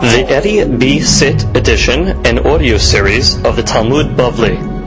The 0.00 0.24
Eddie 0.28 0.64
B. 0.64 1.00
Sit 1.00 1.44
edition 1.56 2.26
and 2.26 2.40
audio 2.40 2.78
series 2.78 3.36
of 3.44 3.56
the 3.56 3.62
Talmud 3.62 4.16
Bavli. 4.16 4.80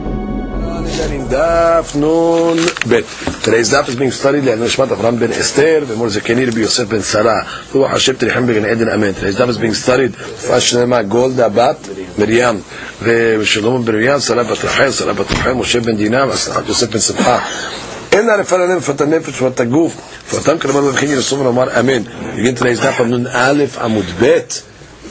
Daf 1.30 1.94
Nun 1.96 2.58
Bet. 2.88 3.04
Today's 3.42 3.70
daf 3.72 3.88
is 3.88 3.96
being 3.96 4.10
studied 4.10 4.44
by 4.44 4.52
Nishmat 4.52 4.88
Avram 4.88 5.18
ben 5.18 5.32
Esther, 5.32 5.86
ben 5.86 5.98
Mordechai 5.98 6.34
ben 6.34 6.56
Yosef 6.56 6.88
ben 6.88 7.02
Sarah. 7.02 7.44
Hu 7.72 7.84
Hashem 7.84 8.16
Tirichem 8.16 8.46
ben 8.46 8.64
Eden 8.64 8.88
Amen. 8.88 9.14
Today's 9.14 9.36
daf 9.36 9.48
is 9.48 9.58
being 9.58 9.74
studied 9.74 10.12
Fashnema 10.12 11.08
Golda 11.08 11.48
Bat 11.48 11.78
Miriam. 12.18 12.62
ושלום 13.02 13.84
בן 13.84 13.94
מרים, 13.94 14.20
שרה 14.20 14.42
בת 14.42 14.64
רחל, 14.64 14.90
שרה 14.90 15.12
בת 15.12 15.30
רחל, 15.30 15.52
משה 15.52 15.80
בן 15.80 15.96
דינה, 15.96 16.24
יוסף 16.68 16.90
בן 16.90 16.98
שמחה. 16.98 17.38
אין 18.12 18.30
ערפה 18.30 18.56
ללב, 18.56 18.76
מפת 18.78 19.00
הנפש, 19.00 19.42
מפת 19.42 19.60
הגוף, 19.60 19.96
מפתם 20.34 20.58
כלומר 20.58 20.80
מבחין 20.80 21.10
ירסום 21.10 21.40
ולומר 21.40 21.80
אמן. 21.80 22.02
Begin 22.36 22.54
today's 22.60 22.80
daf 22.80 23.00
on 23.00 23.10
Nun 23.10 23.26
Aleph 23.26 23.78
Amud 23.78 24.20
Bet, 24.20 24.52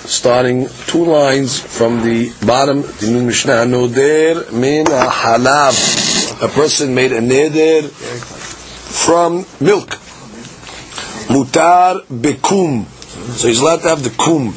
starting 0.05 0.67
two 0.87 1.05
lines 1.05 1.59
from 1.59 2.01
the 2.03 2.31
bottom, 2.45 2.81
the 2.99 3.07
Nun 3.11 3.25
Mishnah, 3.27 3.65
Noder 3.65 4.51
min 4.51 4.85
halab. 4.85 5.73
A 6.41 6.47
person 6.47 6.93
made 6.95 7.11
a 7.11 7.21
neder 7.21 7.89
from 9.03 9.45
milk. 9.59 9.89
Mutar 11.33 12.01
bekum. 12.07 12.85
So 13.39 13.47
he's 13.47 13.61
allowed 13.61 13.81
to 13.81 13.89
have 13.89 14.03
the 14.03 14.09
kum. 14.11 14.53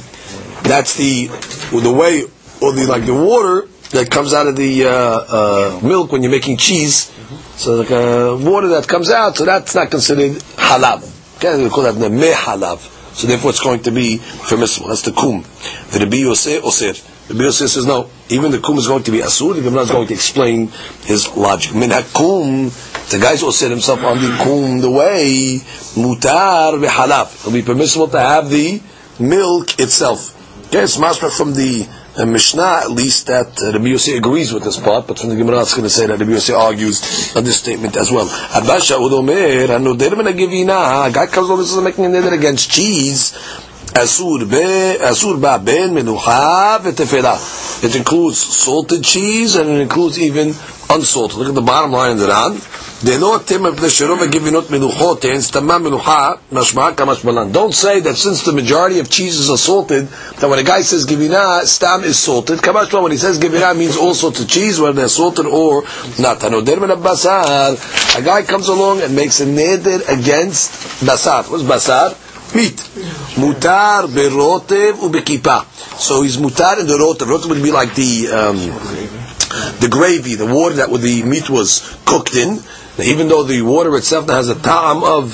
That's 0.63 0.95
the 0.97 1.29
the 1.71 1.93
way, 1.93 2.25
or 2.61 2.73
the 2.73 2.87
like 2.87 3.07
the 3.07 3.15
water 3.15 3.69
that 3.93 4.11
comes 4.11 4.35
out 4.35 4.47
of 4.47 4.57
the 4.57 4.85
uh, 4.85 4.91
uh, 4.91 5.81
milk 5.83 6.13
when 6.13 6.23
you're 6.23 6.33
making 6.33 6.57
cheese. 6.57 7.13
So 7.56 7.76
like 7.76 7.92
uh, 7.92 8.38
water 8.40 8.68
that 8.70 8.88
comes 8.88 9.10
out, 9.10 9.38
so 9.38 9.46
that's 9.46 9.76
not 9.76 9.90
considered 9.92 10.34
halab. 10.58 11.04
Okay, 11.38 11.64
we 11.64 11.70
call 11.70 11.84
that 11.84 11.94
the 11.94 12.10
meh 12.10 12.34
halab. 12.34 12.80
So 13.14 13.28
therefore, 13.28 13.52
it's 13.52 13.60
going 13.60 13.84
to 13.84 13.92
be 13.92 14.22
permissible. 14.48 14.88
That's 14.88 15.02
the 15.02 15.12
kum. 15.12 15.44
The 15.92 16.00
Rabbi 16.00 16.18
Yosef 16.18 16.64
osir. 16.64 17.30
Rabbi 17.30 17.44
Yosef 17.44 17.70
says 17.70 17.86
no. 17.86 18.10
Even 18.30 18.52
the 18.52 18.60
kum 18.60 18.78
is 18.78 18.88
going 18.88 19.04
to 19.04 19.12
be 19.12 19.20
asur. 19.20 19.56
The 19.56 19.62
Gemara 19.62 19.84
is 19.84 19.92
going 19.92 20.08
to 20.08 20.14
explain 20.14 20.68
his 21.04 21.28
logic. 21.36 21.76
Min 21.76 21.90
hakum. 21.90 22.72
The 23.12 23.20
guy's 23.20 23.44
osir 23.44 23.70
himself 23.70 24.04
on 24.04 24.22
the 24.22 24.38
kum 24.38 24.80
the 24.80 24.90
way 24.90 25.60
mutar 25.96 26.82
halab. 26.88 27.34
It'll 27.42 27.52
be 27.52 27.62
permissible 27.62 28.08
to 28.10 28.20
have 28.20 28.50
the 28.50 28.82
milk 29.20 29.80
itself. 29.80 30.38
Okay, 30.68 30.84
it's 30.84 30.98
masper 30.98 31.30
from 31.36 31.54
the 31.54 31.86
uh, 32.18 32.26
Mishnah, 32.26 32.82
at 32.84 32.92
least 32.92 33.28
that 33.28 33.62
uh, 33.62 33.72
Rabbi 33.72 33.86
Yossi 33.86 34.18
agrees 34.18 34.54
with 34.54 34.64
this 34.64 34.80
part, 34.80 35.08
but 35.08 35.20
from 35.20 35.30
the 35.30 35.36
Gemara 35.36 35.62
it's 35.62 35.74
going 35.74 35.84
to 35.84 35.90
say 35.90 36.08
that 36.08 36.20
Rabbi 36.20 36.32
Yossi 36.32 36.58
argues 36.58 37.36
on 37.36 37.44
this 37.44 37.60
statement 37.60 37.96
as 37.98 38.12
well. 38.12 38.28
Abasha 38.28 38.98
udomer, 38.98 39.68
anoder 39.68 40.18
min 40.18 40.26
agivina, 40.28 41.08
a 41.08 41.12
guy 41.12 41.28
comes 41.28 41.50
over 41.50 41.62
and 41.62 41.70
says, 41.70 41.84
making 41.84 42.06
a 42.06 42.10
neder 42.10 42.34
against 42.34 42.70
cheese, 42.70 43.32
asur 43.94 44.50
be, 44.50 44.98
asur 45.04 45.40
ba 45.42 45.58
ben 45.64 45.92
menucha 45.92 46.80
v'tefela. 46.80 47.84
It 47.84 47.96
includes 47.96 48.38
salted 48.40 49.04
cheese 49.04 49.56
and 49.56 49.70
it 49.70 49.82
includes 49.82 50.20
even 50.20 50.54
unsalted. 50.94 51.38
Look 51.38 51.50
at 51.50 51.56
the 51.56 51.62
bottom 51.62 51.92
line 51.92 52.14
of 52.14 52.20
the 52.20 52.28
Ran. 52.28 52.60
Don't 53.04 53.48
say 57.74 58.00
that 58.02 58.16
since 58.16 58.44
the 58.44 58.54
majority 58.54 59.00
of 59.00 59.10
cheeses 59.10 59.50
are 59.50 59.58
salted, 59.58 60.08
that 60.08 60.48
when 60.48 60.60
a 60.60 60.64
guy 60.64 60.82
says 60.82 61.08
givina, 61.08 61.64
stam 61.64 62.04
is 62.04 62.20
salted. 62.20 62.64
When 62.64 63.12
he 63.12 63.18
says 63.18 63.40
givina, 63.40 63.76
means 63.76 63.98
all 63.98 64.14
sorts 64.14 64.40
of 64.40 64.48
cheese, 64.48 64.80
whether 64.80 64.94
they're 64.94 65.08
salted 65.08 65.48
or 65.48 65.84
not. 66.20 66.44
A 66.44 68.22
guy 68.24 68.44
comes 68.44 68.68
along 68.68 69.02
and 69.02 69.16
makes 69.16 69.40
a 69.40 69.46
neder 69.46 70.08
against 70.08 70.72
basar. 71.04 71.50
What's 71.50 71.64
basar? 71.64 72.14
Meat. 72.54 72.78
Mutar 73.40 74.08
berotev 74.08 75.00
ubekipa. 75.00 75.66
So 75.98 76.22
he's 76.22 76.38
mutar 76.38 76.78
in 76.80 76.86
the 76.86 76.98
rotev. 76.98 77.26
Rotev 77.26 77.50
would 77.50 77.64
be 77.64 77.72
like 77.72 77.96
the 77.96 78.28
um, 78.28 79.21
the 79.80 79.88
gravy, 79.90 80.36
the 80.36 80.46
water 80.46 80.76
that 80.76 80.90
the 80.90 81.24
meat 81.24 81.50
was 81.50 81.98
cooked 82.06 82.36
in. 82.36 82.60
Even 83.02 83.30
though 83.30 83.44
the 83.44 83.62
water 83.62 83.96
itself 83.96 84.28
has 84.30 84.50
a 84.50 84.56
ta'am 84.56 85.04
of 85.04 85.34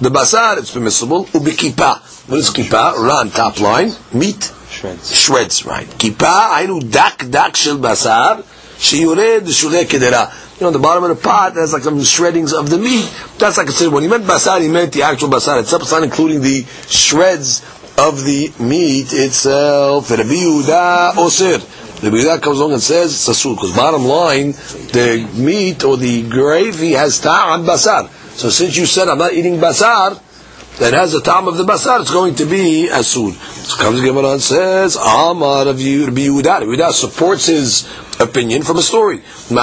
the 0.00 0.10
basar, 0.10 0.58
it's 0.58 0.72
permissible. 0.72 1.24
Ubikipa. 1.26 2.28
What 2.28 2.38
is 2.38 2.50
kipa? 2.50 2.94
Ran, 2.98 3.30
top 3.30 3.60
line. 3.60 3.92
Meat. 4.12 4.52
Shreds. 4.68 5.14
Shreds, 5.14 5.64
right. 5.64 5.88
Kipa, 5.98 6.50
ainu 6.58 6.80
dak 6.80 7.30
dak 7.30 7.56
shel 7.56 7.78
basar, 7.78 8.42
shiured 8.76 9.46
shule 9.46 9.84
kedera. 9.84 10.30
You 10.60 10.66
know, 10.66 10.70
the 10.70 10.78
bottom 10.78 11.04
of 11.04 11.10
the 11.10 11.22
pot, 11.22 11.54
there's 11.54 11.72
like 11.72 11.82
some 11.82 11.98
shreddings 12.00 12.52
of 12.52 12.68
the 12.68 12.78
meat. 12.78 13.08
That's 13.38 13.56
like 13.58 13.68
I 13.68 13.70
said, 13.70 13.92
when 13.92 14.02
he 14.02 14.08
meant 14.08 14.24
basar, 14.24 14.60
he 14.60 14.68
meant 14.68 14.92
the 14.92 15.02
actual 15.02 15.28
basar 15.28 15.60
itself. 15.60 15.82
It's 15.82 15.92
not 15.92 16.02
including 16.02 16.42
the 16.42 16.64
shreds 16.88 17.62
of 17.96 18.24
the 18.24 18.52
meat 18.58 19.12
itself. 19.12 20.10
Rabbi 20.10 20.22
Yehuda 20.22 21.12
osir. 21.12 21.60
The 22.00 22.10
Yehuda 22.10 22.42
comes 22.42 22.58
along 22.58 22.74
and 22.74 22.82
says 22.82 23.14
it's 23.14 23.26
asur 23.26 23.54
because 23.54 23.74
bottom 23.74 24.04
line, 24.04 24.52
the 24.92 25.26
meat 25.34 25.82
or 25.82 25.96
the 25.96 26.28
gravy 26.28 26.92
has 26.92 27.18
ta'am 27.20 27.64
basar. 27.64 28.10
So 28.36 28.50
since 28.50 28.76
you 28.76 28.84
said 28.84 29.08
I'm 29.08 29.16
not 29.16 29.32
eating 29.32 29.56
basar, 29.56 30.20
that 30.78 30.92
has 30.92 31.12
the 31.12 31.22
ta'am 31.22 31.48
of 31.48 31.56
the 31.56 31.64
basar, 31.64 32.02
it's 32.02 32.12
going 32.12 32.34
to 32.34 32.44
be 32.44 32.90
asur. 32.92 33.32
So 33.32 33.76
comes 33.82 34.02
Gemara 34.02 34.32
and 34.32 34.42
says 34.42 34.96
Amar 34.96 35.68
of 35.68 35.80
you 35.80 36.04
Rabbi 36.04 36.26
Yehuda. 36.26 36.60
Yehuda 36.64 36.92
supports 36.92 37.46
his 37.46 37.88
opinion 38.20 38.62
from 38.62 38.76
a 38.76 38.82
story. 38.82 39.22
We 39.48 39.56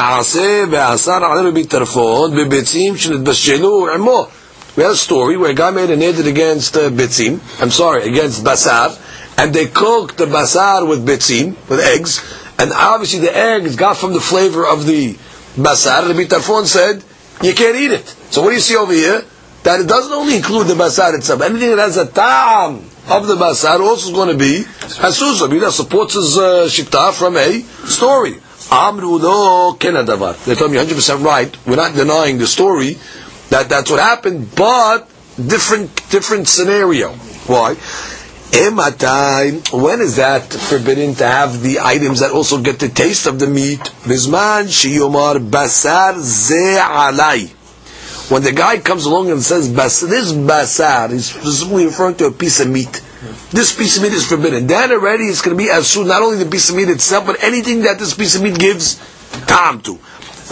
had 4.81 4.91
a 4.91 4.95
story 4.95 5.37
where 5.37 5.51
a 5.51 5.53
guy 5.53 5.69
made 5.69 5.91
a 5.91 5.97
neder 5.97 6.27
against 6.27 6.75
uh, 6.77 6.89
bitzim. 6.89 7.39
I'm 7.61 7.69
sorry, 7.69 8.09
against 8.09 8.43
basar 8.43 8.97
and 9.37 9.53
they 9.53 9.65
cooked 9.67 10.17
the 10.17 10.25
basar 10.25 10.87
with 10.87 11.05
bitzim, 11.07 11.55
with 11.69 11.79
eggs, 11.79 12.21
and 12.59 12.71
obviously 12.71 13.19
the 13.19 13.35
eggs 13.35 13.75
got 13.75 13.97
from 13.97 14.13
the 14.13 14.19
flavor 14.19 14.65
of 14.65 14.85
the 14.85 15.13
basar. 15.55 16.07
Rabbi 16.07 16.25
Tarfon 16.25 16.65
said, 16.65 17.03
you 17.41 17.53
can't 17.53 17.75
eat 17.75 17.91
it. 17.91 18.05
So 18.31 18.41
what 18.41 18.49
do 18.49 18.55
you 18.55 18.61
see 18.61 18.75
over 18.75 18.93
here? 18.93 19.23
That 19.63 19.79
it 19.79 19.87
doesn't 19.87 20.11
only 20.11 20.35
include 20.35 20.67
the 20.67 20.73
basar 20.73 21.13
itself. 21.15 21.41
Anything 21.41 21.69
that 21.69 21.79
has 21.79 21.97
a 21.97 22.05
ta'am 22.05 22.75
of 23.09 23.27
the 23.27 23.35
basar 23.35 23.79
also 23.79 24.09
is 24.09 24.13
going 24.15 24.29
to 24.29 24.37
be 24.37 24.63
hasus. 24.63 25.41
Rabbi 25.41 25.59
that 25.59 25.71
supports 25.71 26.13
his 26.15 26.37
uh, 26.37 26.65
shita 26.69 27.13
from 27.13 27.37
a 27.37 27.61
story. 27.87 28.39
They 30.45 30.55
told 30.55 30.71
me 30.71 30.77
100% 30.77 31.23
right. 31.23 31.57
We're 31.67 31.75
not 31.75 31.95
denying 31.95 32.37
the 32.37 32.47
story 32.47 32.97
that 33.49 33.67
that's 33.69 33.91
what 33.91 33.99
happened, 33.99 34.55
but 34.55 35.09
different 35.35 35.95
different 36.09 36.47
scenario. 36.47 37.09
Why? 37.47 37.75
When 38.53 39.99
is 40.01 40.17
that 40.17 40.53
forbidden 40.53 41.15
to 41.15 41.25
have 41.25 41.63
the 41.63 41.79
items 41.79 42.19
that 42.19 42.29
also 42.31 42.61
get 42.61 42.77
the 42.77 42.87
taste 42.87 43.25
of 43.25 43.39
the 43.39 43.47
meat? 43.47 43.79
Bizman 44.05 44.67
shiyomar 44.69 45.39
basar 45.49 46.19
ze 46.19 46.77
alai. 46.77 47.49
When 48.29 48.43
the 48.43 48.51
guy 48.51 48.77
comes 48.77 49.05
along 49.05 49.31
and 49.31 49.41
says 49.41 49.73
this 49.73 50.03
basar 50.33 51.09
is 51.11 51.25
specifically 51.31 51.85
referring 51.85 52.15
to 52.17 52.27
a 52.27 52.31
piece 52.31 52.59
of 52.59 52.69
meat. 52.69 53.01
This 53.49 53.75
piece 53.75 53.97
of 53.97 54.03
meat 54.03 54.13
is 54.13 54.27
forbidden. 54.27 54.67
Then 54.67 54.91
already 54.91 55.23
it's 55.23 55.41
going 55.41 55.57
to 55.57 55.63
be 55.63 55.69
asur, 55.69 56.05
not 56.05 56.21
only 56.21 56.37
the 56.43 56.49
piece 56.49 56.69
of 56.69 56.75
meat 56.75 56.89
itself, 56.89 57.25
but 57.25 57.41
anything 57.43 57.81
that 57.81 57.97
this 57.97 58.13
piece 58.13 58.35
of 58.35 58.43
meat 58.43 58.59
gives 58.59 58.97
time 59.47 59.81
to. 59.81 59.97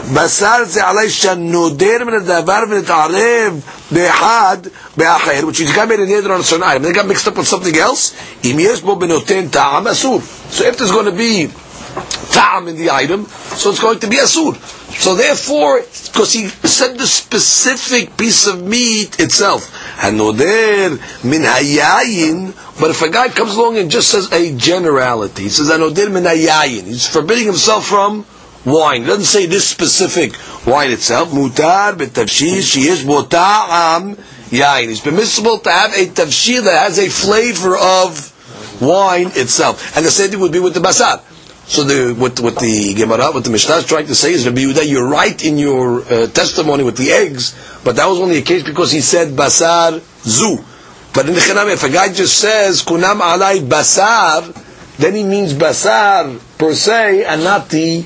Basar 0.10 0.66
ze 0.66 0.80
alay 0.82 1.08
shanoder 1.10 2.06
min 2.06 2.26
davar 2.26 2.68
min 2.68 2.84
arev 2.84 3.62
behad 3.94 4.72
which 5.46 5.62
is 5.62 5.72
gamer 5.74 5.94
in 5.94 6.10
neder 6.10 6.32
on 6.32 6.44
certain 6.44 6.64
item. 6.64 6.84
They 6.84 6.92
got 6.92 7.06
mixed 7.08 7.28
up 7.28 7.38
with 7.38 7.48
something 7.48 7.76
else. 7.76 8.14
Im 8.44 8.60
yesh 8.60 8.82
bo 8.82 8.96
benoten 8.96 9.52
ta'am 9.52 9.86
asur. 9.86 10.22
So 10.52 10.66
if 10.66 10.78
there's 10.78 10.92
going 10.92 11.06
to 11.06 11.12
be 11.12 11.48
ta'am 12.32 12.68
in 12.68 12.78
the 12.78 12.90
item, 12.90 13.26
so 13.26 13.70
it's 13.70 13.80
going 13.80 14.00
to 14.00 14.08
be 14.08 14.18
asur. 14.18 14.56
So 14.92 15.16
therefore, 15.16 15.82
because 15.82 16.34
he 16.34 16.48
said 16.48 16.98
the 16.98 17.06
specific 17.08 18.18
piece 18.18 18.48
of 18.48 18.62
meat 18.64 19.20
itself, 19.20 19.72
hanoder 19.98 20.98
min 21.24 21.42
hayayin. 21.44 22.54
But 22.80 22.90
if 22.90 23.02
a 23.04 23.10
guy 23.10 23.30
comes 23.30 23.56
along 23.56 23.78
and 23.78 23.92
just 23.92 24.10
says 24.10 24.32
a 24.34 24.56
generality, 24.58 25.44
he 25.44 25.50
says 25.50 25.70
hanoder 25.70 26.12
min 26.12 26.24
hayayin. 26.24 26.84
He's 26.86 27.08
forbidding 27.08 27.46
himself 27.46 27.86
from 27.86 28.26
wine. 28.66 29.04
It 29.04 29.08
doesn't 29.08 29.26
say 29.26 29.46
this 29.46 29.68
specific 29.68 30.34
wine 30.68 30.92
itself. 30.92 31.30
Mutar 31.30 31.94
betavshir 31.94 32.60
sheyesh 32.60 33.04
bota'am 33.06 34.16
yain. 34.52 34.90
It's 34.90 35.00
permissible 35.02 35.60
to 35.60 35.72
have 35.72 35.94
a 35.94 36.06
tafshir 36.08 36.64
that 36.64 36.78
has 36.84 37.00
a 37.00 37.10
flavor 37.10 37.76
of 37.78 38.32
wine 38.82 39.28
itself. 39.34 39.96
And 39.96 40.06
the 40.06 40.12
same 40.12 40.30
thing 40.32 40.40
would 40.40 40.52
be 40.52 40.60
with 40.60 40.74
the 40.74 40.80
basar. 40.80 41.22
So 41.66 41.84
the, 41.84 42.14
what, 42.16 42.38
what 42.42 42.58
the 42.60 42.94
Gemara, 42.96 43.32
what 43.32 43.44
the 43.46 43.50
Mishnah 43.50 43.76
is 43.76 43.86
trying 43.86 44.08
to 44.08 44.16
say 44.16 44.34
is, 44.34 44.46
Rabbi 44.46 44.60
Yehuda, 44.62 44.90
you're 44.90 45.08
right 45.08 45.42
in 45.46 45.58
your 45.58 46.02
uh, 46.02 46.28
testimony 46.28 46.84
with 46.84 46.98
the 46.98 47.12
eggs, 47.12 47.56
but 47.86 47.96
that 47.96 48.08
was 48.08 48.20
only 48.20 48.40
a 48.40 48.42
case 48.42 48.64
because 48.64 48.92
he 48.92 49.00
said 49.00 49.30
basar 49.30 50.02
zu. 50.24 50.58
But 51.14 51.28
in 51.30 51.34
the 51.34 51.40
Chanam, 51.40 51.72
if 51.72 51.84
a 51.84 51.90
guy 51.90 52.12
just 52.12 52.38
says 52.40 52.84
kunam 52.84 53.22
alai 53.22 53.60
basar, 53.60 54.52
then 54.98 55.16
he 55.16 55.24
means 55.24 55.54
basar 55.54 56.40
per 56.58 56.74
se, 56.74 57.24
and 57.24 57.44
not 57.44 57.70
the 57.70 58.02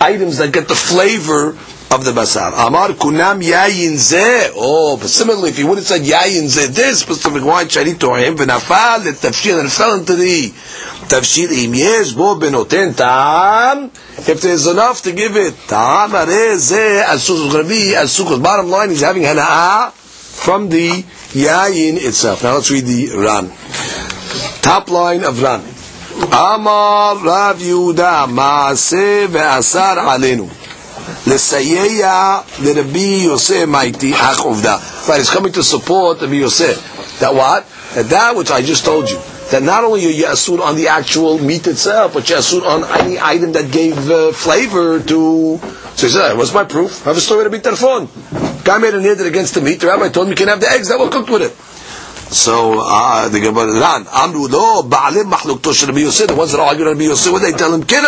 items 0.00 0.38
that 0.38 0.52
get 0.52 0.68
the 0.68 0.74
flavor 0.74 1.56
of 1.90 2.04
the 2.04 2.12
basar. 2.12 2.52
Amar 2.66 2.88
kunam 2.90 3.42
yayin 3.42 3.96
ze. 3.96 4.50
Oh, 4.54 4.96
but 4.96 5.08
similarly, 5.08 5.50
if 5.50 5.58
you 5.58 5.66
would 5.66 5.78
have 5.78 5.86
said 5.86 6.02
yayin 6.02 6.46
ze, 6.48 6.66
this 6.66 7.00
specific 7.00 7.44
wine 7.44 7.68
shari 7.68 7.94
to'im 7.94 8.36
v'nafal 8.36 9.00
tafshir 9.12 9.60
and 9.60 9.70
fell 9.70 9.94
into 9.94 10.14
the 10.14 10.48
tafshir 11.08 11.50
im 11.50 11.74
yesh 11.74 12.12
bo 12.12 12.38
benoten 12.38 12.96
ta'am. 12.96 13.90
If 14.18 14.40
there's 14.42 14.66
enough 14.66 15.02
to 15.02 15.12
give 15.12 15.36
it, 15.36 15.54
ta'am 15.68 16.14
are 16.14 16.58
ze 16.58 17.02
asuk. 17.06 17.44
It's 17.44 17.52
going 17.52 17.64
to 17.64 17.68
be 17.68 17.94
asuk. 17.94 18.42
Bottom 18.42 18.68
line, 18.70 18.90
he's 18.90 19.02
having 19.02 19.22
hana'ah 19.22 19.92
from 19.92 20.68
the 20.68 20.88
yayin 21.32 21.96
itself. 21.96 22.42
Now 22.42 22.54
let's 22.54 22.70
read 22.70 22.84
the 22.84 23.10
Ran. 23.16 23.52
Top 24.60 24.90
line 24.90 25.24
of 25.24 25.42
Ran. 25.42 25.75
Amar 26.31 27.17
Rav 27.17 27.59
Yehuda 27.59 28.27
Maaseh 28.27 29.27
ve'asar 29.27 29.97
alenu. 29.97 30.49
לסייע 31.27 32.37
לרבי 32.59 33.21
יוסף 33.25 33.63
מייתי 33.67 34.13
אח 34.15 34.39
עובדה. 34.39 34.77
Right, 35.07 35.19
it's 35.19 35.29
coming 35.29 35.51
to 35.51 35.63
support 35.63 36.21
Rabbi 36.21 36.35
Yosef. 36.35 37.19
That 37.19 37.33
what? 37.33 37.65
That 37.95 38.09
that 38.09 38.35
which 38.35 38.51
I 38.51 38.61
just 38.61 38.85
told 38.85 39.09
you. 39.09 39.19
That 39.51 39.63
not 39.63 39.83
only 39.83 40.05
are 40.05 40.09
you 40.09 40.25
asur 40.25 40.59
on 40.61 40.75
the 40.75 40.87
actual 40.87 41.37
meat 41.37 41.67
itself, 41.67 42.13
but 42.13 42.29
you're 42.29 42.39
asur 42.39 42.61
on 42.65 42.83
any 43.01 43.19
item 43.19 43.51
that 43.53 43.71
gave 43.71 43.97
uh, 44.09 44.31
flavor 44.31 44.99
to... 45.01 45.59
So 45.95 46.07
he 46.07 46.13
said, 46.13 46.37
what's 46.37 46.53
my 46.53 46.63
proof? 46.63 47.05
I 47.05 47.09
have 47.09 47.17
a 47.17 47.21
story 47.21 47.43
to 47.43 47.49
be 47.49 47.59
telephone. 47.59 48.07
Guy 48.63 48.77
made 48.77 48.93
a 48.93 48.99
nidr 48.99 49.27
against 49.27 49.55
the 49.55 49.61
meat. 49.61 49.81
The 49.81 49.87
rabbi 49.87 50.07
told 50.09 50.27
him 50.27 50.31
you 50.31 50.37
can 50.37 50.47
have 50.47 50.61
the 50.61 50.69
eggs 50.69 50.87
that 50.89 50.99
were 50.99 51.09
cooked 51.09 51.29
with 51.29 51.41
it. 51.41 51.53
So 52.30 52.80
uh, 52.82 53.28
the 53.28 53.38
Gemara 53.40 53.72
Ran 53.72 54.06
Amru 54.12 54.48
Lo 54.48 54.82
Baalim 54.82 55.30
Machlukto 55.30 55.72
Shel 55.72 55.88
Rabbi 55.88 56.00
Yosef. 56.00 56.26
The 56.28 56.34
ones 56.34 56.52
that 56.52 56.60
argue 56.60 56.84
on 56.84 56.92
Rabbi 56.92 57.04
Yosef, 57.04 57.32
what 57.32 57.42
they 57.42 57.52
tell 57.52 57.72
him, 57.72 57.84
You're 57.88 58.02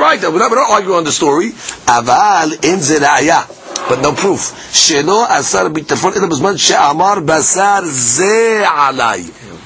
right. 0.00 0.22
We're 0.22 0.38
not, 0.38 0.82
on 0.88 1.04
the 1.04 1.12
story. 1.12 1.50
Aval 1.50 2.52
in 2.64 2.78
ziraya, 2.80 3.46
but 3.88 4.00
no 4.00 4.12
proof. 4.14 4.40
Shelo 4.72 5.28
asar 5.28 5.68
bitafon 5.68 6.16
ila 6.16 6.28
bezman 6.28 6.58
she'amar 6.58 7.20
basar 7.20 7.84
ze. 7.84 8.64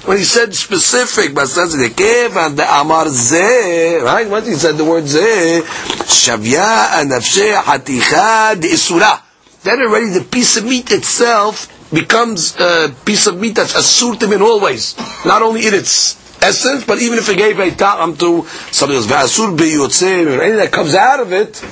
When 0.06 0.19
he 0.19 0.25
said 0.25 0.53
specific, 0.53 1.32
basar 1.32 1.69
ze 1.69 1.88
kevan 1.91 2.56
the 2.56 2.64
amar 2.69 3.08
ze, 3.08 3.99
right? 4.03 4.29
Once 4.29 4.49
he 4.49 4.55
said 4.55 4.76
the 4.76 4.85
word 4.85 5.06
ze, 5.06 5.62
shavya 5.62 6.88
anafshe 6.99 7.55
haticha 7.62 8.61
de 8.61 8.69
isura. 8.69 9.20
Then 9.62 9.81
already 9.82 10.08
the 10.08 10.23
piece 10.25 10.56
of 10.56 10.64
meat 10.64 10.91
itself 10.91 11.69
becomes 11.93 12.57
a 12.59 12.95
piece 13.05 13.27
of 13.27 13.39
meat 13.39 13.57
that's 13.57 13.75
asur 13.75 14.19
to 14.19 14.33
in 14.33 14.43
all 14.43 14.61
ways, 14.61 14.97
not 15.25 15.43
only 15.43 15.67
in 15.67 15.75
its 15.75 16.17
essence, 16.43 16.85
but 16.85 17.01
even 17.01 17.19
if 17.19 17.29
it 17.29 17.37
gave 17.37 17.59
a 17.59 17.71
ta'am 17.71 18.17
to 18.17 18.45
something 18.71 18.97
else, 18.97 19.07
ve'asur 19.07 19.57
beyotzeh, 19.57 20.27
or 20.27 20.43
anything 20.43 20.59
that 20.59 20.73
comes 20.73 20.95
out 20.95 21.21
of 21.21 21.33
it, 21.33 21.63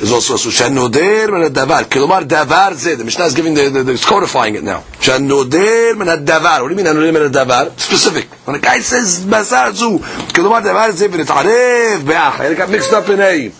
is 0.00 0.12
also 0.12 0.34
asur. 0.34 0.50
Shanoder 0.50 1.30
min 1.30 1.52
davar. 1.52 1.84
Kilomar 1.84 2.22
davar 2.22 2.72
zeh. 2.72 2.96
The 2.96 3.04
Mishnah 3.04 3.26
is 3.26 3.34
giving 3.34 3.54
the, 3.54 3.68
the, 3.68 3.82
the, 3.82 3.92
it's 3.92 4.04
codifying 4.04 4.54
it 4.54 4.64
now. 4.64 4.80
Shanoder 4.98 5.96
min 5.96 6.08
davar. 6.24 6.62
What 6.62 6.68
do 6.68 6.74
you 6.74 6.76
mean 6.76 6.86
shanoder 6.86 7.12
min 7.12 7.30
davar? 7.30 7.78
Specific. 7.78 8.26
When 8.46 8.56
a 8.56 8.58
guy 8.60 8.80
says 8.80 9.24
basar 9.24 9.72
zu, 9.74 9.98
kilomar 10.32 10.62
davar 10.62 10.90
zeh 10.92 11.08
v'nitarev 11.08 12.04
be'ach. 12.04 12.50
It 12.50 12.56
got 12.56 12.70
mixed 12.70 12.92
up 12.92 13.08
in 13.10 13.20
a 13.20 13.52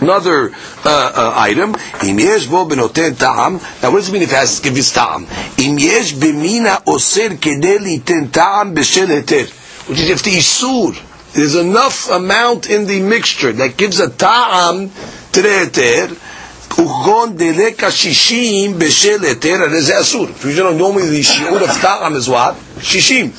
Another 0.00 0.50
uh, 0.50 0.52
uh, 0.84 1.32
item, 1.34 1.74
im 2.04 2.16
bo 2.50 2.66
benoten 2.68 3.18
ta'am. 3.18 3.54
Now, 3.82 3.90
what 3.90 3.98
does 4.00 4.10
it 4.10 4.12
mean 4.12 4.22
if 4.22 4.30
it 4.30 4.36
has 4.36 4.58
to 4.58 4.62
give 4.62 4.76
his 4.76 4.92
ta'am? 4.92 5.26
Im 5.58 5.78
yesh 5.78 6.12
b'mina 6.14 6.82
oser 6.86 7.30
kedei 7.30 7.78
liten 7.78 8.30
ta'am 8.30 8.74
b'shel 8.74 9.06
heter. 9.06 9.48
Which 9.88 9.98
is 10.00 10.10
if 10.10 10.22
the 10.22 10.32
isur, 10.32 11.32
there's 11.32 11.56
enough 11.56 12.10
amount 12.10 12.70
in 12.70 12.86
the 12.86 13.00
mixture 13.00 13.52
that 13.52 13.76
gives 13.76 13.98
a 13.98 14.10
ta'am 14.10 14.90
to 15.32 15.42
the 15.42 15.48
heter, 15.48 16.08
ugon 16.76 17.36
deleka 17.36 17.90
shishim 17.90 18.74
b'shel 18.74 19.18
heter, 19.18 19.64
and 19.64 19.72
there's 19.72 19.90
asur. 19.90 20.32
So 20.36 20.48
you 20.48 20.56
know, 20.62 20.76
normally 20.76 21.08
the 21.08 21.20
shiur 21.22 21.60
of 21.60 21.80
ta'am 21.80 22.14
is 22.14 22.28
what? 22.28 22.54
Shishim. 22.76 23.32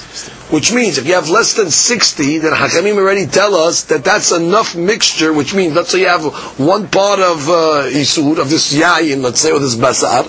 Which 0.49 0.73
means 0.73 0.97
if 0.97 1.05
you 1.05 1.13
have 1.13 1.29
less 1.29 1.53
than 1.53 1.69
60, 1.69 2.39
then 2.39 2.53
Hakamim 2.53 2.95
already 2.97 3.27
tell 3.27 3.53
us 3.53 3.83
that 3.85 4.03
that's 4.03 4.31
enough 4.31 4.75
mixture, 4.75 5.31
which 5.31 5.53
means, 5.53 5.75
let's 5.75 5.89
say 5.91 6.01
you 6.01 6.07
have 6.07 6.25
one 6.59 6.87
part 6.87 7.19
of 7.19 7.47
uh, 7.47 7.85
Isur, 7.85 8.39
of 8.39 8.49
this 8.49 8.73
yayin, 8.73 9.21
let's 9.21 9.41
say, 9.41 9.51
or 9.51 9.59
this 9.59 9.75
basar, 9.75 10.25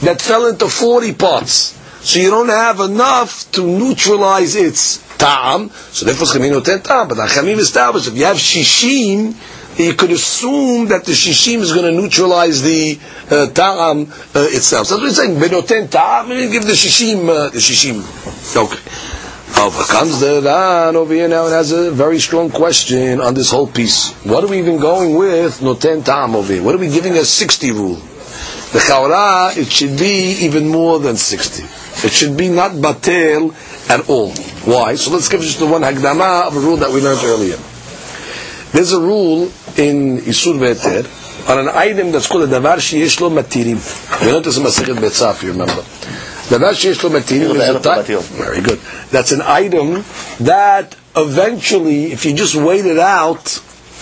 that 0.00 0.20
fell 0.20 0.46
into 0.46 0.68
40 0.68 1.14
parts. 1.14 1.78
So 2.00 2.18
you 2.18 2.30
don't 2.30 2.48
have 2.48 2.80
enough 2.80 3.50
to 3.52 3.64
neutralize 3.64 4.56
its 4.56 4.98
ta'am, 5.18 5.70
so 5.70 6.06
therefore 6.06 6.26
Chamim 6.26 6.64
ten 6.64 6.82
ta'am. 6.82 7.06
But 7.06 7.18
Hakamim 7.18 7.58
established, 7.58 8.08
if 8.08 8.16
you 8.16 8.24
have 8.24 8.36
shishim, 8.36 9.36
you 9.78 9.94
could 9.94 10.10
assume 10.10 10.88
that 10.88 11.04
the 11.04 11.12
shishim 11.12 11.60
is 11.60 11.72
going 11.72 11.94
to 11.94 12.00
neutralize 12.00 12.62
the 12.62 12.98
uh, 13.30 13.46
ta'am 13.50 14.10
uh, 14.34 14.48
itself. 14.50 14.88
So 14.88 14.96
that's 14.96 15.02
what 15.02 15.08
he's 15.08 15.16
saying, 15.16 15.38
benoten 15.38 15.88
ta'am, 15.88 16.28
give 16.50 16.66
the 16.66 16.72
shishim, 16.72 17.28
uh, 17.28 17.50
the 17.50 17.58
shishim. 17.58 18.02
Okay. 18.56 19.21
But 19.54 19.88
comes 19.88 20.20
the 20.20 20.42
Ran 20.44 20.96
over 20.96 21.14
here 21.14 21.28
now 21.28 21.44
and 21.44 21.52
has 21.54 21.72
a 21.72 21.90
very 21.90 22.18
strong 22.18 22.50
question 22.50 23.20
on 23.20 23.34
this 23.34 23.50
whole 23.50 23.66
piece. 23.66 24.12
What 24.24 24.44
are 24.44 24.48
we 24.48 24.58
even 24.58 24.78
going 24.78 25.16
with 25.16 25.60
Noten 25.60 26.04
Tam 26.04 26.34
over 26.34 26.52
here? 26.52 26.62
What 26.62 26.74
are 26.74 26.78
we 26.78 26.88
giving 26.88 27.16
a 27.16 27.24
60 27.24 27.70
rule? 27.72 27.94
The 27.94 28.78
Chaura, 28.78 29.56
it 29.56 29.70
should 29.70 29.98
be 29.98 30.38
even 30.44 30.68
more 30.68 30.98
than 30.98 31.16
60. 31.16 31.62
It 32.06 32.12
should 32.12 32.36
be 32.36 32.48
not 32.48 32.72
Batel 32.72 33.54
at 33.90 34.08
all. 34.08 34.32
Why? 34.64 34.94
So 34.94 35.10
let's 35.12 35.28
give 35.28 35.40
just 35.40 35.58
the 35.58 35.66
one 35.66 35.82
Hagdama 35.82 36.46
of 36.46 36.56
a 36.56 36.60
rule 36.60 36.78
that 36.78 36.90
we 36.90 37.00
learned 37.00 37.20
earlier. 37.22 37.58
There's 38.72 38.92
a 38.92 39.00
rule 39.00 39.44
in 39.76 40.18
Isur 40.24 40.58
Ve'eter 40.58 41.04
on 41.48 41.58
an 41.58 41.68
item 41.68 42.12
that's 42.12 42.26
called 42.26 42.44
a 42.44 42.46
Davar 42.46 42.76
Sheyesh 42.76 43.20
Lo 43.20 43.28
Matirim. 43.28 43.78
We 44.22 44.32
learned 44.32 44.46
this 44.46 44.56
in 44.56 44.64
Masechet 44.64 44.96
Betzah, 44.96 45.32
if 45.34 45.42
you 45.42 45.52
remember. 45.52 45.84
Davar 46.52 46.74
Sheyesh 46.74 47.02
Lo 47.02 47.08
Matirim 47.08 47.56
is 47.56 47.76
a 47.76 47.80
type. 47.80 48.04
Very 48.04 48.60
good. 48.60 48.78
That's 49.10 49.32
an 49.32 49.40
item 49.40 50.04
that 50.40 50.94
eventually, 51.16 52.12
if 52.12 52.26
you 52.26 52.34
just 52.34 52.54
wait 52.54 52.84
it 52.84 52.98
out, 52.98 53.40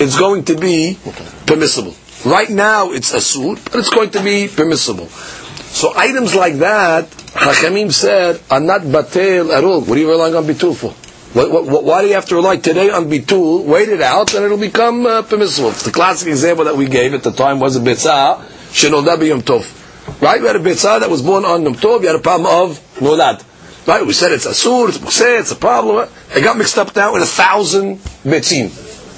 it's 0.01 0.19
going 0.19 0.45
to 0.47 0.57
be 0.57 0.99
permissible. 1.47 1.95
Right 2.27 2.51
now, 2.51 2.91
it's 2.91 3.13
asur, 3.15 3.55
but 3.67 3.77
it's 3.77 3.91
going 3.91 4.11
to 4.11 4.23
be 4.25 4.49
permissible. 4.49 5.07
So 5.07 5.93
items 5.95 6.35
like 6.35 6.55
that, 6.55 7.09
Hachamim 7.39 7.93
said, 7.93 8.41
are 8.51 8.59
not 8.59 8.81
batel 8.81 9.57
at 9.57 9.63
all. 9.63 9.83
What 9.83 9.97
are 9.97 10.01
you 10.01 10.11
relying 10.11 10.35
on 10.35 10.43
bitul 10.43 10.75
for? 10.75 10.91
What, 11.39 11.53
what, 11.71 11.85
why 11.85 12.03
do 12.03 12.09
you 12.09 12.15
have 12.15 12.27
to 12.27 12.35
rely 12.35 12.57
today 12.57 12.91
on 12.91 13.05
bitul? 13.09 13.65
Wait 13.65 13.89
it 13.91 14.03
out, 14.03 14.35
and 14.35 14.45
it'll 14.45 14.59
become 14.59 15.07
uh, 15.07 15.23
permissible. 15.23 15.71
The 15.71 15.93
classic 15.93 16.27
example 16.27 16.65
that 16.65 16.77
we 16.77 16.89
gave 16.89 17.15
at 17.15 17.23
the 17.23 17.31
time 17.31 17.61
was 17.61 17.77
a 17.77 17.81
bitzah, 17.81 18.41
shenolda 18.73 19.15
b'yom 19.17 19.43
tov. 19.43 19.80
Right? 20.21 20.41
We 20.41 20.47
had 20.47 20.57
a 20.57 20.61
bitzah 20.61 21.01
that 21.01 21.11
was 21.11 21.23
born 21.23 21.45
on 21.45 21.63
Yom 21.63 21.75
Tov. 21.75 22.01
You 22.03 22.09
had 22.09 22.17
a 22.17 22.21
problem 22.21 22.47
of 22.53 22.79
nolad. 22.97 23.45
Right? 23.87 24.05
We 24.07 24.13
said 24.13 24.33
it's 24.33 24.47
asur, 24.47 24.89
it's 24.89 24.99
museh, 24.99 25.41
it's 25.41 25.53
a 25.53 25.57
problem. 25.57 26.09
It 26.35 26.43
got 26.43 26.57
mixed 26.57 26.79
up 26.79 26.95
now 26.95 27.13
with 27.13 27.23
a 27.23 27.27
thousand 27.27 27.99
bitzim. 28.25 28.67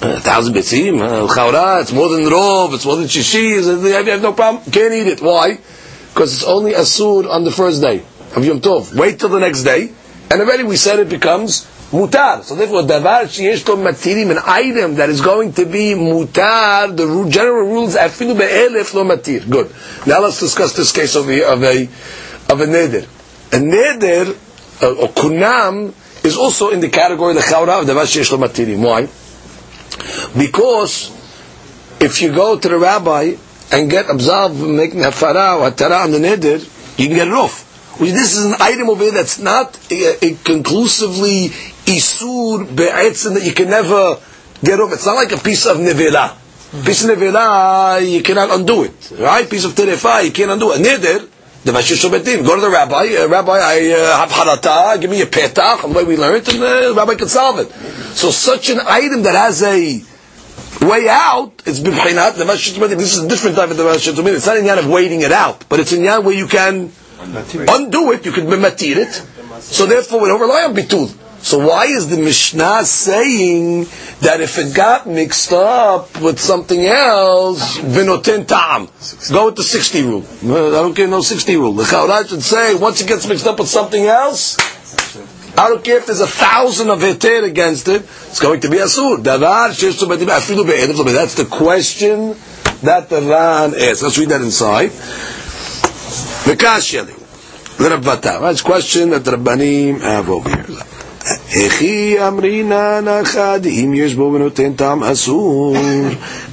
A 0.01 0.19
thousand 0.19 0.53
bitzim, 0.53 0.99
uh, 0.99 1.79
it's 1.81 1.93
more 1.93 2.09
than 2.09 2.23
rov, 2.25 2.73
it's 2.73 2.85
more 2.85 2.97
than 2.97 3.05
shishi, 3.05 3.61
you 3.61 4.11
have 4.11 4.21
no 4.21 4.33
problem, 4.33 4.63
can't 4.69 4.93
eat 4.93 5.07
it. 5.07 5.21
Why? 5.21 5.57
Because 6.13 6.33
it's 6.33 6.43
only 6.43 6.73
asur 6.73 7.29
on 7.29 7.43
the 7.45 7.51
first 7.51 7.81
day 7.81 8.03
of 8.35 8.43
Yom 8.43 8.59
Tov. 8.59 8.93
Wait 8.95 9.19
till 9.19 9.29
the 9.29 9.39
next 9.39 9.63
day, 9.63 9.91
and 10.29 10.41
already 10.41 10.63
we 10.63 10.75
said 10.75 10.99
it 10.99 11.09
becomes 11.09 11.65
mutar. 11.93 12.43
So 12.43 12.55
therefore, 12.55 12.81
davar 12.81 13.23
sheyesh 13.25 13.63
to 13.65 13.73
matirim, 13.73 14.31
an 14.31 14.39
item 14.45 14.95
that 14.95 15.09
is 15.09 15.21
going 15.21 15.53
to 15.53 15.65
be 15.65 15.93
mutar, 15.93 16.95
the 16.95 17.29
general 17.29 17.67
rules 17.67 17.95
afilu 17.95 18.37
be'elef 18.37 18.93
lo 18.93 19.03
matir. 19.03 19.49
Good. 19.49 19.71
Now 20.07 20.21
let's 20.21 20.39
discuss 20.39 20.73
this 20.75 20.91
case 20.91 21.15
of 21.15 21.29
a, 21.29 21.43
of 21.45 21.63
a, 21.63 21.83
of 21.83 22.59
a 22.61 22.65
neder. 22.65 23.03
A 23.53 23.57
neder, 23.57 24.35
uh, 24.81 25.01
or 25.01 25.09
kunam, 25.09 25.93
is 26.25 26.35
also 26.35 26.69
in 26.71 26.79
the 26.79 26.89
category 26.89 27.31
of 27.31 27.37
the 27.37 27.43
chawra 27.43 27.81
of 27.81 27.87
davar 27.87 28.05
sheyesh 28.05 28.31
lo 28.31 28.39
matirim. 28.39 28.79
Why? 28.83 29.07
Because 30.37 31.11
if 32.01 32.21
you 32.21 32.33
go 32.33 32.57
to 32.57 32.67
the 32.67 32.77
rabbi 32.77 33.35
and 33.71 33.89
get 33.89 34.09
absolved 34.09 34.59
making 34.59 34.99
hafara 35.01 35.59
or 35.59 35.69
hatara 35.69 36.03
on 36.03 36.11
the 36.11 36.17
neder, 36.17 36.59
you 36.97 37.07
can 37.07 37.15
get 37.15 37.27
it 37.27 37.33
off. 37.33 37.69
This 37.99 38.35
is 38.35 38.45
an 38.45 38.55
item 38.59 38.89
over 38.89 39.03
here 39.03 39.13
that's 39.13 39.37
not 39.37 39.77
a, 39.91 40.25
a 40.25 40.35
conclusively 40.43 41.51
isur 41.85 42.65
be'etzim 42.75 43.33
that 43.35 43.43
you 43.43 43.53
can 43.53 43.69
never 43.69 44.17
get 44.63 44.79
off. 44.79 44.93
It's 44.93 45.05
not 45.05 45.15
like 45.15 45.31
a 45.31 45.37
piece 45.37 45.65
of 45.65 45.77
nevela. 45.77 46.35
Piece 46.85 47.03
of 47.05 47.17
nevela, 47.17 48.01
you 48.01 48.21
cannot 48.23 48.51
undo 48.51 48.83
it. 48.83 49.11
Right? 49.19 49.49
Piece 49.49 49.65
of 49.65 49.73
terefa, 49.73 50.23
you 50.23 50.31
can't 50.31 50.51
undo 50.51 50.71
it. 50.71 50.81
Neder, 50.81 51.29
the 51.63 51.71
Vashish 51.71 52.09
Betin. 52.09 52.45
Go 52.45 52.55
to 52.55 52.61
the 52.61 52.69
rabbi. 52.69 53.15
Uh, 53.15 53.27
rabbi, 53.27 53.57
I 53.57 53.91
uh, 53.91 54.17
have 54.17 54.29
harata. 54.29 54.99
Give 54.99 55.09
me 55.09 55.21
a 55.21 55.25
petach. 55.25 55.81
The 55.81 55.87
way 55.87 56.03
we 56.03 56.17
learned, 56.17 56.47
and 56.49 56.61
the 56.61 56.93
rabbi 56.95 57.15
can 57.15 57.27
solve 57.27 57.59
it. 57.59 57.71
So 58.15 58.31
such 58.31 58.69
an 58.69 58.79
item 58.85 59.23
that 59.23 59.35
has 59.35 59.63
a 59.63 60.01
way 60.81 61.07
out, 61.09 61.61
it's 61.65 61.79
b'bchinat 61.79 62.35
the 62.37 62.43
Vashish 62.43 62.77
Betin. 62.77 62.97
This 62.97 63.17
is 63.17 63.23
a 63.23 63.27
different 63.27 63.55
type 63.55 63.69
of 63.69 63.77
the 63.77 63.83
Vashish 63.83 64.13
Betin. 64.13 64.35
It's 64.35 64.45
not 64.45 64.57
in 64.57 64.65
the 64.65 64.71
end 64.71 64.79
of 64.79 64.89
waiting 64.89 65.21
it 65.21 65.31
out, 65.31 65.65
but 65.69 65.79
it's 65.79 65.93
in 65.93 66.03
where 66.03 66.35
you 66.35 66.47
can 66.47 66.91
undo 67.19 68.11
it. 68.11 68.25
You 68.25 68.31
can 68.31 68.45
matir 68.47 68.97
it. 68.97 69.13
So 69.61 69.85
therefore, 69.85 70.21
we 70.21 70.27
don't 70.27 70.41
rely 70.41 70.63
on 70.63 70.75
bitul. 70.75 71.22
So 71.43 71.59
why 71.59 71.87
is 71.87 72.07
the 72.07 72.15
Mishnah 72.15 72.85
saying 72.85 73.83
that 74.21 74.39
if 74.39 74.57
it 74.57 74.73
got 74.73 75.05
mixed 75.05 75.51
up 75.51 76.21
with 76.21 76.39
something 76.39 76.85
else, 76.85 77.79
vinoten 77.79 78.47
ta'am? 78.47 78.87
Go 79.29 79.47
with 79.47 79.57
the 79.57 79.63
60 79.63 80.03
rule. 80.03 80.23
Uh, 80.45 80.69
I 80.69 80.81
don't 80.81 80.95
care, 80.95 81.05
no 81.05 81.19
60 81.19 81.57
rule. 81.57 81.73
The 81.73 81.83
Chauraj 81.83 82.29
should 82.29 82.43
say, 82.43 82.75
once 82.75 83.01
it 83.01 83.09
gets 83.09 83.27
mixed 83.27 83.45
up 83.45 83.59
with 83.59 83.67
something 83.67 84.05
else, 84.05 84.57
I 85.57 85.67
don't 85.67 85.83
care 85.83 85.97
if 85.97 86.05
there's 86.05 86.21
a 86.21 86.27
thousand 86.27 86.89
of 86.89 86.99
heter 86.99 87.43
against 87.43 87.89
it, 87.89 88.03
it's 88.03 88.39
going 88.39 88.61
to 88.61 88.69
be 88.69 88.77
asur. 88.77 89.21
That's 89.21 91.35
the 91.35 91.45
question 91.45 92.37
that 92.83 93.09
the 93.09 93.21
Ran 93.21 93.75
asks. 93.75 94.01
Let's 94.01 94.17
read 94.17 94.29
that 94.29 94.41
inside. 94.41 94.91
Mekasheli. 96.47 97.19
That's 97.77 98.61
a 98.61 98.63
question 98.63 99.09
that 99.09 99.25
the 99.25 99.31
Rabbanim 99.31 99.99
have 99.99 100.29
over 100.29 100.49
here. 100.49 100.92
הכי 101.55 102.15
אמרינן 102.27 103.05
אחד, 103.21 103.59
אם 103.65 103.93
יש 103.95 104.13
בו 104.15 104.31
ונותן 104.35 104.73
טעם 104.73 105.03
אסור, 105.03 105.75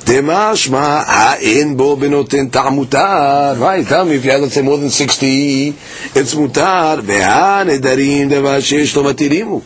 דמשמע, 0.06 1.02
האין 1.06 1.76
בו 1.76 1.96
ונותן 2.00 2.48
טעם 2.48 2.72
מותר. 2.72 3.54
Right, 3.60 3.88
tell 3.88 4.04
me 4.04 4.14
if 4.20 4.24
you 4.24 4.30
have, 4.30 4.40
let's 4.42 4.54
say, 4.54 4.62
more 4.62 4.76
than 4.76 4.90
60, 4.90 5.72
it's 6.14 6.34
מותר, 6.36 7.00
והנדרים 7.04 8.28
דבר 8.28 8.60
שיש 8.60 8.96
לו 8.96 9.04
מתירימו. 9.04 9.60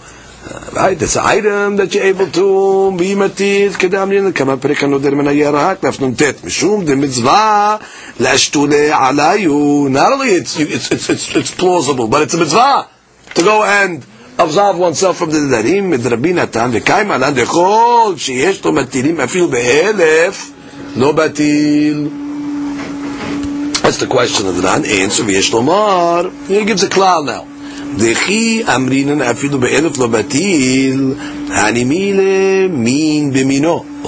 Right, 0.75 0.99
that's 0.99 1.17
an 1.17 1.25
item 1.25 1.77
that 1.77 1.95
you're 1.95 2.05
able 2.05 2.27
to 2.31 2.93
be 2.99 3.15
matir 3.15 3.79
כדאמרין 3.79 4.33
כמה 4.33 4.57
פרק 4.57 4.83
הנודר 4.85 5.15
מן 5.15 5.29
הירק 5.29 5.85
נ"ט 5.85 6.45
משום 6.45 6.85
דמצווה 6.85 7.77
להשתולה 8.21 9.09
עליו 9.09 9.87
not 9.89 10.13
only 10.13 10.31
it's, 10.43 10.59
it's, 10.61 10.91
it's, 10.93 11.11
it's, 11.11 11.37
it's 11.37 11.51
plausible 11.61 12.09
but 12.09 12.23
it's 12.23 12.35
a 12.35 12.39
mitzvah 12.39 12.87
to 13.35 13.43
go 13.43 13.63
and 13.65 14.03
absolve 14.40 14.78
oneself 14.78 15.18
from 15.18 15.32
the 15.32 15.38
נדרים 15.38 15.90
מדרבי 15.90 16.34
נתן 16.34 16.70
וקיים 16.74 17.12
עלן 17.12 17.34
לכל 17.36 18.14
שיש 18.18 18.66
לו 18.66 18.72
מתירים 18.72 19.20
אפילו 19.22 19.48
באלף 19.48 20.52
לא 20.96 21.12
בטיל 21.12 22.08
That's 23.84 23.98
the 23.98 24.08
question 24.08 24.46
of 24.46 24.56
the 24.58 24.62
non 24.62 24.84
answer 24.86 25.24
ויש 25.26 25.52
לומר 25.52 26.30
he 26.50 26.66
gives 26.66 26.84
a 26.84 26.90
klal 26.96 27.26
now 27.26 27.44
דכי 27.98 28.64
אמרינן 28.76 29.22
אפילו 29.22 29.60
באלף 29.60 29.98
לא 29.98 30.08
בטיל 30.08 31.14
הנימילה 31.50 32.68
מין 32.70 33.34
במינו 33.34 33.84
oh 34.04 34.08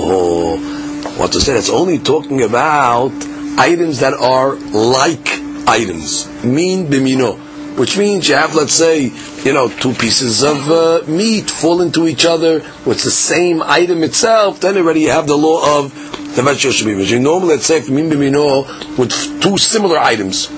what 1.20 1.32
to 1.32 1.40
say 1.40 1.54
that's 1.54 1.70
only 1.70 1.98
talking 2.10 2.42
about 2.42 3.12
items 3.58 4.00
that 4.00 4.14
are 4.14 4.56
like 4.74 5.30
items 5.68 6.28
מין 6.44 6.90
במינו 6.90 7.36
which 7.78 7.98
means 7.98 8.28
you 8.28 8.36
have, 8.36 8.54
let's 8.54 8.74
say, 8.74 9.12
you 9.47 9.53
know, 9.53 9.69
two 9.69 9.93
pieces 9.95 10.43
of 10.43 10.69
uh, 10.69 11.03
meat 11.07 11.49
fall 11.49 11.81
into 11.81 12.09
each 12.09 12.25
other, 12.27 12.57
it's 12.85 13.05
the 13.05 13.13
same 13.13 13.63
item 13.63 14.03
itself, 14.03 14.59
then 14.59 14.77
already 14.77 15.03
you 15.03 15.11
have 15.11 15.29
the 15.29 15.37
law 15.39 15.79
of 15.79 15.95
the 16.35 16.43
Vajra 16.43 17.21
Normally, 17.23 17.55
let's 17.55 17.67
say, 17.67 17.81
b'mino, 17.81 18.99
with 18.99 19.13
two 19.41 19.57
similar 19.57 19.99
items, 19.99 20.51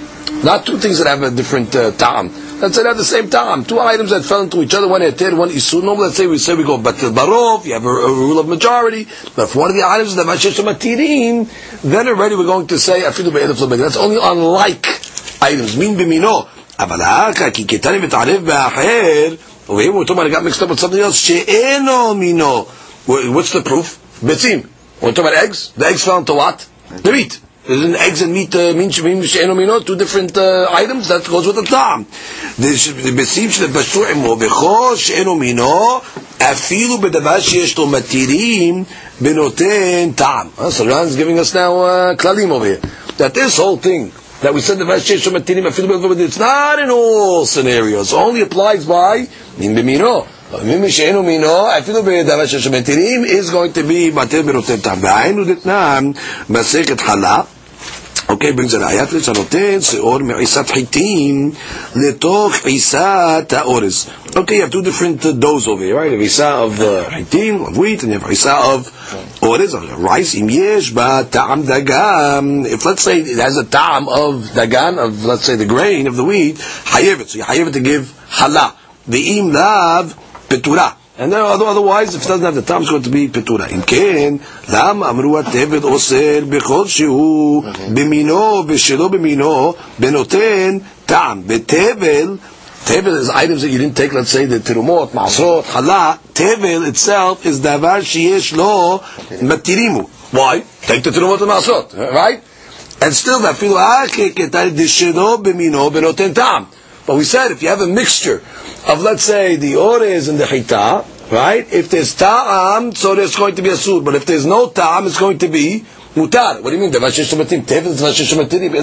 not 0.42 0.64
two 0.64 0.78
things 0.78 0.98
that 1.00 1.06
have 1.06 1.22
a 1.22 1.30
different 1.30 1.76
uh, 1.76 1.90
ta'am. 1.90 2.32
Let's 2.60 2.76
say 2.76 2.82
they 2.82 2.88
have 2.88 2.96
the 2.96 3.04
same 3.04 3.28
ta'am. 3.28 3.64
Two 3.64 3.78
items 3.78 4.08
that 4.08 4.24
fell 4.24 4.40
into 4.40 4.62
each 4.62 4.72
other, 4.72 4.88
one 4.88 5.02
eter, 5.02 5.36
one 5.36 5.50
isur. 5.50 5.82
Normally, 5.84 6.06
let's 6.06 6.16
say 6.16 6.26
we 6.26 6.38
say 6.38 6.54
we 6.54 6.64
go 6.64 6.78
batil 6.78 7.12
barov, 7.12 7.66
you 7.66 7.74
have 7.74 7.84
a, 7.84 7.88
a, 7.88 8.08
rule 8.12 8.38
of 8.38 8.48
majority, 8.48 9.04
but 9.36 9.50
if 9.50 9.54
one 9.54 9.68
of 9.68 9.76
the 9.76 9.82
items 9.86 10.10
is 10.10 10.16
the 10.16 10.24
Vajra 10.24 10.64
matirim, 10.64 11.46
then 11.82 12.08
already 12.08 12.36
we're 12.36 12.46
going 12.46 12.66
to 12.68 12.78
say, 12.78 13.02
afidu 13.02 13.76
That's 13.76 13.98
only 13.98 14.16
on 14.16 14.38
like 14.42 14.86
items. 15.42 15.76
Min 15.76 15.94
b'mino. 15.94 16.48
אבל 16.79 17.01
האחא, 17.01 17.49
כי 17.49 17.63
קטני 17.63 17.97
מתערב 17.97 18.45
באחר, 18.45 19.35
ואם 19.69 19.93
הוא 19.93 20.03
אומר, 20.09 20.27
got 20.27 20.41
mixed 20.53 20.61
up 20.61 20.69
with 20.69 20.79
something 20.79 21.09
else, 21.09 21.15
שאינו 21.15 22.13
מינו. 22.15 22.65
What's 23.07 23.51
the 23.53 23.69
proof? 23.69 23.97
ביצים. 24.21 24.61
We're 25.01 25.11
talking 25.11 25.25
about 25.25 25.33
eggs? 25.33 25.71
The 25.77 25.85
eggs 25.85 26.03
fell 26.05 26.17
into 26.19 26.33
what? 26.33 26.65
The 27.03 27.11
meat. 27.11 27.39
Isn't 27.67 27.95
eggs 27.95 28.21
and 28.21 28.33
meat 28.33 28.53
uh, 28.55 28.73
mean 28.73 28.91
שאינו 28.91 29.55
מינו? 29.55 29.85
Two 29.85 29.95
different 29.95 30.37
uh, 30.37 30.67
items? 30.71 31.07
That 31.07 31.23
goes 31.29 31.47
with 31.47 31.55
the 31.55 31.69
טעם. 31.69 32.03
ביצים 33.15 33.51
שנתבשו 33.51 34.05
עמו, 34.05 34.37
וכל 34.39 34.93
שאינו 34.95 35.35
מינו, 35.35 35.99
אפילו 36.37 36.97
בדבר 36.97 37.39
שיש 37.39 37.77
לו 37.77 37.87
מתירים, 37.87 38.83
בנותן 39.21 40.11
טעם. 40.15 40.47
So 40.57 40.85
Ron 40.85 41.07
is 41.07 41.15
giving 41.15 41.39
us 41.39 41.53
now 41.53 41.79
uh, 41.83 42.15
כללים 42.21 42.51
over 42.51 42.65
here. 42.65 42.81
That 43.17 43.33
this 43.33 43.57
whole 43.57 43.77
thing, 43.77 44.11
that 44.40 44.54
we 44.54 44.60
said 44.60 44.78
the 44.78 44.84
Vashesha 44.84 45.32
Matinim 45.32 46.20
it's 46.20 46.38
not 46.38 46.78
in 46.78 46.90
all 46.90 47.44
scenarios. 47.44 48.12
It 48.12 48.16
only 48.16 48.42
applies 48.42 48.86
by 48.86 49.26
Min 49.58 49.74
Bimino. 49.74 50.26
Min 50.64 50.80
Mishenu 50.80 51.24
Mino, 51.24 51.48
Afilu 51.48 52.04
Be'edav 52.04 52.38
Vashesha 52.38 52.70
Matinim 52.70 53.26
is 53.26 53.50
going 53.50 53.72
to 53.72 53.82
be 53.82 54.10
Matir 54.10 54.42
Berotem 54.42 54.82
Tam. 54.82 54.98
V'ayinu 55.00 55.44
Ditnam, 55.44 56.14
Maseket 56.46 57.00
Hala, 57.00 57.46
אוקיי, 58.29 58.51
בין 58.51 58.67
זה 58.67 58.77
ראיית 58.77 59.13
לצנותן 59.13 59.81
שאור 59.81 60.17
מעיסת 60.17 60.69
חיטים 60.69 61.51
לתוך 61.95 62.53
עיסת 62.65 63.53
האורז. 63.57 64.05
Okay, 64.35 64.55
you 64.57 64.61
have 64.63 64.71
two 64.71 64.81
different 64.81 65.23
uh, 65.25 65.31
doughs 65.31 65.67
over 65.67 65.83
here, 65.83 65.95
right? 65.95 66.19
עיסה 66.19 66.63
of 66.65 66.81
חיטים, 67.09 67.65
uh, 67.65 67.67
of 67.69 67.77
wheat, 67.77 68.03
and 68.03 68.11
you 68.11 68.19
have 68.19 68.29
עיסה 68.29 68.59
of 68.59 68.89
אורז, 69.41 69.75
of 69.75 69.77
rice. 70.03 70.35
אם 70.35 70.47
יש 70.49 70.91
בה 70.91 71.21
טעם 71.29 71.63
דגן, 71.63 72.63
if 72.65 72.85
let's 72.85 73.03
say 73.03 73.19
it 73.19 73.37
has 73.37 73.57
a 73.57 73.63
טעם 73.69 74.09
of 74.09 74.55
דגן, 74.55 74.95
of 74.97 75.25
let's 75.25 75.45
say 75.45 75.55
the 75.55 75.65
grain 75.73 76.07
of 76.07 76.15
the 76.17 76.23
wheat, 76.23 76.57
חייבת, 76.85 77.29
so 77.29 77.33
you 77.37 77.43
חייבת 77.43 77.73
to 77.73 77.79
give 77.79 78.31
חלה. 78.31 78.69
ואם 79.07 79.49
לאו, 79.53 80.03
פטורה. 80.47 80.89
And 81.17 81.31
then 81.31 81.41
otherwise, 81.41 82.15
if 82.15 82.23
it 82.23 82.27
doesn't 82.27 82.43
have 82.43 82.55
the 82.55 82.63
time, 82.63 82.81
it's 82.81 82.89
going 82.89 83.03
to 83.03 83.09
be 83.09 83.27
petura. 83.27 83.67
אם 83.71 83.81
כן, 83.81 84.33
למה 84.69 85.09
אמרו 85.09 85.39
התבד 85.39 85.83
אוסר 85.83 86.39
בכל 86.49 86.87
שהוא 86.87 87.63
במינו 87.93 88.63
ושלא 88.67 89.07
במינו, 89.07 89.73
ונותן 89.99 90.77
טעם. 91.05 91.41
בתבל, 91.47 92.37
תבל 92.85 93.21
is 93.21 93.29
items 93.29 93.61
that 93.61 93.69
you 93.69 93.77
didn't 93.77 93.95
take, 93.95 94.11
let's 94.13 94.29
say, 94.29 94.45
the 94.45 94.59
תרומות, 94.59 95.15
מעשרות, 95.15 95.65
חלה, 95.65 96.13
תבל 96.33 96.85
itself 96.93 97.45
is 97.45 97.61
דבר 97.61 98.01
שיש 98.01 98.53
לו 98.53 98.99
מתירימו. 99.41 100.07
Why? 100.33 100.37
take 100.87 101.03
the 101.03 101.11
תרומות 101.11 101.41
ומעשרות, 101.41 101.95
right? 101.97 102.39
And 103.01 103.13
still, 103.13 103.49
אפילו 103.49 103.77
אחי 103.79 104.33
כתאי 104.35 104.69
דשלא 104.69 105.37
במינו 105.41 105.93
ונותן 105.93 106.33
טעם. 106.33 106.63
But 107.08 107.16
we 107.16 107.24
said 107.24 107.52
if 107.52 107.62
you 107.62 107.70
have 107.70 107.80
a 107.80 107.86
mixture 107.86 108.42
of, 108.86 109.00
let's 109.00 109.22
say, 109.22 109.56
the 109.56 109.76
ores 109.76 110.28
and 110.28 110.38
the 110.38 110.44
chita, 110.44 111.06
right? 111.32 111.66
If 111.72 111.88
there's 111.88 112.14
ta'am, 112.14 112.94
so 112.94 113.14
there's 113.14 113.34
going 113.34 113.54
to 113.54 113.62
be 113.62 113.70
a 113.70 113.76
sur. 113.76 114.02
But 114.02 114.14
if 114.14 114.26
there's 114.26 114.44
no 114.44 114.68
ta'am, 114.68 115.06
it's 115.06 115.18
going 115.18 115.38
to 115.38 115.48
be 115.48 115.86
mutar. 116.14 116.62
What 116.62 116.68
do 116.68 116.76
you 116.76 116.82
mean? 116.82 116.92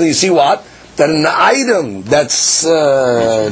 You 0.08 0.14
see 0.14 0.32
what? 0.32 0.66
That 0.96 1.10
an 1.12 1.28
item 1.28 2.02
that's 2.02 2.66
uh, 2.66 3.52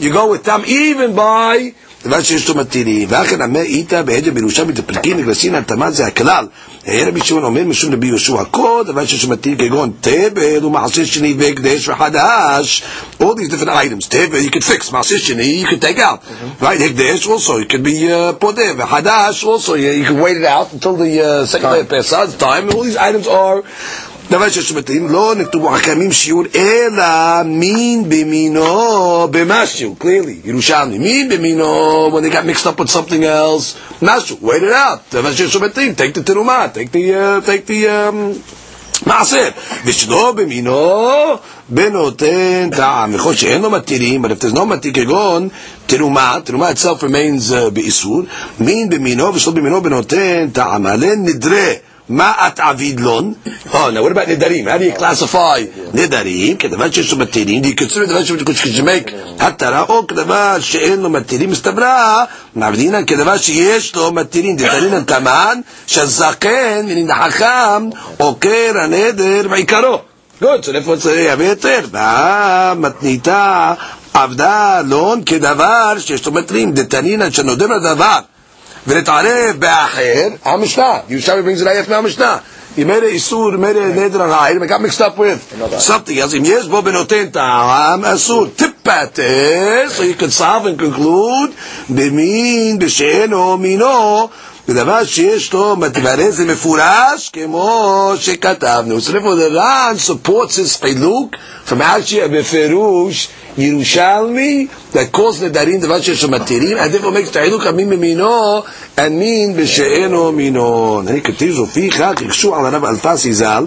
you 0.00 0.12
go 0.12 0.30
with 0.30 0.44
tam 0.44 0.64
even 0.64 1.14
by 1.14 1.72
דבר 2.04 2.22
שיש 2.22 2.48
לו 2.48 2.54
מתירים, 2.54 3.08
ואחר 3.10 3.42
עמי 3.42 3.60
איתה 3.60 4.02
בעדן 4.02 4.34
בירושלמי 4.34 4.72
תפרקין 4.72 5.16
נגלסין 5.16 5.54
התאמה 5.54 5.90
זה 5.90 6.06
הכלל. 6.06 6.46
רבי 6.88 7.20
שמעון 7.24 7.44
אומר 7.44 7.64
משום 7.64 7.92
רבי 7.92 8.06
יהושע, 8.06 8.44
כל 8.50 8.82
דבר 8.86 9.06
שיש 9.06 9.24
לו 9.24 9.30
מתיר 9.30 9.58
כגון 9.58 9.92
תבל 10.00 10.64
ומעשה 10.64 11.06
שני 11.06 11.34
והקדש 11.38 11.88
וחדש, 11.88 12.82
all 13.22 13.34
these 13.34 13.48
different 13.48 13.68
items, 13.68 14.08
תבל 14.08 14.40
you 14.46 14.50
can 14.50 14.60
fix, 14.62 14.92
מעשה 14.92 15.18
שני 15.18 15.64
you 15.64 15.68
can 15.68 15.80
take 15.80 15.98
out, 15.98 16.18
right, 16.62 16.82
הקדש 16.84 17.26
also 17.26 17.58
you 17.58 17.72
can 17.72 17.82
be 17.84 18.08
uh, 18.08 18.32
פודה, 18.38 18.62
וחדש 18.76 19.44
also 19.44 19.68
you 19.76 20.04
can 20.08 20.20
wait 20.20 20.36
it 20.36 20.44
out 20.44 20.72
until 20.72 20.96
the 20.96 21.20
uh, 21.22 21.46
second 21.46 21.70
day 21.72 21.80
of 21.80 21.88
Pesach 21.88 22.38
time, 22.38 22.70
all 22.70 22.82
these 22.82 22.96
items 22.96 23.26
are 23.28 23.62
דבר 24.30 24.48
שיש 24.50 24.72
מתאים, 24.72 25.08
לא 25.08 25.34
נכתבו 25.38 25.70
חכמים 25.70 26.12
שיעור, 26.12 26.44
אלא 26.54 27.42
מין 27.44 28.04
במינו 28.08 29.28
במשהו, 29.30 29.96
clearly, 30.00 30.48
ירושלמי, 30.48 30.98
מין 30.98 31.28
במינו, 31.28 32.10
when 32.12 32.22
they 32.24 32.32
got 32.34 32.46
mixed 32.46 32.66
up 32.66 32.80
with 32.80 32.90
something 32.90 33.22
else, 33.24 33.74
משהו, 34.02 34.36
wait 34.42 34.62
it 34.62 34.72
out, 34.72 34.98
דבר 35.12 35.32
שיש 35.32 35.56
מתאים, 35.56 35.94
take 35.96 36.18
the 36.18 36.22
תרומה, 36.22 36.66
take 36.74 36.92
the, 36.92 37.12
uh, 37.12 37.46
take 37.46 37.68
the, 37.70 37.84
um, 37.86 38.38
מעשר, 39.06 39.48
ושלא 39.84 40.32
במינו 40.36 41.00
בנותן 41.68 42.70
טעם, 42.76 43.14
וכל 43.14 43.34
שאין 43.34 43.62
לו 43.62 43.70
מתירים, 43.70 44.24
but 44.24 44.28
if 44.28 44.44
there's 44.44 44.56
no 44.56 44.64
מתיר 44.64 44.92
כגון 44.94 45.48
תרומה, 45.86 46.38
תרומה 46.44 46.70
itself 46.70 47.02
remains 47.02 47.50
uh, 47.52 47.70
באיסור, 47.72 48.22
מין 48.60 48.88
במינו 48.88 49.34
ושלא 49.34 49.52
במינו 49.52 49.82
בנותן 49.82 50.48
טעם, 50.52 50.86
עלה 50.86 51.16
נדרה 51.16 51.72
Ma'at 52.09 52.59
avidlon. 52.59 53.35
Oh, 53.73 53.91
now 53.91 54.01
what 54.01 54.13
about 54.13 54.27
nidarim? 54.27 54.69
How 54.69 54.77
do 54.77 54.85
you 54.85 54.93
classify 54.93 55.59
nidarim? 55.93 56.57
כדבר 56.57 56.91
שיש 56.91 57.11
לו 57.11 57.17
מתירים, 57.17 57.61
do 57.63 57.67
you 57.67 57.75
consider 57.75 58.05
דבר 58.05 58.23
make 58.85 59.11
התרה, 59.39 59.85
או 59.89 60.07
כדבר 60.07 60.59
שאין 60.59 60.99
לו 60.99 61.09
מתירים, 61.09 61.51
מסתברה, 61.51 62.25
מעבדינן 62.55 63.05
כדבר 63.05 63.37
שיש 63.37 63.95
לו 63.95 64.11
מתירים, 64.11 64.55
דתנינן 64.55 65.03
תמן, 65.03 65.59
שהזקן, 65.87 66.85
מנין 66.85 67.11
החכם, 67.11 67.89
עוקר 68.17 68.71
הנדר 68.81 69.47
בעיקרו. 69.47 69.99
Good, 70.41 70.65
so 70.65 70.71
therefore 70.71 70.95
it's 70.95 71.05
a 71.05 71.39
היתר. 71.39 71.85
מתניתה 72.75 73.73
עבדה 74.13 74.81
לון 74.85 75.23
כדבר 75.25 75.93
שיש 75.99 76.25
לו 76.25 76.31
מטרים, 76.31 76.71
דתנינן 76.71 77.31
שנודם 77.31 77.71
לדבר 77.71 78.19
ולהתערב 78.86 79.56
באחר, 79.58 80.28
המשנה, 80.44 80.98
ירושלמי 81.08 81.54
brings 81.54 81.62
it 81.64 81.68
עייף 81.68 81.88
מהמשנה. 81.88 82.36
אם 82.78 82.90
אלה 82.90 83.06
איסור, 83.06 83.54
אם 83.54 83.64
אלה 83.64 83.86
נדר 83.86 84.22
הרעי, 84.22 84.54
it 84.54 84.68
got 84.68 84.80
mixed 84.90 85.00
up 85.00 85.18
with 85.18 85.62
something 85.78 86.16
else. 86.18 86.36
אם 86.36 86.42
יש 86.44 86.66
בו 86.66 86.82
בנותן 86.82 87.26
טעם, 87.26 88.04
אסור. 88.04 88.46
טיפטר, 88.56 89.84
so 89.96 90.00
you 90.00 90.20
can 90.22 90.30
solve 90.40 90.66
and 90.66 90.80
conclude, 90.82 91.50
במין, 91.88 92.78
בשאינו, 92.78 93.56
מינו, 93.58 94.28
בדבר 94.68 95.04
שיש 95.04 95.52
לו 95.52 95.76
מטברי 95.76 96.32
זה 96.32 96.44
מפורש 96.44 97.30
כמו 97.32 98.12
שכתבנו. 98.20 98.98
So 98.98 99.10
therefore 99.10 99.34
the 99.36 99.54
Ran 99.54 99.98
supports 100.10 100.56
his 100.56 100.80
חילוק 100.82 101.34
from 101.68 101.72
actually 101.80 102.28
בפירוש 102.32 103.28
ירושלמי 103.57 104.67
calls 104.93 105.43
נדרים 105.43 105.79
דבר 105.79 106.01
שיש 106.01 106.23
לו 106.23 106.29
מתירים 106.29 106.77
and 106.77 106.81
therefore 106.81 107.05
makes 107.25 107.29
את 107.31 107.35
החילוק 107.35 107.65
המין 107.65 107.89
ממינו 107.89 108.59
and 108.97 109.09
מין 109.11 109.55
בשאינו 109.57 110.31
מינו. 110.31 111.01
אני 111.07 111.21
כתיב 111.21 111.59
ופיך 111.59 112.01
הקשו 112.01 112.55
על 112.55 112.65
הרב 112.65 112.85
אלפסי 112.85 113.33
ז"ל 113.33 113.65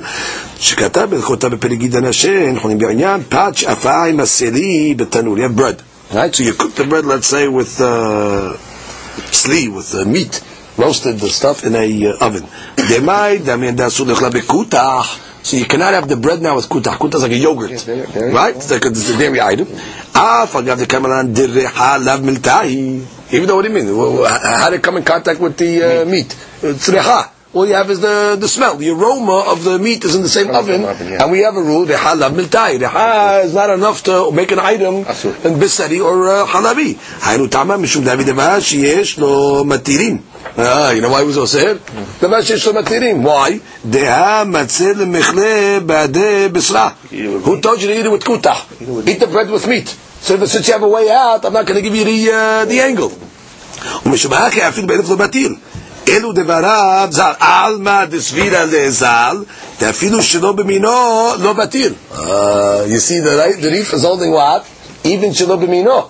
שכתב 0.59 1.07
בהלכותיו 1.11 1.51
בפרק 1.51 1.73
גידן 1.79 2.05
השן, 2.05 2.49
אנחנו 2.49 2.79
בעניין 2.79 3.21
שאפה 3.55 4.05
עם 4.05 4.21
הסלי 4.21 4.95
בתנור. 4.97 5.37
Have 5.37 5.57
bread. 5.61 5.83
Right? 6.15 6.35
So 6.35 6.43
you 6.43 6.55
cook 6.55 6.75
the 6.75 6.85
bread, 6.85 7.05
let's 7.05 7.29
say, 7.29 7.47
with 7.49 7.81
uh, 7.81 8.57
sli, 9.41 9.69
with 9.77 9.95
uh, 9.95 10.05
meat. 10.05 10.43
roasted 10.77 11.19
the 11.19 11.29
stuff 11.29 11.65
in 11.65 11.75
a 11.77 11.87
uh, 12.07 12.27
oven. 12.27 12.45
So 15.51 15.57
you 15.57 15.65
cannot 15.65 15.95
have 15.95 16.07
the 16.09 16.15
bread 16.17 16.41
now 16.41 16.55
with 16.55 16.69
kutah. 16.69 16.95
Kutah 16.95 17.17
is 17.17 17.23
like 17.23 17.33
a 17.33 17.37
yogurt, 17.37 17.71
yes, 17.71 17.89
right? 17.89 18.55
It's 18.55 18.71
like 18.71 18.85
a, 18.85 18.89
it's 18.89 19.11
a 19.11 19.19
dairy 19.19 19.41
item. 19.41 19.67
Ah, 20.15 20.47
Even 20.53 20.69
though 23.49 23.57
what 23.57 23.63
do 23.63 23.69
you 23.69 23.75
mean? 23.75 23.87
How 24.29 24.71
did 24.71 24.79
it 24.79 24.83
come 24.85 24.99
in 24.99 25.03
contact 25.03 25.41
with 25.41 25.57
the 25.57 26.03
uh, 26.03 26.05
meat? 26.05 26.29
reha. 26.63 27.31
All 27.53 27.67
you 27.67 27.75
have 27.75 27.91
is 27.91 27.99
the, 27.99 28.37
the 28.39 28.47
smell. 28.47 28.77
The 28.77 28.91
aroma 28.91 29.39
of 29.51 29.65
the 29.65 29.81
meat 29.81 30.05
is 30.05 30.15
in 30.15 30.23
the 30.23 30.29
same 30.29 30.51
oven, 30.55 30.85
oven 30.85 31.09
yeah. 31.11 31.25
and 31.25 31.33
we 31.33 31.41
have 31.41 31.57
a 31.57 31.61
rule: 31.61 31.85
reha 31.85 32.17
lav 32.17 32.31
miltai. 32.31 32.79
Reha 32.79 33.43
is 33.45 33.53
not 33.53 33.71
enough 33.71 34.05
to 34.05 34.31
make 34.31 34.53
an 34.53 34.61
item 34.61 34.99
in 34.99 35.03
bisari 35.59 35.99
or 36.01 36.29
uh, 36.31 36.47
halabi. 36.47 36.95
Matirim. 39.67 40.23
Ah, 40.59 40.91
you 40.93 41.01
know 41.01 41.11
why 41.11 41.23
it 41.23 41.27
was 41.27 41.39
Osir? 41.39 41.79
דבר 42.23 42.43
שיש 42.43 42.67
לו 42.67 42.75
מתירים. 42.75 43.27
Why? 43.27 43.51
דעה 43.85 44.45
מצה 44.45 44.93
למכלה 44.97 45.79
בעדי 45.87 46.49
בשרה. 46.53 46.91
Who 47.45 47.61
told 47.61 47.81
you 47.81 47.89
to 47.89 47.95
eat 47.95 48.07
it 48.07 48.11
with 48.11 48.25
kutah? 48.25 49.09
Eat 49.09 49.21
the 49.21 49.27
bread 49.27 49.51
with 49.51 49.67
meat. 49.67 49.89
So 50.23 50.45
since 50.45 50.69
you 50.69 50.75
have 50.75 50.83
a 50.83 50.89
way 50.89 51.09
out, 51.11 51.45
I'm 51.45 51.53
not 51.53 51.67
going 51.67 51.77
to 51.77 51.83
give 51.83 51.95
you 51.95 52.05
the, 52.05 52.31
uh, 52.31 52.65
the 52.67 52.79
hmm. 52.79 52.91
angle. 52.91 53.13
ומשמעה 54.07 54.49
אחי 54.49 54.69
אפילו 54.69 54.87
באלף 54.87 55.09
לא 55.09 55.17
מתיר. 55.17 55.51
אלו 56.09 56.33
דבריו 56.33 57.09
זר 57.11 57.33
עלמא 57.41 58.05
דסבירא 58.05 58.65
לזל, 58.65 59.37
ואפילו 59.81 60.23
שלא 60.23 60.53
במינו 60.53 60.91
לא 61.39 61.55
מתיר. 61.55 61.95
You 62.13 62.99
see, 62.99 63.21
the, 63.21 63.37
right, 63.37 63.61
the 63.61 63.71
Rif 63.71 63.93
is 63.93 64.03
holding 64.03 64.33
what? 64.33 64.65
Even 65.05 65.33
שלא 65.35 65.57
במינו. 65.57 66.03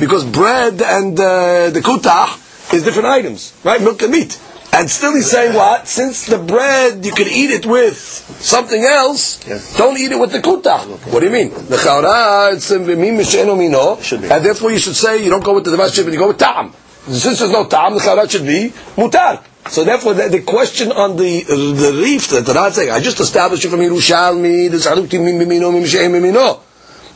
Because 0.00 0.24
bread 0.24 0.82
and 0.82 1.20
uh, 1.20 1.70
the 1.70 1.80
kutah 1.80 2.47
is 2.72 2.82
different 2.82 3.06
items, 3.08 3.52
right? 3.64 3.80
Milk 3.80 4.02
and 4.02 4.12
meat. 4.12 4.38
And 4.72 4.90
still 4.90 5.14
he's 5.14 5.30
saying 5.30 5.54
what? 5.54 5.88
Since 5.88 6.26
the 6.26 6.38
bread, 6.38 7.04
you 7.04 7.12
can 7.12 7.26
eat 7.26 7.50
it 7.50 7.64
with 7.64 7.96
something 7.96 8.82
else, 8.84 9.40
Yes. 9.48 9.76
don't 9.78 9.96
eat 9.96 10.12
it 10.12 10.18
with 10.18 10.30
the 10.30 10.40
kutah. 10.40 10.84
What 11.10 11.20
do 11.20 11.26
you 11.26 11.32
mean? 11.32 11.50
The 11.50 11.76
chaura, 11.76 12.52
it's 12.52 12.70
um, 12.70 12.86
min 12.86 13.16
mishenu 13.16 13.56
mino, 13.56 13.96
and 13.96 14.44
therefore 14.44 14.70
you 14.70 14.78
should 14.78 14.94
say 14.94 15.24
you 15.24 15.30
don't 15.30 15.42
go 15.42 15.54
with 15.54 15.64
the 15.64 15.70
devash 15.70 16.04
but 16.04 16.12
you 16.12 16.18
go 16.18 16.28
with 16.28 16.38
ta'am. 16.38 16.72
Since 17.06 17.38
there's 17.38 17.50
no 17.50 17.64
ta'am, 17.66 17.94
the 17.94 18.00
chaura 18.00 18.30
should 18.30 18.44
be 18.46 18.70
mutar. 18.96 19.42
So 19.70 19.84
therefore, 19.84 20.14
the, 20.14 20.28
the 20.28 20.42
question 20.42 20.92
on 20.92 21.16
the 21.16 21.42
the 21.42 21.92
Rif 22.02 22.28
that 22.28 22.46
the 22.46 22.54
Rad 22.54 22.72
saying, 22.74 22.90
I 22.90 23.00
just 23.00 23.20
established 23.20 23.64
it 23.64 23.68
from 23.68 23.80
Yerushalmi, 23.80 24.70
the 24.70 24.76
Zaruti 24.78 25.22
min 25.22 25.38
mimino 25.38 25.72
min 25.72 25.82
misheim 25.82 26.12
mimino. 26.12 26.60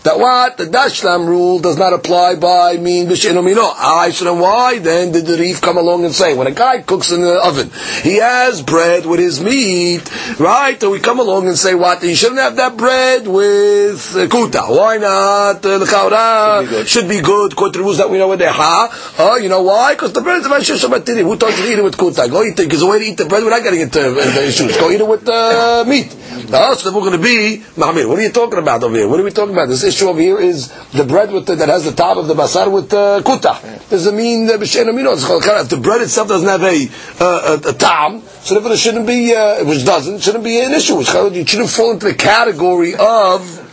That 0.05 0.19
what 0.19 0.57
the 0.57 0.65
Dashlam 0.65 1.29
rule 1.29 1.61
does 1.61 1.79
not 1.79 1.93
apply 1.93 2.35
by 2.35 2.77
min 2.77 3.07
b'shein 3.07 3.43
mino. 3.45 3.63
I 3.63 4.11
should 4.11 4.27
and 4.27 4.41
why? 4.41 4.81
Then 4.81 5.13
did 5.13 5.27
the 5.27 5.37
Rif 5.37 5.61
come 5.61 5.77
along 5.77 6.05
and 6.05 6.13
say, 6.13 6.35
when 6.35 6.49
a 6.49 6.51
guy 6.51 6.83
cooks 6.83 7.13
in 7.13 7.21
the 7.21 7.35
oven, 7.35 7.71
he 8.03 8.17
has 8.17 8.63
bread 8.63 9.07
with 9.07 9.21
his 9.21 9.41
meat, 9.41 10.03
right? 10.41 10.81
So 10.81 10.91
we 10.91 10.99
come 10.99 11.21
along 11.21 11.47
and 11.47 11.57
say 11.57 11.77
what? 11.77 12.03
You 12.03 12.17
shouldn't 12.17 12.41
have 12.41 12.57
that 12.57 12.77
bread 12.77 13.29
with 13.29 14.17
uh, 14.17 14.27
kuta. 14.27 14.69
Why 14.77 14.97
not? 14.97 15.65
Uh, 15.65 15.79
the 15.79 15.85
chaura 15.85 16.85
should 16.85 17.09
be 17.09 17.21
good. 17.21 17.53
According 17.53 17.75
to 17.75 17.79
the 17.79 17.85
rules 17.85 17.99
that 17.99 18.11
we 18.11 18.19
know 18.19 18.29
with 18.29 18.41
the 18.41 18.51
ha. 18.51 19.15
Oh, 19.21 19.37
you 19.37 19.49
know 19.49 19.63
why? 19.63 19.95
Because 19.95 20.13
the 20.15 20.21
bread 20.21 20.41
is 20.41 20.47
about 20.47 20.63
shabbatiri. 20.63 21.23
Who 21.23 21.37
told 21.37 21.57
you 21.57 21.63
to 21.63 21.73
eat 21.75 21.79
it 21.79 21.85
with 21.85 21.97
kuta? 21.97 22.29
Go 22.29 22.43
eat 22.43 22.59
it. 22.59 22.65
Because 22.65 22.81
the 22.81 22.87
way 22.87 22.99
to 22.99 23.05
eat 23.05 23.19
the 23.19 23.27
bread 23.27 23.45
without 23.45 23.63
getting 23.63 23.83
into 23.83 24.01
uh, 24.01 24.15
the 24.15 24.49
issues. 24.49 24.77
Go 24.79 24.91
eat 24.91 25.01
it 25.01 25.07
with 25.07 25.29
uh, 25.29 25.85
meat. 25.87 26.13
Oh, 26.53 26.75
so 26.75 26.93
we're 26.93 27.07
going 27.07 27.13
to 27.13 27.19
be 27.23 27.63
Mahmir. 27.77 28.09
What 28.09 28.19
are 28.19 28.23
you 28.23 28.33
talking 28.33 28.59
about 28.59 28.83
over 28.83 28.97
here? 28.97 29.07
What 29.07 29.21
are 29.21 29.23
we 29.23 29.31
talking 29.31 29.53
about? 29.53 29.69
This 29.69 29.85
issue 29.85 29.92
over 30.04 30.20
here 30.22 30.40
is 30.40 30.70
the 30.92 31.04
bread 31.04 31.32
with 31.32 31.46
the, 31.46 31.56
that 31.56 31.70
has 31.70 31.84
the 31.86 31.92
top 31.92 32.18
of 32.18 32.28
the 32.28 32.34
basar 32.34 32.72
with 32.72 32.94
uh, 32.94 33.22
kuta. 33.24 33.90
Doesn't 33.90 34.16
mean 34.16 34.50
uh, 34.50 34.54
b'shein 34.54 34.86
amino. 34.86 35.14
It's 35.14 35.26
called 35.26 35.44
kara. 35.44 35.62
If 35.62 35.70
the 35.70 35.78
bread 35.78 36.02
itself 36.02 36.28
doesn't 36.28 36.48
have 36.48 36.64
a 36.64 36.88
uh, 37.20 37.60
a, 37.66 37.70
a 37.70 37.74
tam, 37.74 38.22
so 38.42 38.56
therefore 38.56 38.74
it 38.74 38.78
shouldn't 38.78 39.08
be, 39.08 39.34
uh, 39.36 39.64
which 39.66 39.86
doesn't, 39.86 40.22
shouldn't 40.22 40.44
be 40.44 40.60
an 40.62 40.74
issue. 40.74 40.96
Which 40.96 41.10
it 41.14 41.50
shouldn't 41.50 41.70
fall 41.70 41.92
into 41.92 42.08
the 42.08 42.16
category 42.16 42.94
of 42.96 43.64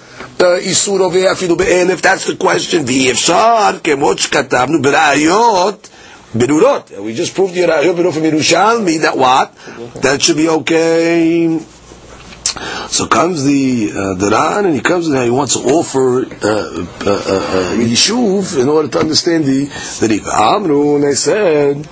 uh, 0.40 0.56
איסור 0.58 0.98
עובר 0.98 1.32
אפילו 1.32 1.56
באלף, 1.56 2.00
that's 2.00 2.26
the 2.26 2.44
question, 2.44 2.82
ואי 2.86 3.10
אפשר, 3.10 3.70
כמו 3.84 4.18
שכתבנו, 4.18 4.82
בראיות 4.82 5.88
ברורות. 6.34 6.90
We 6.90 7.14
just 7.18 7.34
proved 7.36 7.54
the 7.54 7.68
ראיות 7.68 7.96
ברורות 7.96 8.14
from 8.14 8.24
ירושלמי, 8.24 8.98
that 9.02 9.16
what? 9.16 10.02
That 10.02 10.22
should 10.22 10.36
be 10.36 10.48
okay. 10.48 11.58
So 12.88 13.06
comes 13.06 13.42
the 13.42 13.90
uh, 13.90 14.14
the 14.14 14.30
Ran 14.30 14.66
and 14.66 14.74
he 14.74 14.80
comes 14.80 15.08
and 15.08 15.24
he 15.24 15.30
wants 15.30 15.54
to 15.54 15.60
offer 15.60 16.24
uh, 16.24 16.28
uh, 16.28 16.86
uh, 17.04 17.10
uh, 17.10 17.74
Yishuv 17.76 18.60
in 18.60 18.68
order 18.68 18.88
to 18.88 18.98
understand 19.00 19.44
the 19.44 19.64
the 20.00 20.06
Riva. 20.08 20.30
Amru, 20.30 20.94
and 20.96 21.04
they 21.04 21.14
said 21.14 21.88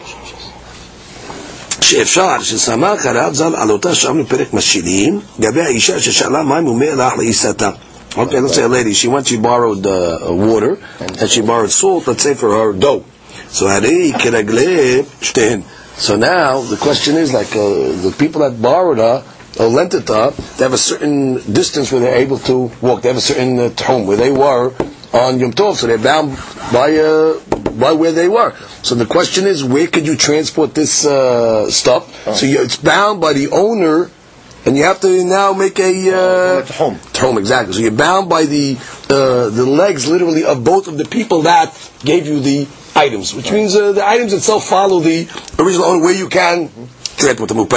שאפשר, 1.93 2.43
שסמך 2.43 3.07
הרב 3.07 3.35
ז"ל 3.35 3.55
על 3.57 3.71
אותה 3.71 3.95
שם 3.95 4.23
בפרק 4.23 4.53
משילים, 4.53 5.21
לגבי 5.39 5.63
האישה 5.63 6.01
ששאלה 6.01 6.43
מים 6.43 6.69
ומלח 6.69 7.13
לעיסתה. 7.19 7.71
Okay, 8.15 8.41
let's 8.41 8.55
say 8.55 8.63
a 8.63 8.69
lady, 8.69 8.93
she 8.93 9.09
went, 9.09 9.27
she 9.27 9.39
borrowed 9.39 9.87
uh, 9.87 10.19
water, 10.29 10.79
and 11.01 11.29
she 11.31 11.41
borrowed 11.41 11.71
salt, 11.71 12.07
let's 12.07 12.23
say 12.23 12.35
for 12.35 12.51
her 12.51 12.73
dough. 12.75 13.03
So 13.51 13.67
הרי 13.69 14.13
כרגלי 14.19 15.03
שתיהן. 15.23 15.61
So 15.99 16.17
now, 16.17 16.61
the 16.61 16.77
question 16.77 17.17
is, 17.17 17.33
like, 17.33 17.55
uh, 17.55 17.93
the 18.07 18.15
people 18.19 18.41
that 18.43 18.61
borrowed 18.61 18.99
her, 18.99 19.23
or 19.60 19.68
lent 19.68 19.94
it 19.94 20.08
to 20.08 20.34
they 20.58 20.64
have 20.64 20.74
a 20.74 20.78
certain 20.78 21.36
distance 21.54 21.92
where 21.92 22.02
they're 22.02 22.18
able 22.18 22.40
to 22.40 22.72
walk. 22.82 23.02
They 23.02 23.10
have 23.10 23.18
a 23.18 23.22
certain 23.22 23.60
uh, 23.60 23.70
home 23.82 24.08
where 24.08 24.18
they 24.18 24.32
were 24.32 24.74
on 25.14 25.40
Yom 25.40 25.52
Tov, 25.54 25.76
so 25.76 25.88
they're 25.88 25.98
bound 25.98 26.36
by 26.72 26.96
uh, 26.98 27.40
by 27.78 27.92
where 27.94 28.12
they 28.12 28.28
were. 28.28 28.56
So 28.84 28.96
the 28.96 29.06
question 29.06 29.46
is, 29.46 29.64
where 29.64 29.88
could 29.88 30.06
you 30.06 30.16
transport 30.16 30.74
this 30.74 31.06
uh, 31.06 31.70
stuff? 31.70 32.36
So 32.36 32.46
you, 32.46 32.62
it's 32.62 32.78
bound 32.78 33.22
by 33.22 33.34
the 33.34 33.50
owner, 33.50 34.10
and 34.66 34.78
you 34.78 34.84
have 34.84 35.00
to 35.02 35.24
now 35.24 35.54
make 35.54 35.80
a 35.80 36.14
uh, 36.14 36.66
home. 36.66 37.00
home 37.16 37.38
exactly. 37.38 37.74
So 37.74 37.80
you're 37.82 37.92
bound 37.92 38.30
by 38.30 38.44
the 38.46 38.78
uh, 39.10 39.50
the 39.50 39.66
legs, 39.66 40.08
literally, 40.08 40.44
of 40.44 40.64
both 40.64 40.88
of 40.88 40.98
the 40.98 41.06
people 41.06 41.44
that 41.44 41.74
gave 42.04 42.28
you 42.28 42.40
the 42.40 42.68
items, 42.96 43.34
which 43.34 43.52
means 43.52 43.76
uh, 43.76 43.92
the 43.92 44.06
items 44.06 44.34
itself 44.34 44.68
follow 44.68 45.00
the 45.00 45.28
original 45.60 45.86
owner, 45.86 46.04
where 46.04 46.14
you 46.14 46.30
can 46.30 46.70
transport 47.18 47.50
them. 47.50 47.68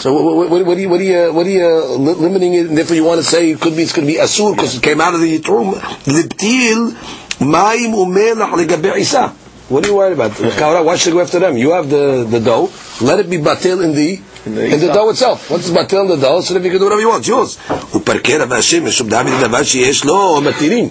So 0.00 0.14
what, 0.14 0.48
what, 0.50 0.64
what, 0.64 0.78
are 0.78 0.80
you 0.80 0.88
what 0.88 0.98
are 0.98 1.04
you 1.04 1.32
what 1.32 1.46
are 1.46 1.50
you 1.50 1.68
limiting 1.96 2.54
it? 2.54 2.66
And 2.68 2.78
therefore 2.78 2.96
you 2.96 3.04
want 3.04 3.18
to 3.18 3.22
say 3.22 3.50
it 3.50 3.60
could 3.60 3.76
be 3.76 3.82
it's 3.82 3.92
going 3.92 4.06
to 4.08 4.12
be 4.12 4.18
asur 4.18 4.56
because 4.56 4.74
it 4.74 4.82
came 4.82 4.98
out 4.98 5.14
of 5.14 5.20
the 5.20 5.38
Yitrum. 5.38 5.74
Libtil 6.08 6.92
mayim 7.40 7.92
umelach 7.92 8.50
legabe 8.56 8.96
isa. 8.96 9.34
What 9.70 9.84
are 9.84 9.88
you 9.88 9.94
worried 9.94 10.14
about? 10.14 10.32
Kaura, 10.32 10.84
Why 10.84 10.96
should 10.96 11.10
you 11.12 11.18
go 11.20 11.22
after 11.22 11.38
them? 11.38 11.56
You 11.56 11.70
have 11.72 11.88
the, 11.88 12.26
the 12.28 12.40
dough. 12.40 12.72
Let 13.00 13.20
it 13.20 13.30
be 13.30 13.38
batil 13.38 13.84
in 13.84 13.94
the 13.94 14.20
In 14.46 14.54
the 14.54 14.64
in 14.64 14.80
the 14.80 14.88
dough 14.92 15.10
itself. 15.10 15.50
Once 15.50 15.68
it's 15.68 15.76
batil 15.76 16.02
in 16.02 16.08
the 16.08 16.16
dough, 16.16 16.40
so 16.40 16.54
then 16.54 16.64
you 16.64 16.70
can 16.70 16.78
do 16.80 16.86
whatever 16.86 17.00
you 17.02 17.08
want. 17.08 17.20
It's 17.20 17.28
yours. 17.28 17.58
ופרקר 17.94 18.44
והשם, 18.48 18.84
משום 18.84 19.08
דוד 19.08 19.26
דבר 19.40 19.62
שיש 19.62 20.04
לו 20.04 20.40
מתירים. 20.40 20.88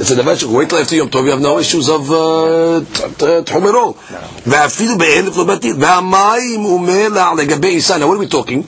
דבר 0.00 0.34
ש... 0.36 0.44
wait 0.44 0.68
till 0.70 0.78
after 0.78 0.92
יום 0.94 1.08
טוב, 1.08 1.26
you 1.26 1.30
have 1.30 1.40
no 1.40 1.58
issues 1.58 1.88
of 1.88 2.10
uh, 2.10 3.24
תחומי 3.44 3.70
רול. 3.70 3.92
ואפילו 4.46 4.98
באלף 4.98 5.36
לא 5.36 5.46
מתיר. 5.46 5.74
והמים 5.78 6.64
ומלח 6.66 7.28
לגבי 7.38 7.68
עיסה. 7.68 7.96
Now 7.96 8.06
what 8.06 8.16
are 8.16 8.20
we 8.20 8.34
talking? 8.34 8.62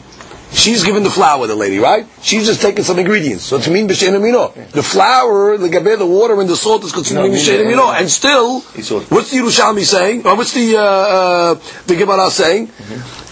She's 0.53 0.83
given 0.83 1.03
the 1.03 1.09
flour, 1.09 1.47
the 1.47 1.55
lady, 1.55 1.79
right? 1.79 2.05
She's 2.21 2.45
just 2.45 2.61
taking 2.61 2.83
some 2.83 2.99
ingredients. 2.99 3.45
So 3.45 3.55
it's 3.57 3.69
mean 3.69 3.87
b'shein 3.87 4.13
amino. 4.19 4.53
The 4.71 4.83
flour, 4.83 5.57
the 5.57 5.69
gabe, 5.69 5.97
the 5.97 6.05
water, 6.05 6.39
and 6.41 6.49
the 6.49 6.57
salt 6.57 6.83
is 6.83 6.91
considered 6.91 7.21
No, 7.21 7.27
no, 7.27 7.33
b'shein 7.33 7.65
mean- 7.65 7.77
amino. 7.77 7.97
And 7.97 8.09
still, 8.11 8.61
Isur. 8.75 9.01
what's 9.09 9.31
the 9.31 9.37
Yerushalmi 9.37 9.83
saying? 9.85 10.27
Or 10.27 10.35
what's 10.35 10.51
the 10.53 10.75
uh, 10.77 10.81
uh, 10.83 11.55
the 11.87 11.95
Gemara 11.95 12.29
saying? 12.29 12.69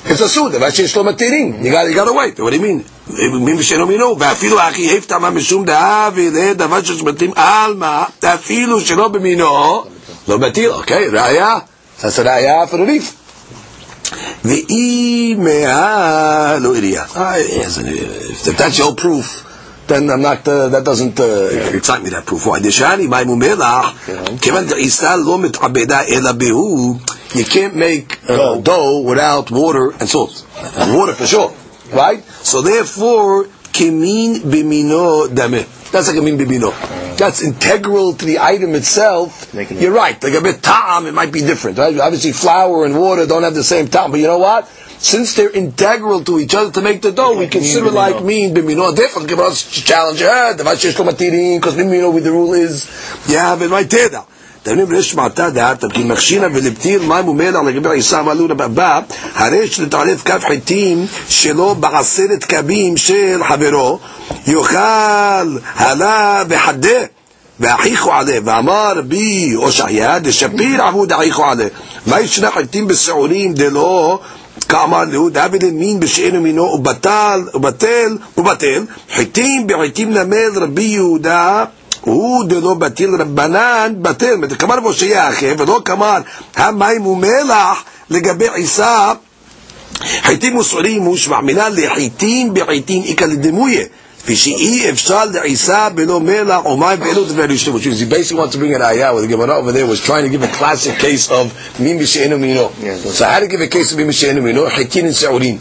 It's 0.06 0.22
a 0.22 0.30
suda. 0.30 0.60
That's 0.60 0.78
just 0.78 0.96
matirin. 0.96 1.62
You 1.64 1.72
got 1.72 1.90
you 1.90 1.94
got 1.94 2.06
to 2.06 2.14
wait. 2.14 2.40
What 2.40 2.52
do 2.52 2.56
you 2.56 2.62
mean? 2.64 2.86
מין 3.32 3.58
בשאינו 3.58 3.88
מינו, 3.88 4.16
ואפילו 4.20 4.60
הכי 4.60 4.98
הפתע 4.98 5.18
מה 5.18 5.30
משום 5.30 5.66
דעה 5.66 6.10
ואלה 6.16 6.54
דבר 6.54 6.84
ששמתים 6.84 7.32
על 7.36 7.74
מה, 7.74 8.04
אפילו 8.26 8.82
שלא 8.82 9.08
במינו, 9.08 9.84
לא 10.28 10.40
מטיל, 10.40 10.70
אוקיי, 10.70 11.08
ראיה, 11.08 11.58
that's 12.02 12.20
a 12.20 12.22
ראיה 12.22 12.64
for 12.72 12.78
V'imeha 14.45 15.85
no 16.63 16.75
idiot. 16.75 17.09
Uh, 17.17 17.35
if 17.39 18.57
that's 18.57 18.79
your 18.79 18.95
proof, 18.95 19.45
then 19.87 20.11
I'm 20.11 20.23
not. 20.23 20.47
Uh, 20.47 20.69
that 20.69 20.85
doesn't 20.85 21.19
uh, 21.21 21.49
excite 21.77 22.03
me. 22.03 22.11
That 22.11 22.27
proof. 22.27 22.47
Why? 22.47 22.61
Deshani 22.61 23.07
maimu 23.09 23.37
melach. 23.37 23.95
Kevan 24.41 24.73
isa 24.79 25.17
lo 25.17 25.39
mitabeda 25.39 26.05
ela. 26.11 26.35
You 27.35 27.45
can't 27.45 27.75
make 27.75 28.19
uh, 28.31 28.61
dough 28.61 29.01
without 29.01 29.51
water 29.51 29.91
and 29.99 30.09
salt. 30.09 30.45
Water 30.89 31.15
for 31.15 31.27
sure, 31.27 31.53
right? 31.93 32.23
So 32.23 32.63
therefore, 32.63 33.49
kimin 33.73 34.41
bimino 34.41 35.27
dameh. 35.29 35.67
That's 35.95 36.09
like 36.09 36.17
a 36.17 36.23
min 36.23 36.37
bimino. 36.37 36.75
That's 37.17 37.41
integral 37.41 38.15
to 38.15 38.25
the 38.25 38.41
item 38.41 38.75
itself. 38.75 39.55
You're 39.55 39.93
right. 39.93 40.21
Like 40.21 40.35
a 40.35 40.41
bit 40.41 40.61
ta'am, 40.61 41.07
it 41.07 41.15
might 41.15 41.31
be 41.31 41.39
different, 41.39 41.79
right? 41.79 41.97
Obviously, 42.01 42.33
flour 42.33 42.85
and 42.85 42.99
water 42.99 43.27
don't 43.27 43.45
have 43.45 43.55
the 43.55 43.63
same 43.63 43.87
ta'am, 43.87 44.11
but 44.11 44.19
you 44.19 44.27
know 44.27 44.39
what? 44.39 44.67
Since 44.99 45.37
they're 45.37 45.51
integral 45.51 46.25
to 46.25 46.41
each 46.41 46.53
other 46.53 46.73
to 46.73 46.81
make 46.81 47.01
the 47.01 47.13
dough, 47.13 47.39
we 47.39 47.47
consider 47.47 47.85
min 47.85 47.95
like 47.95 48.17
bimino. 48.17 48.25
mean 48.25 48.55
bimino. 48.57 48.97
Therefore, 48.97 49.25
give 49.25 49.39
us 49.39 49.71
challenge. 49.71 50.21
Eh, 50.21 50.55
the 50.55 50.65
lo 50.65 50.73
matirin, 50.75 51.61
because 51.61 51.77
bimino 51.77 52.13
with 52.13 52.25
the 52.25 52.33
rule 52.33 52.55
is 52.55 52.91
you 53.29 53.39
have 53.39 53.63
it 53.63 53.71
right 53.71 53.89
there 53.89 54.11
now. 54.11 54.27
תלמיד 54.65 54.93
יש 54.93 55.15
מעתה 55.15 55.51
דעת, 55.51 55.85
כי 55.93 56.05
מכשינה 56.05 56.47
ולפתיר 56.55 57.03
מים 57.03 57.29
ומלח 57.29 57.61
לגבי 57.67 57.91
עיסה 57.91 58.23
ועלו 58.27 58.49
לבא, 58.49 59.01
הרי 59.35 59.67
שלתערף 59.69 60.23
כף 60.23 60.45
חיטים 60.49 61.07
שלו 61.29 61.75
בעשרת 61.75 62.45
קבים 62.45 62.97
של 62.97 63.41
חברו, 63.49 63.99
יאכל 64.47 65.59
הלה 65.77 66.43
וחדה. 66.49 67.01
ואחיכו 67.61 68.13
עליה, 68.13 68.41
ואמר 68.45 68.93
רבי 68.97 69.53
הושעיה, 69.53 70.19
דשפיר 70.19 70.83
עבוד 70.83 71.13
אחיכו 71.13 71.45
עליה. 71.45 71.69
מה 72.07 72.21
ישנה 72.21 72.51
חיטים 72.51 72.87
בשעורים 72.87 73.55
דלא 73.55 74.19
כאמר 74.69 75.05
ליהוד, 75.05 75.39
הבי 75.39 75.59
למין 75.59 76.01
בשאינו 76.01 76.41
מינו, 76.41 76.63
ובטל, 76.63 77.41
ובטל, 77.55 78.17
ובטל, 78.39 78.85
חיטים 79.15 79.67
בחיטים 79.67 80.11
למד 80.11 80.51
רבי 80.57 80.83
יהודה, 80.83 81.65
הוא 82.04 82.46
דלא 82.46 82.74
בטיל 82.74 83.10
רבנן 83.20 83.94
בטל, 84.02 84.36
כמר 84.60 84.80
משה 84.80 85.30
אחר, 85.30 85.54
ולא 85.58 85.82
כמר 85.86 86.18
המים 86.56 87.06
ומלח 87.06 87.84
לגבי 88.10 88.48
עיסה, 88.56 89.14
חיטים 90.22 90.58
וסעורים 90.58 91.02
הוא 91.02 91.18
שמעמינה 91.18 91.70
לחיטים 91.70 92.54
בחיטים 92.54 93.04
איכא 93.04 93.24
לדמויה. 93.26 93.86
ושאי 94.28 94.90
אפשר 94.90 95.26
לעיסה 95.26 95.90
בלא 95.90 96.20
מלח 96.20 96.66
או 96.66 96.78
מים 96.78 97.02
ואלו 97.02 97.24
דברי 97.26 97.48
להשתמש. 97.48 97.82
Which 97.82 97.88
is 97.88 98.00
he 98.00 98.06
basically 98.06 98.38
wants 98.40 98.54
to 98.56 98.58
bring 98.60 98.74
an 98.76 98.82
ayah, 98.82 99.14
where 99.14 99.22
the 99.22 99.28
Gemara 99.28 99.56
over 99.58 99.72
there 99.72 99.88
was 99.88 100.02
trying 100.02 100.24
to 100.24 100.30
give 100.30 100.44
a 100.44 100.48
classic 100.60 101.00
case 101.00 101.32
of 101.32 101.46
min 101.80 101.98
b'she'enu 102.00 102.38
mino. 102.40 102.72
Yeah. 102.82 102.96
So 102.98 103.26
how 103.26 103.40
to 103.40 103.48
give 103.48 103.62
a 103.62 103.68
case 103.68 103.92
of 103.92 103.98
min 103.98 104.08
b'she'enu 104.08 104.42
mino? 104.44 104.68
Hitin 104.70 105.06
and 105.06 105.16
sa'urin. 105.16 105.58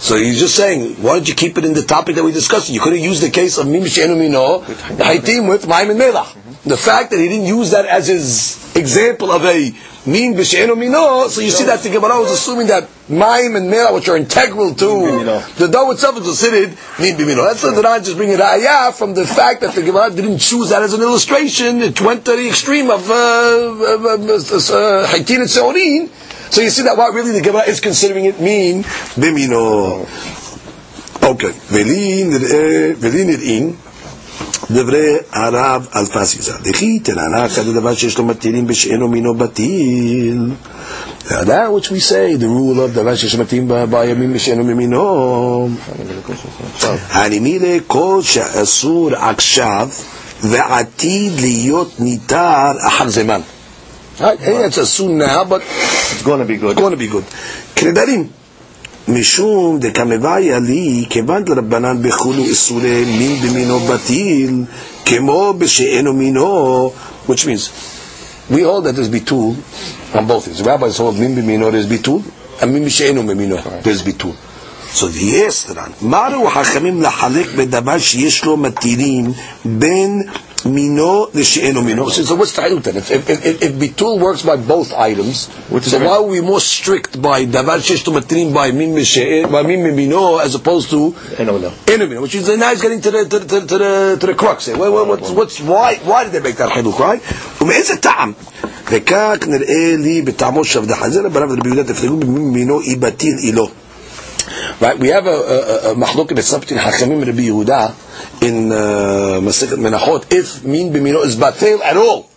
So 0.00 0.16
he's 0.16 0.38
just 0.38 0.56
saying, 0.56 0.94
why 1.02 1.16
don't 1.16 1.28
you 1.28 1.34
keep 1.34 1.58
it 1.58 1.64
in 1.64 1.74
the 1.74 1.82
topic 1.82 2.16
that 2.16 2.24
we 2.24 2.32
discussed? 2.32 2.70
You 2.70 2.80
could 2.80 2.94
have 2.94 3.02
used 3.02 3.22
the 3.22 3.28
case 3.28 3.58
of 3.58 3.68
Mim 3.68 3.84
She'enu 3.84 4.16
Mino, 4.16 4.60
the 4.60 5.04
Haitim 5.04 5.46
with 5.46 5.68
Maim 5.68 5.90
and 5.90 6.00
Melach. 6.00 6.34
The 6.64 6.78
fact 6.78 7.10
that 7.10 7.18
he 7.18 7.28
didn't 7.28 7.46
use 7.46 7.72
that 7.72 7.84
as 7.84 8.08
his 8.08 8.74
example 8.74 9.30
of 9.30 9.44
a 9.44 9.70
Mim 10.06 10.42
She'enu 10.42 10.74
Mino, 10.74 11.28
so 11.28 11.42
you 11.42 11.50
see 11.50 11.64
that 11.64 11.80
the 11.80 11.90
Gemara 11.90 12.18
was 12.18 12.32
assuming 12.32 12.68
that 12.68 12.88
Maim 13.10 13.56
and 13.56 13.70
Melach, 13.70 13.92
which 13.92 14.08
are 14.08 14.16
integral 14.16 14.74
to 14.74 14.88
the 15.58 15.68
dough 15.70 15.90
itself, 15.90 16.16
is 16.16 16.24
considered 16.24 16.70
Mim 16.98 17.18
Bimino. 17.18 17.44
That's 17.46 17.60
the 17.60 17.68
Quran 17.68 18.02
just 18.02 18.16
bringing 18.16 18.40
ayah 18.40 18.92
from 18.92 19.12
the 19.12 19.26
fact 19.26 19.60
that 19.60 19.74
the 19.74 19.82
Gemara 19.82 20.10
didn't 20.10 20.38
choose 20.38 20.70
that 20.70 20.80
as 20.80 20.94
an 20.94 21.02
illustration. 21.02 21.82
It 21.82 22.00
went 22.00 22.24
to 22.24 22.36
the 22.36 22.48
extreme 22.48 22.90
of 22.90 23.10
uh, 23.10 23.12
uh, 23.12 23.98
uh, 24.00 24.16
uh, 24.16 25.12
and 25.12 25.50
Seorin. 25.50 26.08
So 26.50 26.60
you 26.62 26.70
see 26.70 26.82
that 26.82 26.96
what 26.96 27.14
really 27.14 27.32
the 27.32 27.40
Gemara 27.42 27.62
is 27.72 27.78
considering 27.80 28.24
it 28.24 28.40
mean 28.40 28.82
Bimino. 29.16 30.06
Okay. 31.22 31.52
ולי 31.70 33.24
נראים 33.24 33.72
דברי 34.70 35.16
הרב 35.32 35.86
אלפסי 35.96 36.38
ז"ל. 36.42 36.52
וכי 36.64 36.98
תנענה 36.98 37.46
אחד 37.46 37.68
הדבר 37.68 37.94
שיש 37.94 38.18
לו 38.18 38.24
מתירים 38.24 38.66
בשאינו 38.66 39.08
מינו 39.08 39.34
בטיל. 39.34 40.50
That 41.28 41.70
which 41.72 41.90
we 41.90 42.00
say, 42.00 42.34
the 42.36 42.48
rule 42.48 42.80
of 42.80 42.94
דבר 42.94 43.14
שיש 43.16 43.34
מתאים 43.34 43.68
ב- 43.68 43.84
בימים 43.90 44.32
בשאינו 44.32 44.64
ממינו. 44.64 45.68
הנימילה 47.10 47.76
כל 47.86 48.20
שאסור 48.22 49.10
עכשיו 49.16 49.88
ועתיד 50.42 51.32
להיות 51.40 51.92
ניתר 52.00 52.72
אחר 52.88 53.08
זמן. 53.08 53.40
Right? 54.19 54.39
Hey, 54.39 54.55
it's 54.63 54.77
assumed 54.77 55.17
now, 55.17 55.43
but 55.43 55.61
It's 55.61 56.23
going 56.23 56.39
to 56.39 56.45
be 56.45 56.57
good. 56.57 56.77
going 56.77 56.91
to 56.91 56.97
be 56.97 57.07
good. 57.07 57.23
כנדרים, 57.75 58.27
משום 59.07 59.79
דקמביה 59.79 60.59
לי, 60.59 61.05
כיוון 61.09 61.43
דרבנן 61.43 61.97
בחולו 62.01 62.43
איסורי 62.43 63.05
מין 63.05 63.35
במינו 63.41 63.79
בטיל, 63.79 64.63
כמו 65.05 65.53
בשאינו 65.57 66.13
מינו, 66.13 66.91
which 67.27 67.45
means, 67.45 67.69
we 68.49 68.61
hold 68.61 68.85
that 68.85 68.95
there's 68.95 69.09
bitul 69.09 69.55
on 70.13 70.27
both 70.27 70.45
things. 70.45 70.59
The 70.59 70.63
rabbis 70.63 70.97
hold 70.97 71.17
min 71.19 71.35
b'mino, 71.35 71.71
there's 71.71 71.87
bitul, 71.87 72.23
and 72.61 72.73
min 72.73 72.83
b'she'enu 72.85 73.21
b'mino, 73.25 73.83
there's 73.83 74.01
bitul. 74.03 74.33
So 74.93 75.07
he 75.07 75.43
asked 75.43 75.69
Ran, 75.75 75.91
מהו 76.01 76.47
החכמים 76.47 77.01
לחלק 77.01 77.47
בדבר 77.55 77.97
שיש 77.99 78.45
לו 78.45 78.57
מתירים 78.57 79.33
בין 79.65 80.23
מינו 80.65 81.27
לשאינו 81.33 81.81
מינו? 81.81 82.09
So, 82.09 82.23
so 82.23 82.35
what's 82.35 82.53
the 82.53 82.61
ayut 82.63 82.83
then? 82.83 82.97
If, 82.97 83.11
if, 83.11 83.29
if, 83.29 83.61
if 83.61 83.71
bitul 83.73 84.19
works 84.19 84.41
by 84.41 84.55
both 84.55 84.93
items, 84.93 85.47
What's 85.69 85.91
so 85.91 85.99
the 85.99 86.05
why 86.05 86.13
are 86.17 86.23
we 86.23 86.41
more 86.41 86.59
strict 86.59 87.21
by 87.21 87.45
דבר 87.51 87.79
שיש 87.79 88.07
לו 88.07 88.13
מתירים 88.13 88.53
by 88.53 88.71
min 88.71 88.95
b'she'en, 88.95 89.51
by 89.51 89.61
min 89.61 89.83
b'mino 89.85 90.39
as 90.43 90.55
opposed 90.55 90.89
to 90.89 91.13
אינו 91.39 91.53
מינו. 91.53 91.69
enemy, 91.87 92.17
which 92.17 92.33
is 92.35 92.47
now 92.57 92.71
he's 92.71 92.81
getting 92.81 93.01
to 93.01 93.11
the 93.11 93.25
to, 93.25 93.39
the- 93.39 93.45
to, 93.45 93.59
the- 93.59 93.67
to 93.67 93.77
the 93.77 94.17
to 94.21 94.25
the 94.27 94.33
crux. 94.33 94.65
here. 94.65 94.75
What, 94.77 94.91
what, 94.91 95.07
what's, 95.07 95.29
what's 95.29 95.59
why 95.61 95.95
why 96.03 96.23
did 96.23 96.31
they 96.33 96.39
make 96.49 96.57
that 96.57 96.71
חילוק, 96.73 96.99
right? 96.99 97.21
ומאיזה 97.61 97.95
טעם? 97.97 98.31
וכך 98.91 99.35
נראה 99.47 99.95
לי 99.97 100.21
בטעמו 100.21 100.63
של 100.63 100.79
עבד 100.79 100.91
החזיר 100.91 101.25
רבניו 101.25 101.49
רבי 101.59 101.69
יהודה 101.69 101.93
תפלגו 101.93 102.17
במינו 102.17 102.81
אי 102.81 102.95
בטיל 102.95 103.35
אי 103.43 103.51
לא. 103.51 103.67
Right, 104.81 104.99
we 104.99 105.07
have 105.07 105.25
a, 105.25 105.29
a, 105.29 105.57
a, 105.89 105.91
a 105.91 105.95
mahloket 105.95 106.35
that's 106.35 106.53
up 106.53 106.61
between 106.61 106.79
Hachamim 106.79 107.19
and 107.21 107.27
Rabbi 107.27 107.45
Yehuda 107.49 107.91
in 108.41 108.71
uh, 108.71 109.39
Masechet 109.41 109.77
Menachot 109.77 110.31
if 110.31 110.63
min 110.63 110.91
b'mino 110.91 111.23
is 111.23 111.35
batel 111.35 111.81
at 111.81 111.97
all. 111.97 112.29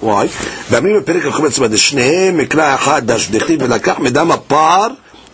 Why? 0.00 0.28
ואמרים 0.70 1.00
בפרק 1.00 1.26
החומץ 1.26 1.58
בד 1.58 1.76
שניהם 1.76 2.36
מקרא 2.36 2.74
אחד 2.74 3.02
דש 3.06 3.30
דכתיב 3.30 3.62
ולקח 3.62 3.98
מדם 3.98 4.30
הפר 4.30 4.86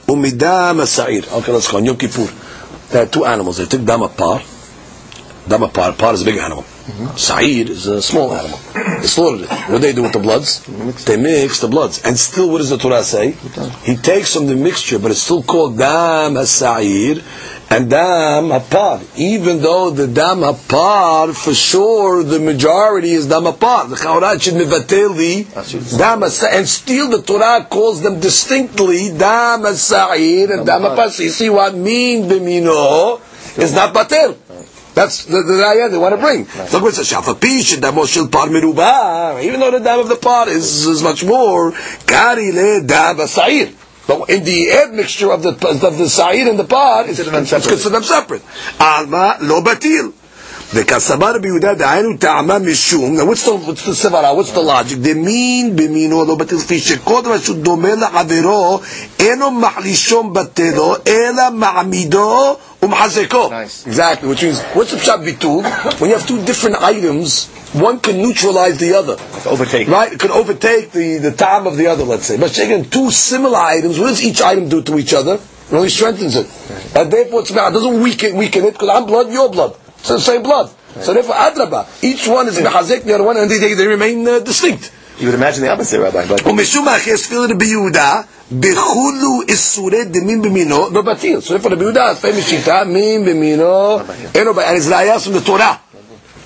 ומדם 0.09 0.81
השעיר. 0.83 1.25
Okay, 1.25 1.53
let's 1.53 1.69
go 1.69 1.79
on 1.79 1.85
Yom 1.85 1.97
Kippur. 1.97 2.29
There 2.91 3.03
are 3.03 3.07
two 3.07 3.25
animals. 3.25 3.57
They 3.57 3.67
took 3.67 3.85
דם 3.85 4.03
הפר. 4.03 4.37
דם 5.49 5.63
הפר, 5.65 5.93
par 5.99 6.15
is 6.15 6.23
a 6.23 6.25
big 6.25 6.39
animal. 6.39 6.65
Sa'ir 7.17 7.71
is 7.71 7.87
a 7.87 8.03
small 8.03 8.33
animal. 8.33 8.59
They 8.75 9.07
slaughtered 9.07 9.43
it. 9.43 9.49
What 9.49 9.69
do 9.69 9.79
they 9.79 9.93
do 9.93 10.03
with 10.03 10.13
the 10.13 10.19
bloods? 10.19 10.65
They 11.05 11.17
mix 11.17 11.61
the 11.61 11.69
bloods. 11.69 12.03
And 12.05 12.19
still, 12.19 12.51
what 12.51 12.59
does 12.59 12.71
the 12.71 12.79
Torah 12.79 13.05
say? 13.05 13.37
He 13.85 13.97
takes 13.97 14.35
from 14.35 14.47
the 14.47 14.57
mixture, 14.57 14.99
but 14.99 15.11
it's 15.13 15.23
still 15.23 15.43
called 15.43 15.79
dam 15.79 16.35
ha'sa'ir 16.35 17.23
and 17.70 17.90
dam 17.90 18.50
ha'par. 18.50 19.02
Even 19.18 19.62
though 19.62 19.90
the 19.90 20.08
dam 20.08 20.40
ha'par, 20.40 21.34
for 21.36 21.54
sure, 21.54 22.24
the 22.24 22.40
majority 22.40 23.12
is 23.12 23.28
dam 23.28 23.44
ha'par. 23.44 23.90
The 23.90 23.96
Chaurah 23.96 24.42
should 24.42 24.56
mevatel 24.56 25.98
dam. 25.98 26.24
And 26.24 26.68
still, 26.68 27.10
the 27.10 27.22
Torah 27.22 27.68
calls 27.70 28.02
them 28.02 28.20
distinctly 28.20 29.10
dam 29.10 29.62
ha'sa'ir 29.62 30.52
and 30.58 30.66
dam 30.66 30.82
ha'par. 30.82 31.10
So 31.10 31.24
you 31.24 31.30
see 31.30 31.50
what 31.50 31.76
mean 31.76 32.30
b'mino 32.30 33.20
is 33.58 33.74
not 33.74 33.94
batel. 33.94 34.38
That's 34.94 35.26
the, 35.26 35.44
the 35.44 35.90
they 35.92 35.98
want 35.98 36.16
to 36.16 36.22
bring. 36.22 36.46
So 36.46 36.84
it 36.88 36.96
says, 36.96 37.12
"Shafapi 37.12 37.62
shedamo 37.62 38.08
shel 38.08 38.30
par 38.30 38.48
meruba." 38.48 39.44
Even 39.44 39.60
though 39.60 39.70
the 39.70 39.80
dam 39.80 40.00
of 40.00 40.10
the 40.10 40.16
par 40.16 40.50
is, 40.50 40.88
is 40.88 41.04
much 41.04 41.24
more, 41.24 41.72
kari 42.08 42.52
le 42.52 42.82
dam 42.82 43.18
sa'ir. 43.28 43.74
But 44.07 44.31
in 44.31 44.43
the 44.45 44.73
admixture 44.73 45.31
of 45.31 45.43
the 45.43 45.51
of 45.89 45.99
the 45.99 46.09
sa'ir 46.09 46.49
and 46.51 46.59
the 46.59 46.65
par, 46.65 47.07
it's, 47.07 47.19
Consider 47.19 47.31
them 47.31 47.43
it's 47.43 47.51
separate. 47.51 47.69
considered 47.71 47.95
them 47.95 48.03
separate. 48.03 48.43
Alma 48.81 49.37
lo 49.41 49.61
batil. 49.63 50.13
וכסבר 50.75 51.35
רבי 51.35 51.49
יהודה 51.49 51.75
דהיינו 51.75 52.17
טעמה 52.19 52.59
משום, 52.59 53.17
now 53.17 53.25
what's 53.25 53.45
the, 53.45 53.51
what's 53.51 53.85
the 53.87 53.95
סברה, 53.95 54.33
what's 54.33 54.53
the 54.53 54.63
logic, 54.63 54.95
דמין 54.97 55.77
במינו 55.77 56.25
לא 56.25 56.35
בטל 56.35 56.59
כפי 56.59 56.81
שכל 56.81 57.21
דבר 57.25 57.39
שהוא 57.39 57.57
דומה 57.57 57.95
לחברו, 57.95 58.81
אינו 59.21 59.51
מחלישו 59.51 60.23
בטלו, 60.23 60.95
אלא 61.07 61.43
מעמידו 61.53 62.57
Umhazeko. 62.82 63.50
Nice. 63.50 63.88
Exactly, 63.88 64.30
which 64.30 64.44
means, 64.44 64.62
what's 64.74 64.92
the 64.92 64.98
pshat 64.98 65.26
bitul? 65.26 65.64
when 66.00 66.10
you 66.10 66.16
have 66.16 66.28
two 66.28 66.44
different 66.46 66.78
items, 66.78 67.48
one 67.74 68.00
can 68.00 68.18
neutralize 68.18 68.78
the 68.78 68.94
other. 68.94 69.14
Overtake. 69.50 69.88
Right? 69.88 70.14
It 70.14 70.20
could 70.20 70.32
overtake 70.32 70.92
the, 70.92 71.18
the 71.18 71.32
time 71.32 71.66
of 71.66 71.76
the 71.78 71.88
other, 71.88 72.04
let's 72.04 72.26
say. 72.26 72.38
But 72.38 72.52
taking 72.52 72.90
two 72.90 73.10
similar 73.12 73.58
items, 73.58 74.00
what 74.00 74.10
does 74.10 74.24
each 74.24 74.42
item 74.42 74.70
do 74.70 74.84
to 74.84 74.98
each 74.98 75.14
other? 75.14 75.36
It 75.36 75.74
only 75.74 75.90
strengthens 75.90 76.36
it. 76.36 76.46
Right. 76.46 76.96
And 76.98 77.12
therefore, 77.12 77.42
it's, 77.42 77.52
it 77.52 77.56
doesn't 77.56 78.02
weaken, 78.02 78.38
weaken 78.38 78.64
it, 78.66 78.74
because 78.74 78.90
I'm 78.90 79.06
blood, 79.06 79.32
your 79.32 79.50
blood. 79.50 79.76
It's 79.98 80.10
the 80.10 80.20
same 80.20 80.44
blood. 80.44 80.72
Right. 80.96 81.04
So 81.04 81.14
therefore, 81.14 81.36
adraba. 81.36 82.04
Each 82.04 82.28
one 82.28 82.48
is 82.48 82.58
mehazek, 82.58 83.04
the 83.04 83.16
other 83.16 83.24
one, 83.24 83.38
and 83.38 83.50
they, 83.50 83.58
they, 83.58 83.74
they 83.74 83.88
remain 83.88 84.28
uh, 84.28 84.40
distinct. 84.40 84.94
You 85.21 85.27
would 85.27 85.35
imagine 85.35 85.63
the 85.63 85.71
opposite, 85.71 86.01
Rabbi, 86.01 86.25
but 86.27 86.47
ומשום 86.47 86.89
אחרי 86.89 87.17
תפילה 87.17 87.41
רבי 87.51 87.67
יהודה, 87.67 88.21
בחולו 88.61 89.41
איסורי 89.49 90.05
דמין 90.05 90.43
במינו, 90.43 90.91
לא 90.91 91.03
בטיל. 91.03 91.39
So 91.39 91.51
therefore, 91.51 91.73
רבי 91.73 91.85
יהודה, 91.85 92.13
לפעמים 92.13 92.43
שיטה, 92.43 92.85
מין 92.85 93.25
במינו, 93.25 93.99
אין 94.35 94.45
לו 94.45 94.55
בעיה. 94.55 94.71
And 94.71 94.79
it's 94.79 94.89
raya 94.89 95.21
from 95.21 95.33
the 95.33 95.41
Torah. 95.47 95.79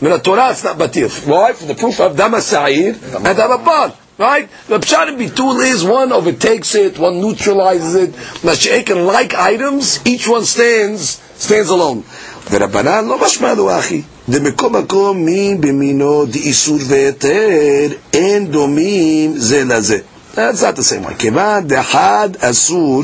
From 0.01 0.11
the 0.11 0.19
Torah, 0.19 0.51
it's 0.51 0.64
not 0.64 0.77
batil. 0.79 1.09
Why? 1.27 1.53
For 1.53 1.64
the 1.64 1.75
proof 1.75 2.01
of 2.01 2.16
dama 2.16 2.40
sa'ir 2.40 2.95
and 3.25 3.37
dama 3.37 3.59
pan. 3.64 3.92
Right? 4.19 4.49
The 4.69 4.79
pshat 4.79 5.09
in 5.09 5.16
bitul 5.19 5.61
is 5.62 5.85
one 5.85 6.11
overtakes 6.11 6.75
it, 6.75 6.99
one 6.99 7.21
neutralizes 7.21 7.95
it. 7.95 8.12
Mashiach 8.47 8.88
like 9.07 9.35
items, 9.35 10.01
each 10.07 10.27
one 10.27 10.45
stands, 10.45 11.21
stands 11.37 11.69
alone. 11.69 12.03
ורבנן 12.51 13.07
לא 13.09 13.19
משמע 13.19 13.55
לו 13.55 13.79
אחי, 13.79 14.03
דמקום 14.29 14.77
מקום 14.77 15.25
מין 15.25 15.61
במינו 15.61 16.27
דאיסור 16.27 16.79
והיתר, 16.87 17.88
אין 18.12 18.47
דומים 18.47 19.33
זה 19.37 19.64
לזה. 19.64 19.99
That's 20.35 20.62
not 20.62 20.77
the 20.77 20.83
same 20.83 21.05
one. 21.05 21.14
כיוון 21.19 21.66
דאחד 21.66 22.29
אסור 22.40 23.03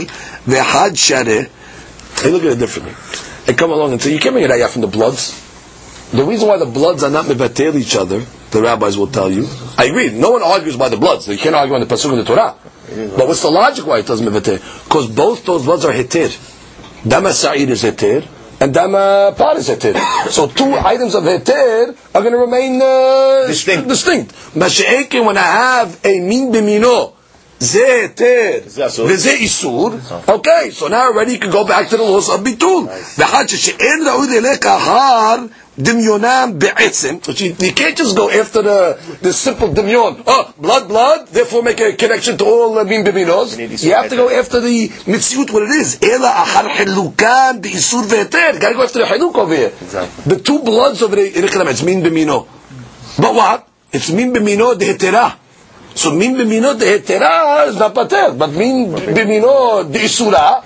ואחד 0.49 0.91
שרה, 0.95 1.41
they 2.17 2.31
look 2.31 2.43
at 2.45 2.53
it 2.53 2.59
differently. 2.59 2.93
They 3.47 3.55
come 3.55 3.71
along 3.71 3.93
and 3.93 4.01
say, 4.03 4.13
you 4.13 4.19
can't 4.21 4.35
make 4.35 4.45
a 4.45 4.49
raya 4.49 4.69
from 4.69 4.83
the 4.83 4.89
bloods. 4.89 5.41
The 6.13 6.25
reason 6.25 6.47
why 6.49 6.59
the 6.59 6.67
bloods 6.67 7.03
are 7.03 7.11
not 7.11 7.25
mevatel 7.25 7.75
each 7.75 7.97
other, 7.97 8.21
the 8.51 8.61
rabbis 8.61 8.99
will 8.99 9.07
tell 9.07 9.31
you. 9.31 9.49
I 9.79 9.87
agree. 9.87 10.11
No 10.11 10.31
one 10.33 10.43
argues 10.43 10.77
by 10.77 10.91
the 10.91 10.99
bloods. 10.99 11.27
You 11.27 11.39
can't 11.39 11.55
argue 11.55 11.75
on 11.75 11.81
the 11.81 11.87
pasuk 11.87 12.13
in 12.13 12.19
the 12.19 12.25
Torah. 12.25 12.55
But 13.17 13.27
what's 13.27 13.41
the 13.41 13.51
logic 13.51 13.87
why 13.87 13.99
it 14.01 14.07
doesn't 14.07 14.27
mevatel? 14.27 14.59
Because 14.85 15.07
both 15.09 15.45
those 15.47 15.65
bloods 15.65 15.85
are 15.87 15.93
heter. 15.93 16.29
Dama 17.09 17.33
sa'ir 17.33 17.69
is 17.71 17.83
heter, 17.83 18.27
and 18.61 18.73
dama 18.73 19.35
par 19.37 19.57
is 19.59 19.69
heter. 19.69 19.95
So 20.31 20.47
two 20.47 20.73
items 20.75 21.15
of 21.15 21.25
heter 21.25 21.97
are 22.15 22.21
going 22.23 22.33
to 22.33 22.39
remain 22.39 22.81
uh, 22.81 23.47
Distinct. 23.49 23.89
distinct. 23.89 24.33
Mashiach, 24.55 25.25
when 25.27 25.37
I 25.37 25.43
have 25.43 26.01
a 26.05 26.21
min 26.21 26.53
b'mino, 26.53 27.13
זה 27.59 27.87
היתר 27.87 28.59
זה 28.67 28.87
אסור. 28.87 29.07
וזה 29.09 29.31
איסור, 29.31 29.91
okay, 30.29 30.71
so 30.73 30.89
now 30.89 31.07
already 31.13 31.33
you 31.35 31.39
can 31.39 31.51
go 31.51 31.65
back 31.65 31.89
to 31.89 31.97
the 31.97 32.03
laws 32.03 32.29
of 32.29 32.41
ביטול. 32.43 32.87
ואחד 33.19 33.45
ששאין 33.49 34.07
ראוי 34.09 34.41
ללך 34.41 34.67
אחר 34.67 35.37
Dimyonam 35.78 36.58
be'etzim, 36.58 37.24
so 37.24 37.34
she, 37.34 37.50
you 37.50 37.72
can't 37.72 37.96
just 37.96 38.16
go 38.18 38.32
after 38.32 38.64
the, 38.64 39.18
the 39.22 39.32
simple 39.32 39.70
dimyon. 39.70 40.24
Oh, 40.26 40.52
blood, 40.58 40.88
blood, 40.88 41.28
therefore 41.28 41.62
make 41.62 41.80
a 41.80 41.94
connection 41.94 42.36
to 42.40 42.46
all 42.46 42.80
uh, 42.80 42.84
min. 42.84 43.06
You 43.06 43.94
have 43.94 44.10
to 44.10 44.16
go 44.16 44.28
after 44.30 44.60
the 44.60 44.90
mitzvot, 45.06 45.54
what 45.54 45.64
it 45.64 45.70
is. 45.70 46.00
Ela 46.02 46.30
achar 46.30 46.68
hilukan 46.70 47.62
be'isur 47.62 48.08
ve'eter. 48.08 48.60
Gotta 48.60 48.74
go 48.74 48.84
after 48.84 49.00
the 49.00 49.06
hiluk 49.06 49.36
over 49.36 49.56
here. 49.56 49.68
Exactly. 49.68 50.36
The 50.36 50.42
two 50.42 50.60
bloods 50.64 51.04
over 51.04 51.16
there, 51.16 51.28
it's 51.28 51.84
m'im 51.84 52.02
bimino. 52.02 52.48
But 53.20 53.36
what? 53.36 53.68
It's 53.94 54.10
min 54.12 54.34
bimino 54.34 54.74
de'eterah. 54.74 55.38
So 55.94 56.12
m'im 56.12 56.36
b'mino 56.36 56.78
de'etera 56.78 57.68
is 57.68 57.78
not 57.78 57.94
pater, 57.94 58.32
but 58.32 58.52
m'im 58.52 58.94
b'mino 58.94 59.84
de'isura, 59.92 60.64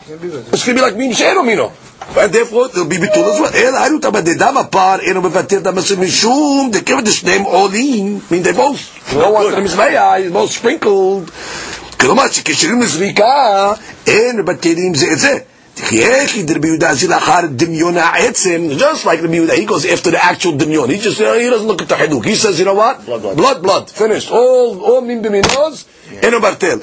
it's 0.53 0.65
going 0.65 0.77
to 0.77 0.81
be 0.81 0.81
like 0.81 0.95
m'im 0.95 1.13
she'ero 1.13 1.43
mino. 1.43 1.71
And 2.16 2.32
therefore, 2.32 2.66
it'll 2.66 2.86
be 2.86 2.96
bitul 2.96 3.24
as 3.24 3.40
well. 3.40 3.54
אלא 3.54 3.78
היינו 3.78 3.98
תמה 3.98 4.20
דדם 4.20 4.56
הפר, 4.56 4.96
אינו 5.00 5.22
מבטל 5.22 5.58
דם 5.58 5.78
אסור 5.78 5.98
משום, 5.98 6.68
דכיוון 6.72 7.04
דשניהם 7.04 7.42
עולים, 7.42 8.20
mean 8.30 8.46
they 8.46 8.56
both, 8.56 9.12
no 9.12 9.30
one 9.30 9.52
to 9.52 9.56
the 9.56 9.60
מזבח, 9.60 10.14
is 10.18 10.32
both 10.32 10.50
sprinkled. 10.52 11.30
כלומר, 12.00 12.30
שכשירים 12.30 12.82
לזריקה, 12.82 13.72
אין 14.06 14.36
מבטלים 14.36 14.94
זה 14.94 15.06
את 15.12 15.18
זה. 15.18 15.38
Just 15.81 16.37
like 19.05 19.21
Rabbi 19.21 19.33
Yehuda, 19.33 19.55
he 19.55 19.65
goes 19.65 19.85
after 19.85 20.11
the 20.11 20.23
actual 20.23 20.53
dimyon. 20.53 20.89
He 20.89 20.97
just 20.97 21.19
you 21.19 21.25
know, 21.25 21.39
he 21.39 21.49
doesn't 21.49 21.67
look 21.67 21.81
at 21.81 21.89
the 21.89 21.95
hiduk. 21.95 22.25
He 22.25 22.35
says, 22.35 22.59
you 22.59 22.65
know 22.65 22.75
what? 22.75 23.05
Blood, 23.05 23.21
blood, 23.21 23.37
blood, 23.37 23.63
blood. 23.63 23.89
finished. 23.89 24.29
All 24.31 24.79
all 24.83 25.01
min 25.01 25.21
b'minos 25.23 25.87
in 26.23 26.33
a 26.33 26.39
bartel. 26.39 26.79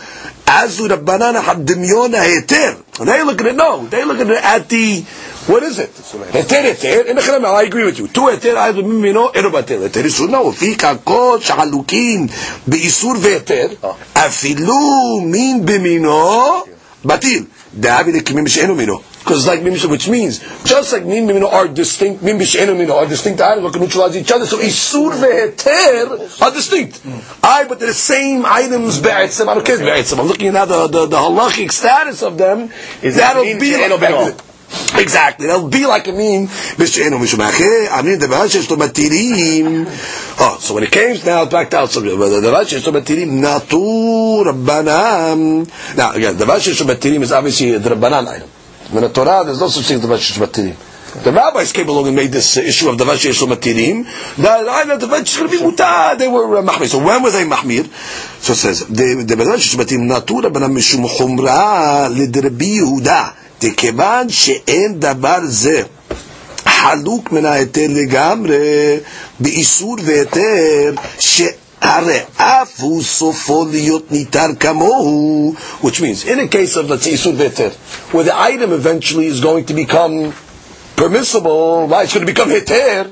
Azu 0.47 0.89
Rabbanana 0.89 1.43
had 1.43 1.59
dimyon 1.59 2.15
ha'eter. 2.15 2.83
They 3.05 3.23
look 3.23 3.41
at 3.41 3.47
it. 3.47 3.55
No, 3.55 3.87
they 3.87 4.05
look 4.05 4.19
at 4.19 4.29
it 4.29 4.43
at 4.43 4.69
the 4.69 5.05
what 5.49 5.63
is 5.63 5.79
it? 5.79 5.89
Heter 5.91 6.63
heter. 6.63 7.07
In 7.07 7.17
the 7.17 7.49
I 7.49 7.63
agree 7.63 7.85
with 7.85 7.99
you. 7.99 8.09
Two 8.09 8.27
heter 8.27 8.55
I 8.57 8.71
with 8.73 8.85
mimino 8.85 9.35
in 9.35 9.47
a 9.47 9.51
bartel. 9.51 9.81
Heter 9.81 10.05
is 10.05 10.21
No, 10.21 10.51
Ufi 10.51 10.75
kakot 10.75 11.41
shalukim 11.41 12.29
beisur 12.69 13.17
veheter. 13.17 13.79
Ah. 13.83 13.97
Afilu 14.27 15.25
min 15.27 15.65
b'mino 15.65 16.67
batil. 17.03 17.47
David 17.79 18.25
kimim 18.25 18.45
b'she'enu 18.45 18.77
mino. 18.77 19.03
Because 19.19 19.47
like 19.47 19.63
mim 19.63 19.75
which 19.91 20.09
means, 20.09 20.39
just 20.65 20.93
like 20.93 21.05
mim 21.05 21.27
mino 21.27 21.49
are 21.49 21.69
distinct, 21.69 22.23
mim 22.23 22.39
b'she'enu 22.39 22.77
mino 22.77 22.97
are 22.97 23.07
distinct 23.07 23.41
items 23.41 23.65
that 23.65 23.73
can 23.73 23.83
neutralize 23.83 24.17
each 24.17 24.33
other. 24.33 24.47
So 24.47 24.59
isur 24.59 25.13
ve'heter 25.13 26.43
are 26.43 26.51
distinct. 26.51 27.03
I, 27.43 27.67
but 27.69 27.79
they're 27.79 27.89
the 27.89 27.95
same 27.95 28.45
items 28.47 29.01
be'etzem. 29.01 29.49
I 29.49 29.55
don't 29.55 29.67
care 29.67 29.79
be'etzem. 29.79 30.19
I'm 30.19 30.27
looking 30.27 30.57
at 30.57 30.67
the, 30.67 30.87
the, 30.89 31.07
the 31.07 31.17
halachic 31.17 31.71
status 31.73 32.23
of 32.23 32.39
them. 32.39 32.71
Is 33.03 33.17
That'll 33.17 33.45
be 33.45 33.77
like, 33.77 34.48
Exactly. 34.95 35.47
That'll 35.47 35.69
be 35.69 35.87
like 35.87 36.09
a 36.09 36.13
mean 36.13 36.49
I 36.49 38.03
mean 38.03 38.19
the 38.19 38.67
to 38.69 39.95
Oh, 40.41 40.59
so 40.61 40.75
when 40.75 40.83
it 40.83 40.91
came 40.91 41.17
now 41.25 41.47
back 41.47 41.73
out 41.75 41.91
something. 41.91 42.19
The 42.19 42.27
Rashish 42.51 42.85
to 42.85 42.93
Matirim 42.93 43.41
Natur 43.41 44.53
Rabbanam. 44.53 45.97
Now 45.97 46.13
again, 46.13 46.37
the 46.37 46.45
Rashish 46.45 46.79
to 46.79 46.85
Matirim 46.85 47.23
is 47.23 47.33
obviously 47.33 47.79
the 47.79 47.91
Rabbanan 47.91 48.27
item. 48.29 48.49
In 48.93 49.01
the 49.03 49.09
Torah, 49.09 49.45
there's 49.45 49.61
no 49.61 49.69
such 49.69 49.85
thing 49.85 49.97
as 49.97 50.03
the 50.03 50.09
Rashish 50.09 50.35
to 50.35 50.47
Matirim. 50.47 50.77
The 51.25 51.33
rabbis 51.33 51.73
came 51.73 51.89
along 51.89 52.07
and 52.09 52.17
made 52.17 52.31
this 52.31 52.59
issue 52.59 52.91
of 52.91 52.99
the 52.99 53.05
Rashish 53.05 53.39
to 53.41 53.47
Matirim. 53.47 54.05
The 54.37 54.43
Rashish 54.43 55.39
to 55.39 55.47
Matirim, 55.47 56.19
they 56.19 56.29
were 56.29 56.59
uh, 56.59 56.63
Mahmir. 56.63 56.87
So 56.87 57.03
when 57.03 57.23
were 57.23 57.31
they 57.31 57.45
Mahmir? 57.45 57.87
So 58.41 58.53
it 58.53 58.57
says, 58.57 58.87
the 58.87 59.35
Rashish 59.35 59.73
to 59.73 59.79
Matirim 59.79 60.07
Natur 60.07 60.43
Rabbanam 60.49 60.77
Mishum 60.77 61.07
Chumra 61.07 62.09
Lidrabi 62.15 62.81
Yehuda. 62.81 63.48
דכיוון 63.62 64.30
שאין 64.30 65.00
דבר 65.00 65.40
זה 65.44 65.82
חלוק 66.66 67.32
מן 67.32 67.46
ההיתר 67.46 67.86
לגמרי 67.90 68.98
באיסור 69.40 69.96
והיתר 70.06 70.94
שהרי 71.20 72.20
אף 72.38 72.80
הוא 72.80 73.04
סופו 73.04 73.66
להיות 73.72 74.12
ניתר 74.12 74.48
כמוהו 74.60 75.54
which 75.84 76.00
means 76.02 76.26
in 76.26 76.40
a 76.40 76.48
case 76.48 76.76
of 76.76 76.90
let's 76.90 77.04
say 77.04 77.08
איסור 77.08 77.34
והיתר 77.38 77.70
where 78.12 78.24
the 78.24 78.36
item 78.40 78.72
eventually 78.74 79.28
is 79.28 79.40
going 79.40 79.66
to 79.66 79.74
become 79.74 80.34
permissible 80.96 81.88
right 81.90 82.04
it's 82.06 82.14
going 82.14 82.26
to 82.28 82.34
become 82.34 82.50
היתר 82.52 83.04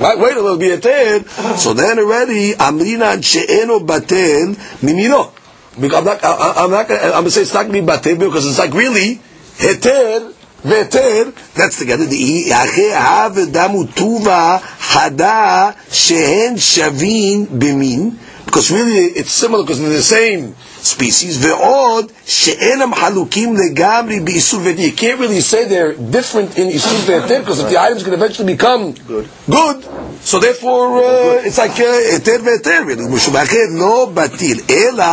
Right, 0.00 0.18
wait 0.18 0.34
a 0.34 0.40
little 0.40 0.56
bit 0.56 0.80
there. 0.82 1.22
So 1.58 1.74
then 1.74 1.98
already, 1.98 2.52
amrinan 2.52 3.22
she'eno 3.22 3.80
batel 3.80 4.56
mimino. 4.80 5.30
Because 5.78 5.98
I'm 5.98 6.04
not, 6.06 6.24
I, 6.24 6.64
I'm 6.64 6.70
not 6.70 6.88
gonna, 6.88 7.00
I'm 7.02 7.10
gonna 7.12 7.30
say 7.30 7.42
it's 7.42 7.52
not 7.52 7.66
gonna 7.66 7.82
be 7.82 7.86
batel 7.86 8.18
because 8.18 8.46
it's 8.48 8.58
like 8.58 8.72
really, 8.72 9.20
heter, 9.59 10.31
veter, 10.65 11.33
that's 11.55 11.77
together. 11.79 12.05
The 12.05 12.51
אחרי 12.53 12.93
האב 12.93 13.39
דמו 13.39 13.83
טובה 13.83 14.57
חדה 14.79 15.69
שהן 15.91 16.57
שווים 16.57 17.45
במין. 17.51 18.11
Because 18.45 18.71
really 18.71 19.05
it's 19.19 19.31
similar 19.31 19.63
because 19.63 19.79
they're 19.81 19.89
the 19.89 20.01
same 20.01 20.55
species. 20.81 21.37
ועוד 21.39 22.11
שאינם 22.25 22.95
חלוקים 22.95 23.55
לגמרי 23.55 24.19
באיסור 24.19 24.59
ואתר. 24.63 24.81
You 24.81 24.91
can't 24.99 25.19
really 25.19 25.41
say 25.41 25.65
they're 25.65 25.93
different 26.11 26.57
in 26.57 26.61
איסור 26.69 26.99
ואתר 27.05 27.41
because 27.45 27.59
if 27.59 27.69
the 27.69 27.77
items 27.77 28.03
can 28.03 28.13
eventually 28.13 28.55
become 28.55 28.93
Good. 29.07 29.27
good, 29.49 29.77
so 30.23 30.39
therefore 30.39 31.03
uh, 31.03 31.45
it's 31.47 31.57
like 31.57 31.79
uh, 31.79 32.13
היתר 32.13 32.35
והיתר. 32.43 32.81
משום 33.09 33.35
אחר 33.35 33.57
לא 33.71 34.09
בטיל, 34.13 34.59
אלא 34.69 35.05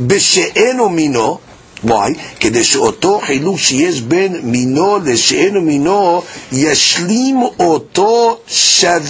בשאינו 0.00 0.88
מינו. 0.88 1.38
Why? 1.84 2.12
כדי 2.40 2.64
שאותו 2.64 3.20
חילוק 3.26 3.58
שיש 3.58 4.00
בין 4.00 4.40
מינו 4.42 4.98
לשאינו 5.04 5.60
מינו 5.60 6.22
ישלים 6.52 7.42
אותו 7.60 8.40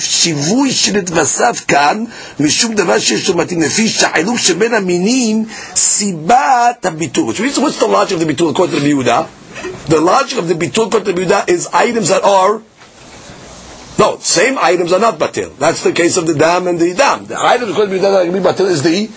שיווי 0.00 0.72
שנתווסף 0.72 1.64
כאן 1.68 2.04
משום 2.40 2.74
דבר 2.74 2.98
שיש 2.98 3.28
לו 3.28 3.36
מתאים 3.36 3.62
לפי 3.62 3.88
שהחילוק 3.88 4.38
שבין 4.38 4.74
המינים 4.74 5.44
סיבת 5.76 6.86
הביטול. 6.86 7.34
Which 7.34 7.40
means 7.40 7.58
what's 7.58 7.80
the 7.80 7.86
logic 7.88 8.12
of 8.12 8.20
the 8.20 8.26
ביטול 8.26 8.52
according 8.52 8.70
to 8.70 8.80
Rabbi 8.80 9.10
Yehuda? 9.10 9.26
The 9.88 10.00
logic 10.00 10.38
of 10.38 10.48
the 10.48 10.54
ביטול 10.54 10.86
according 10.88 11.04
to 11.06 11.22
Rabbi 11.22 11.24
Yehuda 11.24 11.48
is 11.48 11.66
items 11.72 12.08
that 12.10 12.22
are 12.22 12.60
no, 13.98 14.16
same 14.20 14.56
items 14.58 14.92
are 14.92 15.00
not 15.00 15.18
batil. 15.18 15.50
That's 15.58 15.82
the 15.82 15.92
case 15.92 16.16
of 16.16 16.26
the 16.26 16.34
dam 16.34 16.68
and 16.68 16.78
the 16.78 16.94
dam. 16.94 17.26
The 17.26 17.38
items 17.38 17.72
according 17.72 17.94
to 17.96 18.00
Rabbi 18.00 18.06
Yehuda 18.06 18.18
that 18.18 18.32
can 18.32 18.42
be 18.42 18.48
batil 18.48 18.66
is 18.70 18.82
the 18.84 19.10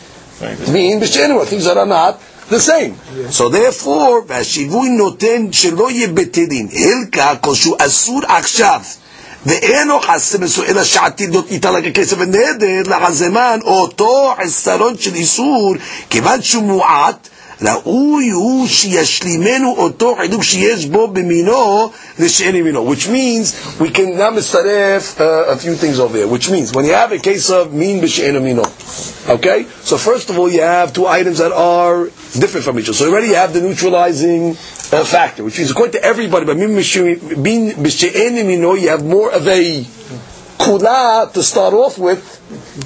mean 0.71 0.99
b'sheinu, 0.99 1.45
things 1.45 1.65
that 1.65 1.77
are 1.77 1.85
not 1.85 2.19
the 2.49 2.59
same. 2.59 2.95
So 3.31 3.49
therefore, 3.49 4.23
והשיווי 4.27 4.89
נותן 4.89 5.51
שלא 5.51 5.91
יהיה 5.91 6.07
בטלים, 6.07 6.67
הלקה 6.73 7.35
כלשהו 7.35 7.75
אסור 7.79 8.21
עכשיו. 8.27 8.81
ואינו 9.45 9.99
חסר 9.99 10.37
מסו 10.39 10.63
אלא 10.63 10.83
שעתיד 10.83 11.29
להיות 11.29 11.51
ניתן 11.51 11.69
רק 11.69 11.83
הכסף 11.85 12.15
ונדר 12.19 12.81
לחזמן 12.85 13.59
אותו 13.63 14.33
חסרון 14.43 14.97
של 14.97 15.15
איסור 15.15 15.75
כיוון 16.09 16.41
שהוא 16.41 16.63
מועט 16.63 17.29
ראוי 17.62 18.30
הוא 18.30 18.66
שישלימנו 18.68 19.74
אותו 19.78 20.16
חילוק 20.20 20.42
שיש 20.42 20.86
בו 20.86 21.08
במינו 21.08 21.90
לשאין 22.18 22.54
ימינו. 22.56 22.90
Which 22.92 23.08
means, 23.08 23.80
we 23.80 23.90
can 23.90 24.16
now 24.16 24.30
מצטרף 24.30 25.16
uh, 25.18 25.50
a 25.50 25.56
few 25.56 25.74
things 25.74 25.98
over 25.98 26.16
here. 26.16 26.28
Which 26.28 26.50
means, 26.50 26.72
when 26.72 26.84
you 26.84 26.92
have 26.94 27.10
a 27.12 27.18
case 27.18 27.50
of 27.50 27.72
min 27.72 28.00
b'she'en 28.00 28.34
yamino, 28.38 28.64
okay? 29.28 29.66
So 29.82 29.98
first 29.98 30.30
of 30.30 30.38
all, 30.38 30.48
you 30.48 30.62
have 30.62 30.92
two 30.92 31.06
items 31.06 31.38
that 31.38 31.52
are 31.52 32.04
different 32.42 32.64
from 32.64 32.78
each 32.78 32.88
other. 32.88 32.98
So 32.98 33.06
you 33.06 33.12
already 33.12 33.34
have 33.34 33.52
the 33.52 33.60
neutralizing 33.60 34.50
uh, 34.50 35.04
factor, 35.04 35.42
which 35.42 35.58
means 35.58 35.70
according 35.72 35.92
to 35.98 36.02
everybody, 36.04 36.46
but 36.46 36.56
min 36.56 36.70
b'she'en 36.76 38.32
yamino, 38.38 38.80
you 38.80 38.88
have 38.90 39.04
more 39.04 39.32
of 39.32 39.48
a 39.48 39.82
kula 40.58 41.32
to 41.32 41.42
start 41.42 41.74
off 41.74 41.98
with 41.98 42.22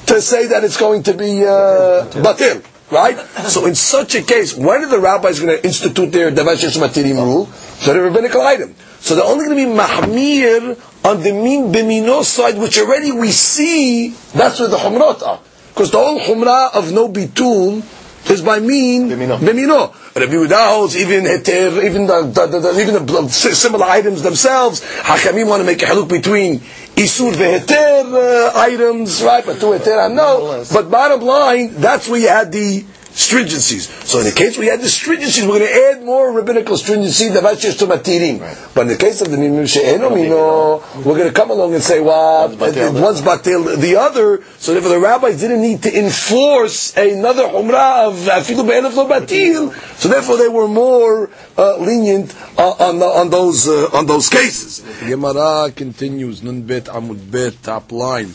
to 0.07 0.21
say 0.21 0.47
that 0.47 0.65
it's 0.65 0.79
going 0.79 1.03
to 1.03 1.13
be 1.15 1.45
uh, 1.45 2.07
batil. 2.25 2.63
Right? 2.90 3.18
So 3.50 3.66
in 3.66 3.76
such 3.76 4.16
a 4.16 4.22
case, 4.22 4.56
when 4.56 4.84
are 4.84 4.88
the 4.88 5.00
rabbis 5.00 5.40
going 5.42 5.58
to 5.58 5.66
institute 5.66 6.12
their 6.12 6.32
Davashish 6.32 6.78
Matirim 6.80 7.16
rule? 7.18 7.48
So 7.84 7.94
the 7.94 8.02
rabbinical 8.02 8.42
item. 8.42 8.76
So 9.00 9.16
they're 9.16 9.26
only 9.26 9.46
going 9.46 9.58
to 9.58 9.66
be 9.66 9.72
mahmir 9.72 10.80
on 11.06 11.22
the 11.22 11.32
min 11.34 11.72
bimino 11.72 12.24
side, 12.24 12.58
which 12.58 12.80
already 12.80 13.12
we 13.12 13.32
see, 13.32 14.10
that's 14.34 14.60
where 14.60 14.70
the 14.70 14.78
humrat 14.78 15.22
are. 15.22 15.40
Because 15.74 15.92
the 15.92 15.98
whole 15.98 16.20
humrah 16.20 16.74
of 16.74 16.92
no 16.94 17.08
bitul 17.10 17.84
is 18.30 18.42
by 18.42 18.60
mean 18.60 19.10
Bimino. 19.10 19.38
bimino. 19.38 19.94
Rabbi 20.16 20.34
Yehuda 20.34 20.70
holds 20.76 20.98
even 20.98 21.24
heter, 21.26 21.84
even 21.84 22.08
the, 22.08 22.24
the, 22.24 22.48
the, 22.48 22.60
the- 22.60 22.82
even 22.82 23.06
the 23.06 23.28
similar 23.30 23.86
items 23.86 24.22
themselves. 24.24 24.82
Hakamim 24.82 25.48
want 25.48 25.62
to 25.62 25.66
make 25.66 25.82
a 25.84 25.86
haluk 25.86 26.10
between 26.10 26.62
isur 26.98 27.32
veheter 27.34 28.04
uh, 28.14 28.52
items, 28.58 29.22
right? 29.24 29.46
But 29.46 29.60
to 29.62 29.68
heter, 29.68 30.04
I 30.04 30.08
know. 30.14 30.64
But 30.74 30.90
bottom 30.90 31.22
line, 31.22 31.76
that's 31.76 32.08
where 32.10 32.20
you 32.20 32.28
had 32.28 32.52
the 32.52 32.84
stringencies. 33.18 33.90
So 34.06 34.20
in 34.20 34.26
the 34.26 34.32
case 34.32 34.58
we 34.58 34.68
had 34.68 34.80
the 34.80 34.86
stringencies, 34.88 35.42
we're 35.48 35.58
going 35.58 35.68
to 35.74 35.90
add 35.90 36.06
more 36.06 36.32
rabbinical 36.32 36.78
stringency 36.78 37.30
than 37.30 37.44
that's 37.44 37.62
just 37.62 37.80
to 37.80 37.88
matirim. 37.88 38.38
But 38.76 38.82
in 38.82 38.88
the 38.90 38.96
case 38.96 39.22
of 39.22 39.32
the 39.32 39.38
minu 39.38 39.68
she'eno 39.68 40.14
mino, 40.14 40.84
we're 41.02 41.18
going 41.18 41.28
to 41.28 41.34
come 41.34 41.50
along 41.50 41.74
and 41.74 41.82
say, 41.82 42.00
well, 42.00 42.48
One's 42.48 43.22
batil. 43.22 43.76
the 43.82 43.96
other. 43.98 44.44
So 44.60 44.74
therefore, 44.74 44.92
the 44.92 45.00
rabbis 45.00 45.40
didn't 45.42 45.62
need 45.62 45.82
to 45.84 45.98
enforce 45.98 46.96
another 46.96 47.44
umrah 47.44 48.08
of 48.08 48.14
afilu 48.30 48.62
be'elef 48.68 48.96
lo 48.96 49.08
batil. 49.10 49.74
So 49.98 50.10
therefore, 50.10 50.38
they 50.38 50.48
were 50.50 50.68
more 50.68 51.32
uh, 51.58 51.78
lenient 51.78 52.36
uh, 52.58 52.76
on 52.80 53.00
the, 53.00 53.06
on 53.06 53.30
those 53.32 53.68
uh, 53.68 53.90
on 53.94 54.06
those 54.06 54.30
cases. 54.30 54.86
Gemara 55.02 55.72
continues. 55.72 56.44
Nun 56.44 56.62
bet 56.62 56.86
amud 56.86 57.32
bet 57.32 57.64
top 57.64 57.92
line. 57.92 58.30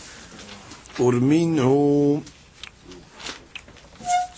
Urminhu. 0.99 2.23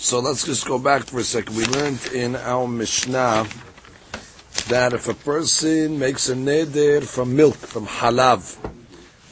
So 0.04 0.20
let's 0.20 0.44
just 0.44 0.66
go 0.66 0.78
back 0.78 1.04
for 1.04 1.20
a 1.20 1.24
second. 1.24 1.56
We 1.56 1.64
learned 1.64 2.12
in 2.12 2.36
our 2.36 2.68
Mishnah 2.68 3.46
that 4.68 4.92
if 4.92 5.08
a 5.08 5.14
person 5.14 5.98
makes 5.98 6.28
a 6.28 6.34
neder 6.34 7.02
from 7.02 7.34
milk, 7.34 7.54
from 7.54 7.86
halav, 7.86 8.54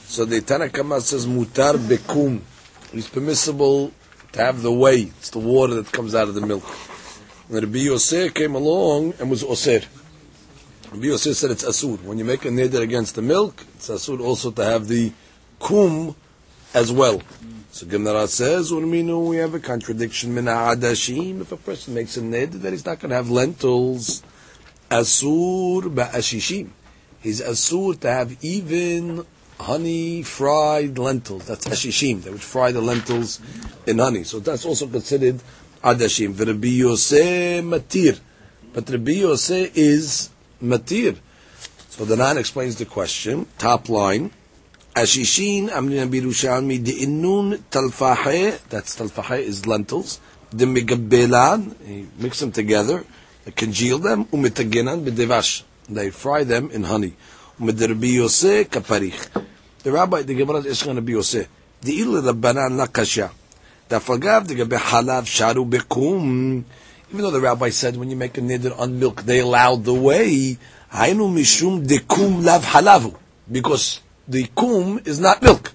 so 0.07 0.25
the 0.25 0.41
Tanna 0.41 0.69
Kamma 0.71 1.03
says 1.03 1.27
mutar 1.27 1.75
bekum. 1.75 2.41
It's 2.95 3.07
permissible 3.07 3.93
to 4.33 4.41
have 4.43 4.63
the 4.63 4.73
whey. 4.73 5.13
It's 5.19 5.29
the 5.29 5.41
water 5.41 5.75
that 5.75 5.93
comes 5.93 6.15
out 6.15 6.29
of 6.29 6.35
the 6.35 6.41
milk. 6.41 6.65
And 7.51 7.63
Rabbi 7.63 7.81
Yosef 7.81 8.33
came 8.33 8.55
along 8.55 9.13
and 9.21 9.29
was 9.29 9.45
osir. 9.45 9.85
Rabbi 10.91 11.05
Yosef 11.05 11.37
said 11.37 11.51
it's 11.51 11.65
asur. 11.65 12.03
When 12.03 12.17
you 12.17 12.25
make 12.25 12.47
a 12.47 12.49
neder 12.49 12.81
against 12.81 13.15
the 13.15 13.21
milk, 13.21 13.63
it's 13.75 13.91
asur 13.91 14.23
also 14.23 14.51
to 14.53 14.65
have 14.65 14.89
the 14.89 15.13
kum 15.61 16.17
as 16.73 16.91
well. 16.91 17.21
So 17.73 17.87
Gemara 17.87 18.29
says, 18.29 18.71
Urminu, 18.71 19.31
we 19.31 19.39
have 19.39 19.55
a 19.55 19.59
contradiction. 19.59 20.35
Min 20.35 20.45
adashim. 20.45 21.41
If 21.41 21.53
a 21.53 21.57
person 21.57 21.95
makes 21.95 22.19
a 22.19 22.21
neder, 22.21 22.61
then 22.61 22.73
he's 22.73 22.85
not 22.85 23.01
going 23.01 23.09
to 23.09 23.17
have 23.17 23.31
lentils. 23.31 24.23
Asur 24.91 25.85
ba'ashishim. 25.85 26.69
He's 27.23 27.41
asur 27.41 27.99
to 28.01 28.11
have 28.11 28.45
even 28.45 29.25
honey 29.59 30.23
fried 30.23 30.99
lentils. 30.99 31.47
That's 31.47 31.67
ashishim. 31.67 32.23
They 32.23 32.31
would 32.31 32.43
fry 32.43 32.73
the 32.73 32.83
lentils 32.83 33.41
in 33.87 34.01
honey. 34.01 34.25
So 34.25 34.41
that's 34.41 34.67
also 34.67 34.87
considered 34.87 35.41
adashim. 35.83 36.39
Rabbi 36.39 36.69
Yosef 36.69 37.65
matir. 37.65 38.21
But 38.75 38.91
Rabbi 38.91 39.13
Yosef 39.13 39.75
is 39.79 40.29
matir. 40.63 41.17
So 41.89 42.05
the 42.05 42.19
Ran 42.19 42.37
explains 42.37 42.77
the 42.77 42.85
question. 42.85 43.47
Top 43.57 43.89
line. 43.89 44.31
Ashishin 44.95 45.71
amrina 45.71 46.07
birushalmi 46.07 46.85
di'inun 46.85 47.57
talfahe. 47.71 48.61
That's 48.69 48.97
talfahe 48.97 49.39
is 49.41 49.67
lentils. 49.67 50.21
The 50.51 50.67
megabelan. 50.67 51.75
He 51.83 52.07
mix 52.19 52.41
them 52.41 52.53
together. 52.53 53.03
Congeal 53.57 53.99
them. 53.99 54.27
Umitaginan 54.27 55.03
b'devash. 55.03 55.63
They 55.89 56.11
fry 56.11 56.45
them 56.45 56.71
in 56.71 56.85
honey. 56.85 57.15
Umidirbi 57.59 58.17
yoseh 58.17 58.67
kaparich. 58.67 59.45
The 59.83 59.93
rabbi, 59.93 60.23
the 60.23 60.35
Gemara 60.35 60.59
is 60.59 60.83
going 60.83 60.97
to 60.97 61.03
be 61.03 61.15
yoseh. 61.15 61.47
The 61.81 61.93
il 61.95 62.09
rabbanan 62.23 62.77
la 62.77 62.87
kasha. 62.87 63.31
Dafagav 63.89 64.47
the 64.47 64.57
gabe 64.57 64.79
halav 64.79 65.25
sharu 65.25 65.69
bekum. 65.69 66.65
Even 67.09 67.23
though 67.23 67.31
the 67.31 67.41
rabbi 67.41 67.71
said 67.71 67.97
when 67.97 68.11
you 68.11 68.17
make 68.17 68.37
a 68.37 68.43
nidr 68.43 68.79
on 68.79 69.01
milk, 69.01 69.23
they 69.23 69.41
allowed 69.41 69.85
the 69.85 69.95
way. 69.95 70.59
Hainu 70.93 71.33
mishum 71.33 71.87
dekum 71.87 72.45
lav 72.45 72.63
halavu. 72.63 73.17
Because 73.51 74.02
the 74.29 74.47
kum 74.57 75.01
is 75.05 75.21
not 75.21 75.43
milk. 75.43 75.73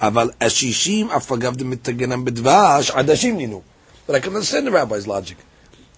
Aval 0.00 0.36
ashishim 0.38 1.08
afagav 1.08 1.56
the 1.56 1.64
mitagenam 1.64 2.26
bedvash 2.26 2.90
adashim 2.90 3.36
ninu. 3.36 3.62
But 4.06 4.16
I 4.16 4.20
can 4.20 4.34
understand 4.34 4.66
the 4.66 4.70
rabbi's 4.70 5.06
logic. 5.06 5.38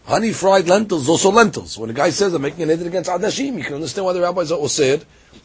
Honey 0.09 0.33
fried 0.33 0.67
lentils, 0.67 1.07
also 1.07 1.31
lentils. 1.31 1.77
When 1.77 1.91
a 1.91 1.93
guy 1.93 2.09
says 2.09 2.33
I'm 2.33 2.41
making 2.41 2.63
an 2.63 2.71
edit 2.71 2.87
against 2.87 3.11
Adashim, 3.11 3.59
you 3.59 3.63
can 3.63 3.75
understand 3.75 4.07
why 4.07 4.15
the 4.15 4.23
rabbis 4.23 4.51
are 4.51 4.59
osir. 4.59 5.05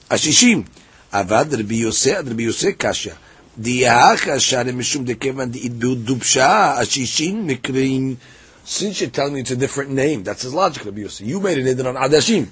Ashishim. 0.10 0.66
Avad 1.12 1.52
Rabbi 1.52 1.76
Yosef, 1.76 2.26
Rabbi 2.26 2.44
Yosef 2.44 2.78
kasha. 2.78 3.18
Diach 3.60 4.22
kasha 4.22 4.64
mishum 4.72 5.06
dekevan 5.06 5.52
di'idbu 5.52 6.06
dubsha 6.06 6.78
ashishim 6.78 7.46
mikrin. 7.46 8.16
Since 8.64 9.02
you're 9.02 9.10
telling 9.10 9.34
me 9.34 9.42
it's 9.42 9.52
a 9.52 9.58
different 9.58 9.92
name, 9.92 10.24
that's 10.24 10.44
his 10.44 10.54
logic, 10.54 10.86
Rabbi 10.86 11.02
Yosef. 11.02 11.28
You 11.28 11.42
made 11.42 11.58
an 11.58 11.68
edit 11.68 11.86
on 11.86 11.96
Adashim. 11.96 12.48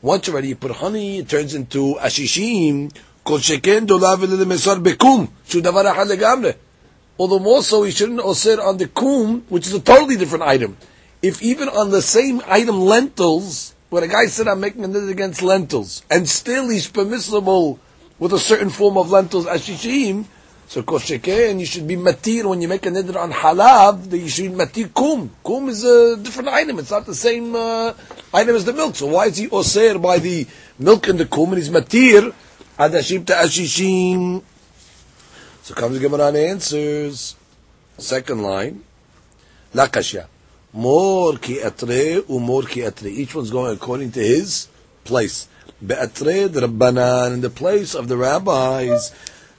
Once 0.00 0.30
already 0.30 0.48
you 0.48 0.56
put 0.56 0.70
honey, 0.70 1.18
it 1.18 1.28
turns 1.28 1.54
into 1.54 1.96
ashishim. 2.00 2.96
Kol 3.24 3.38
sheken 3.38 3.86
dolav 3.86 4.18
mesar 4.44 4.82
bekum. 4.82 5.28
Shu 5.46 5.60
davar 5.60 5.84
achad 5.84 6.08
legamre. 6.08 6.56
Although 7.18 7.38
more 7.38 7.62
so, 7.62 7.82
he 7.82 7.92
shouldn't 7.92 8.20
osir 8.20 8.58
on 8.58 8.78
the 8.78 8.88
kum, 8.88 9.44
which 9.48 9.66
is 9.66 9.74
a 9.74 9.80
totally 9.80 10.16
different 10.16 10.44
item. 10.44 10.76
If 11.20 11.42
even 11.42 11.68
on 11.68 11.90
the 11.90 12.02
same 12.02 12.42
item, 12.46 12.80
lentils, 12.80 13.74
when 13.90 14.02
a 14.02 14.08
guy 14.08 14.26
said 14.26 14.48
I'm 14.48 14.60
making 14.60 14.84
a 14.84 14.88
nidr 14.88 15.10
against 15.10 15.42
lentils, 15.42 16.02
and 16.10 16.28
still 16.28 16.68
he's 16.68 16.88
permissible 16.88 17.78
with 18.18 18.32
a 18.32 18.38
certain 18.38 18.70
form 18.70 18.96
of 18.96 19.10
lentils, 19.10 19.46
as 19.46 19.68
ashishim, 19.68 20.24
so 20.66 20.82
kosheken, 20.82 21.60
you 21.60 21.66
should 21.66 21.86
be 21.86 21.96
matir 21.96 22.46
when 22.46 22.62
you 22.62 22.66
make 22.66 22.86
a 22.86 22.90
nidr 22.90 23.14
on 23.14 23.30
halav, 23.30 24.08
that 24.08 24.18
you 24.18 24.28
should 24.28 24.50
be 24.50 24.56
matir 24.64 24.92
kum. 24.92 25.30
Kum 25.44 25.68
is 25.68 25.84
a 25.84 26.16
different 26.16 26.48
item, 26.48 26.78
it's 26.78 26.90
not 26.90 27.04
the 27.04 27.14
same 27.14 27.54
uh, 27.54 27.92
item 28.32 28.56
as 28.56 28.64
the 28.64 28.72
milk. 28.72 28.96
So 28.96 29.06
why 29.06 29.26
is 29.26 29.36
he 29.36 29.48
osir 29.48 30.00
by 30.00 30.18
the 30.18 30.46
milk 30.78 31.06
and 31.08 31.20
the 31.20 31.26
kum, 31.26 31.52
and 31.52 31.58
he's 31.58 31.68
matir, 31.68 32.32
to 32.90 33.32
ashishim? 33.32 34.42
So 35.62 35.74
comes 35.74 35.98
Gemara 35.98 36.28
and 36.28 36.36
answers. 36.36 37.36
Second 37.98 38.42
line, 38.42 38.82
lakashya. 39.74 40.26
More 40.72 41.36
ki 41.36 41.58
atre 41.58 42.22
umor 42.22 42.68
ki 42.68 42.80
atre. 42.80 43.06
Each 43.06 43.34
one's 43.34 43.50
going 43.50 43.74
according 43.74 44.12
to 44.12 44.20
his 44.20 44.68
place. 45.04 45.48
Be'atre 45.84 46.48
rabbanan 46.48 47.34
in 47.34 47.40
the 47.42 47.50
place 47.50 47.94
of 47.94 48.08
the 48.08 48.16
rabbis. 48.16 49.12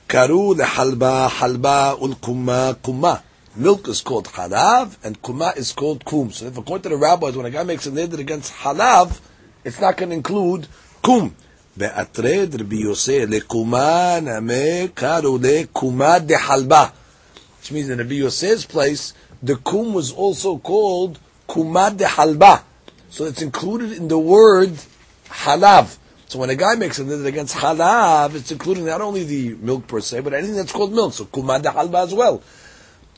Karu 0.07 0.55
lehalba 0.55 1.29
halba 1.29 2.01
ul 2.01 2.15
kuma 2.15 2.77
kuma. 2.83 3.23
Milk 3.55 3.87
is 3.87 4.01
called 4.01 4.25
halav 4.25 4.97
and 5.03 5.21
kuma 5.21 5.53
is 5.55 5.71
called 5.71 6.03
kum. 6.03 6.31
So 6.31 6.47
if 6.47 6.57
according 6.57 6.83
to 6.83 6.89
the 6.89 6.97
rabbis, 6.97 7.37
when 7.37 7.45
a 7.45 7.51
guy 7.51 7.63
makes 7.63 7.85
a 7.85 7.91
neder 7.91 8.17
against 8.17 8.51
halav, 8.51 9.21
it's 9.63 9.79
not 9.79 9.95
going 9.95 10.09
to 10.09 10.15
include 10.15 10.67
kum. 11.03 11.35
Yosef 11.75 13.29
lekuma 13.29 14.21
name 14.23 14.89
karu 14.89 15.39
lekuma 15.39 16.25
de 16.25 16.35
halba. 16.35 16.91
Which 17.59 17.71
means 17.71 17.89
in 17.89 17.97
Rabbi 17.97 18.15
Yosef's 18.15 18.65
place, 18.65 19.13
the 19.41 19.55
kum 19.55 19.93
was 19.93 20.11
also 20.11 20.57
called 20.57 21.19
kumad 21.47 21.97
de 21.97 22.05
halba. 22.05 22.63
So 23.09 23.25
it's 23.25 23.41
included 23.41 23.93
in 23.93 24.07
the 24.07 24.19
word 24.19 24.71
halav. 25.27 25.97
So 26.27 26.39
when 26.39 26.49
a 26.49 26.55
guy 26.55 26.75
makes 26.75 26.99
a 26.99 27.03
nidr 27.03 27.25
against 27.25 27.55
halav, 27.55 28.35
it's 28.35 28.51
including 28.51 28.85
not 28.85 29.01
only 29.01 29.23
the 29.23 29.55
milk 29.55 29.87
per 29.87 29.99
se, 29.99 30.19
but 30.19 30.33
anything 30.33 30.55
that's 30.55 30.71
called 30.71 30.93
milk. 30.93 31.13
So 31.13 31.25
kumad 31.25 31.63
halba 31.63 32.03
as 32.03 32.13
well. 32.13 32.43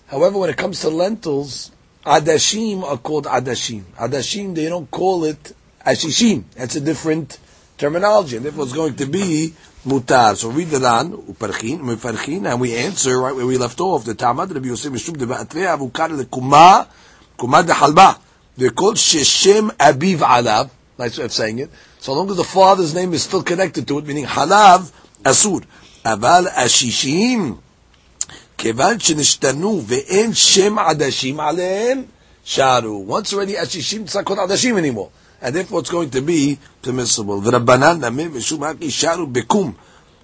However, 0.08 0.38
when 0.38 0.50
it 0.50 0.58
comes 0.58 0.80
to 0.82 0.90
lentils, 0.90 1.72
adashim 2.06 2.84
are 2.84 2.98
called 2.98 3.26
adashim. 3.26 3.84
Adashim, 3.98 4.56
they 4.56 4.70
don't 4.70 4.90
call 4.92 5.26
it 5.26 5.54
ashishim. 5.86 6.44
That's 6.56 6.76
a 6.76 6.82
different 6.82 7.40
terminology, 7.79 8.37
and 8.37 8.45
therefore 8.45 8.65
it's 8.65 8.73
going 8.73 8.95
to 8.97 9.07
be 9.07 9.55
mutar. 9.87 10.37
So 10.37 10.51
read 10.51 10.69
the 10.69 10.79
Ran, 10.81 11.13
uparchin, 11.13 11.81
uparchin, 11.81 12.51
and 12.51 12.61
we 12.61 12.77
answer 12.77 13.19
right 13.19 13.35
where 13.35 13.47
we 13.47 13.57
left 13.57 13.81
off. 13.81 14.05
The 14.05 14.15
Tamad 14.15 14.53
Rabbi 14.55 14.67
Yosef 14.67 14.93
Mishum 14.93 15.17
de 15.17 15.27
Ba'atrei 15.27 15.67
Avukar 15.67 16.17
le 16.17 16.25
Kuma, 16.27 16.89
Kuma 17.39 17.63
de 17.63 17.73
Halba. 17.73 18.19
They're 18.57 18.71
called 18.71 18.97
Sheshem 18.97 19.71
Abiv 19.77 20.19
Alav. 20.19 20.71
Nice 20.99 21.19
way 21.19 21.25
of 21.25 21.33
saying 21.33 21.59
it. 21.61 21.71
So 21.99 22.13
long 22.13 22.31
as 22.31 22.37
the 22.37 22.45
father's 22.45 22.95
name 22.95 23.15
is 23.15 23.23
still 23.23 23.43
connected 23.43 23.89
to 23.89 23.99
it, 23.99 24.07
meaning 24.07 24.27
Halav, 24.27 24.93
Asur. 25.23 25.65
Aval 26.05 26.47
Ashishim. 26.49 27.59
כיוון 28.59 29.01
שנשתנו 29.01 29.83
ואין 29.87 30.35
שם 30.35 30.79
עדשים 30.79 31.41
עליהם, 31.41 32.03
sharu. 32.45 33.05
Once 33.07 33.33
already 33.33 33.55
Ashishim, 33.55 34.03
it's 34.03 34.15
not 34.15 34.25
called 34.27 34.39
Adashim 34.39 34.77
anymore. 34.77 35.11
and 35.42 35.56
therefore 35.56 35.80
it's 35.82 35.90
going 35.90 36.10
to 36.12 36.22
be 36.22 36.58
permissible. 36.82 37.42
The 37.42 37.52
Rabbanan 37.52 38.00
Namim 38.02 38.32
Mishum 38.32 38.60
Sharu 38.78 39.32
Bekum. 39.32 39.76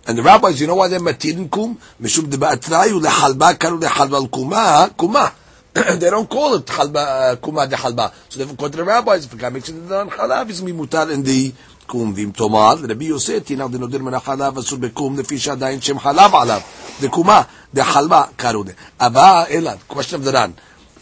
And 0.08 0.18
the 0.18 0.24
rabbis, 0.24 0.60
you 0.60 0.66
know 0.66 0.76
why 0.76 0.88
they're 0.88 1.00
matirin 1.00 1.50
kum? 1.52 1.78
Mishum 2.02 2.26
debatrayu 2.26 3.00
lehalba 3.00 3.54
karu 3.54 3.80
lehalba 3.80 4.32
kuma 4.32 4.92
kuma. 4.98 5.32
They 5.74 6.10
don't 6.10 6.28
call 6.28 6.56
it 6.56 6.66
halba 6.66 7.34
uh, 7.34 7.36
kuma 7.36 7.68
dehalba. 7.68 8.12
So 8.30 8.44
they've 8.44 8.58
to 8.58 8.70
the 8.70 8.84
rabbis, 8.84 9.26
if 9.26 9.34
a 9.34 9.38
guy 9.38 9.50
makes 9.50 9.70
it 9.70 9.92
on 9.92 10.10
halav, 10.10 10.50
it's 10.50 10.62
mimutar 10.62 11.12
in 11.14 11.22
the 11.22 11.54
kum. 11.88 12.16
Vim 12.16 12.34
tomar, 12.34 12.78
Rabbi 12.78 13.06
Yosef, 13.06 13.46
tinav 13.46 13.70
denodir 13.70 14.02
min 14.02 14.14
halav 14.14 14.56
asur 14.56 14.80
bekum 14.80 15.18
lefi 15.18 15.38
shadayin 15.38 15.82
shem 15.82 15.98
halav 15.98 16.32
alav. 16.32 17.00
The 17.00 17.08
kuma, 17.10 17.48
the 17.72 17.82
halba 17.82 18.34
karu 18.36 18.66
de. 18.66 18.74
Aba 19.00 19.46
elad, 19.52 19.88
question 19.88 20.22
of 20.22 20.26
the 20.26 20.32
ran. 20.32 20.56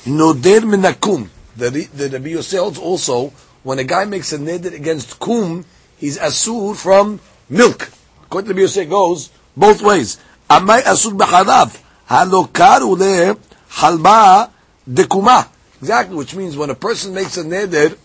Nodir 0.08 0.70
min 0.70 0.82
akum. 0.82 1.26
The 1.56 2.10
Rabbi 2.12 2.30
Yosef 2.30 2.80
also 2.80 3.32
when 3.64 3.80
a 3.80 3.84
guy 3.84 4.06
makes 4.06 4.34
a 4.34 4.38
neder 4.38 4.74
against 4.74 5.20
kum, 5.20 5.66
he's 5.98 6.18
asur 6.18 6.76
from 6.76 7.20
milk. 7.50 7.90
According 8.24 8.56
to 8.56 8.62
Yosef 8.62 8.90
goes 8.90 9.30
both 9.56 9.82
ways. 9.82 10.18
Amai 10.50 10.82
asur 10.82 11.18
b'chalav. 11.18 11.82
Halo 12.08 12.46
karu 12.46 12.98
le 12.98 13.38
halba 13.70 14.50
dekuma. 14.90 15.48
Exactly, 15.80 16.16
which 16.16 16.36
means 16.36 16.58
when 16.58 16.70
a 16.70 16.76
person 16.76 17.14
makes 17.14 17.38
a 17.38 17.44
neder 17.44 17.98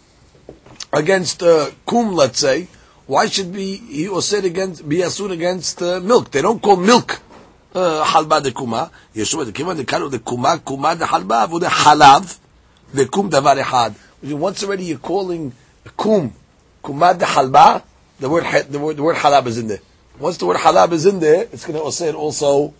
against 0.92 1.42
uh, 1.42 1.70
kum, 1.86 2.14
let's 2.14 2.38
say, 2.38 2.68
why 3.06 3.26
should 3.26 3.52
be 3.52 3.76
he 3.76 4.08
or 4.08 4.22
said 4.22 4.44
against 4.44 4.88
be 4.88 4.98
asur 4.98 5.30
against 5.30 5.82
uh, 5.82 6.00
milk? 6.00 6.30
They 6.30 6.42
don't 6.42 6.60
call 6.62 6.76
milk 6.76 7.20
halba 7.74 8.40
dekuma. 8.40 8.90
Yeshua 9.14 9.44
dekima 9.44 9.74
dekaru 9.74 10.10
dekuma 10.10 10.64
kuma 10.64 10.94
dehalba 10.96 11.48
v'de 11.48 11.68
halav 11.68 12.38
dekum 12.94 13.30
davar 13.30 13.56
echad. 14.24 14.38
Once 14.38 14.64
already 14.64 14.84
you're 14.84 14.98
calling 14.98 15.52
kum 15.96 16.32
kuma 16.84 17.14
dehalba. 17.14 17.82
The 18.20 18.28
word 18.30 18.44
the 18.70 18.78
word 18.78 18.96
the 18.96 19.02
word 19.02 19.16
halab 19.16 19.46
is 19.46 19.58
in 19.58 19.68
there. 19.68 19.80
Once 20.18 20.38
the 20.38 20.46
word 20.46 20.58
halab 20.58 20.92
is 20.92 21.06
in 21.06 21.20
there, 21.20 21.48
it's 21.52 21.66
going 21.66 21.82
to 21.82 21.92
say 21.92 22.08
it 22.08 22.14
also 22.14 22.72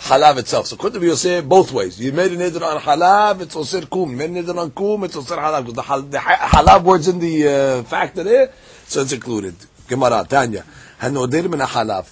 halab 0.00 0.38
itself. 0.38 0.66
So 0.66 0.76
could 0.76 1.00
be 1.00 1.08
it 1.08 1.48
both 1.48 1.72
ways. 1.72 2.00
You 2.00 2.12
made 2.12 2.32
a 2.32 2.36
neder 2.36 2.62
on 2.62 2.80
halab, 2.80 3.40
it's 3.40 3.54
osir 3.54 3.88
kum. 3.88 4.10
You 4.10 4.16
made 4.16 4.30
a 4.30 4.42
neder 4.42 4.58
on 4.58 4.70
kum, 4.72 5.04
it's 5.04 5.16
osir 5.16 5.38
halab. 5.38 5.66
Because 5.66 5.74
the, 5.74 5.82
hal, 5.82 6.02
the 6.02 6.18
halab 6.18 6.82
word's 6.82 7.08
in 7.08 7.18
the 7.20 7.48
uh, 7.48 7.82
factor 7.84 8.24
there, 8.24 8.52
so 8.86 9.02
it's 9.02 9.12
included. 9.12 9.54
Gemara, 9.86 10.26
Tanya. 10.28 10.64
Hanodir 11.00 11.48
min 11.48 11.60
halab. 11.60 12.10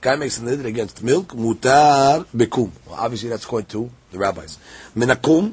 Guy 0.00 0.16
makes 0.16 0.38
a 0.38 0.42
neder 0.42 0.64
against 0.64 1.02
milk, 1.02 1.28
mutar 1.28 2.24
bekum. 2.26 2.70
Well, 2.86 2.96
obviously 2.98 3.28
that's 3.28 3.46
going 3.46 3.64
to 3.66 3.90
the 4.10 4.18
rabbis. 4.18 4.58
Min 4.94 5.14
kum, 5.16 5.52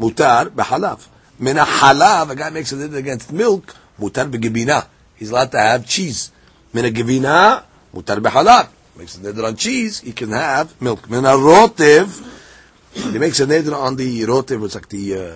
mutar 0.00 0.48
behalav. 0.48 1.06
Min 1.38 1.56
halav, 1.56 2.30
a 2.30 2.34
guy 2.34 2.50
makes 2.50 2.72
a 2.72 2.76
neder 2.76 2.96
against 2.96 3.32
milk, 3.32 3.74
mutar 3.98 4.30
begibina. 4.30 4.86
He's 5.16 5.30
allowed 5.30 5.52
to 5.52 5.58
have 5.58 5.86
cheese. 5.86 6.32
Min 6.72 6.92
givina, 6.92 7.62
mutar 7.94 8.18
behalav 8.18 8.68
makes 8.96 9.16
a 9.16 9.20
neder 9.20 9.46
on 9.46 9.56
cheese, 9.56 10.00
he 10.00 10.12
can 10.12 10.30
have 10.30 10.80
milk. 10.80 11.08
Min 11.10 11.24
rotev, 11.24 12.08
he 13.12 13.18
makes 13.18 13.40
a 13.40 13.46
neder 13.46 13.74
on 13.74 13.96
the 13.96 14.22
rotev, 14.22 14.64
it's 14.64 14.74
like 14.74 14.88
the 14.88 15.14
uh, 15.14 15.34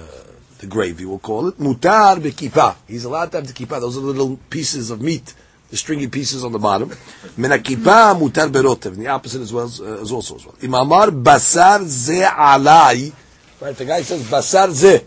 the 0.58 0.66
gravy, 0.66 1.04
we'll 1.04 1.18
call 1.18 1.48
it. 1.48 1.58
Mutar 1.58 2.16
bekipa. 2.16 2.76
He's 2.86 3.04
allowed 3.04 3.32
to 3.32 3.38
have 3.38 3.46
the. 3.46 3.64
Those 3.66 3.96
are 3.96 4.00
little 4.00 4.38
pieces 4.48 4.90
of 4.90 5.00
meat, 5.00 5.34
the 5.70 5.76
stringy 5.76 6.08
pieces 6.08 6.44
on 6.44 6.52
the 6.52 6.58
bottom. 6.58 6.90
Min 7.36 7.50
kippah 7.50 8.18
mutar 8.18 8.50
berotev. 8.50 8.92
And 8.92 9.02
the 9.02 9.08
opposite 9.08 9.40
as 9.42 9.52
well 9.52 9.64
as, 9.64 9.80
uh, 9.80 10.14
also 10.14 10.36
as 10.36 10.46
well. 10.46 10.54
Imamar 10.56 11.10
basar 11.22 11.84
ze 11.84 12.22
alai. 12.22 13.12
Right, 13.60 13.76
the 13.76 13.84
guy 13.84 14.02
says 14.02 14.22
basar 14.28 14.70
ze, 14.70 15.04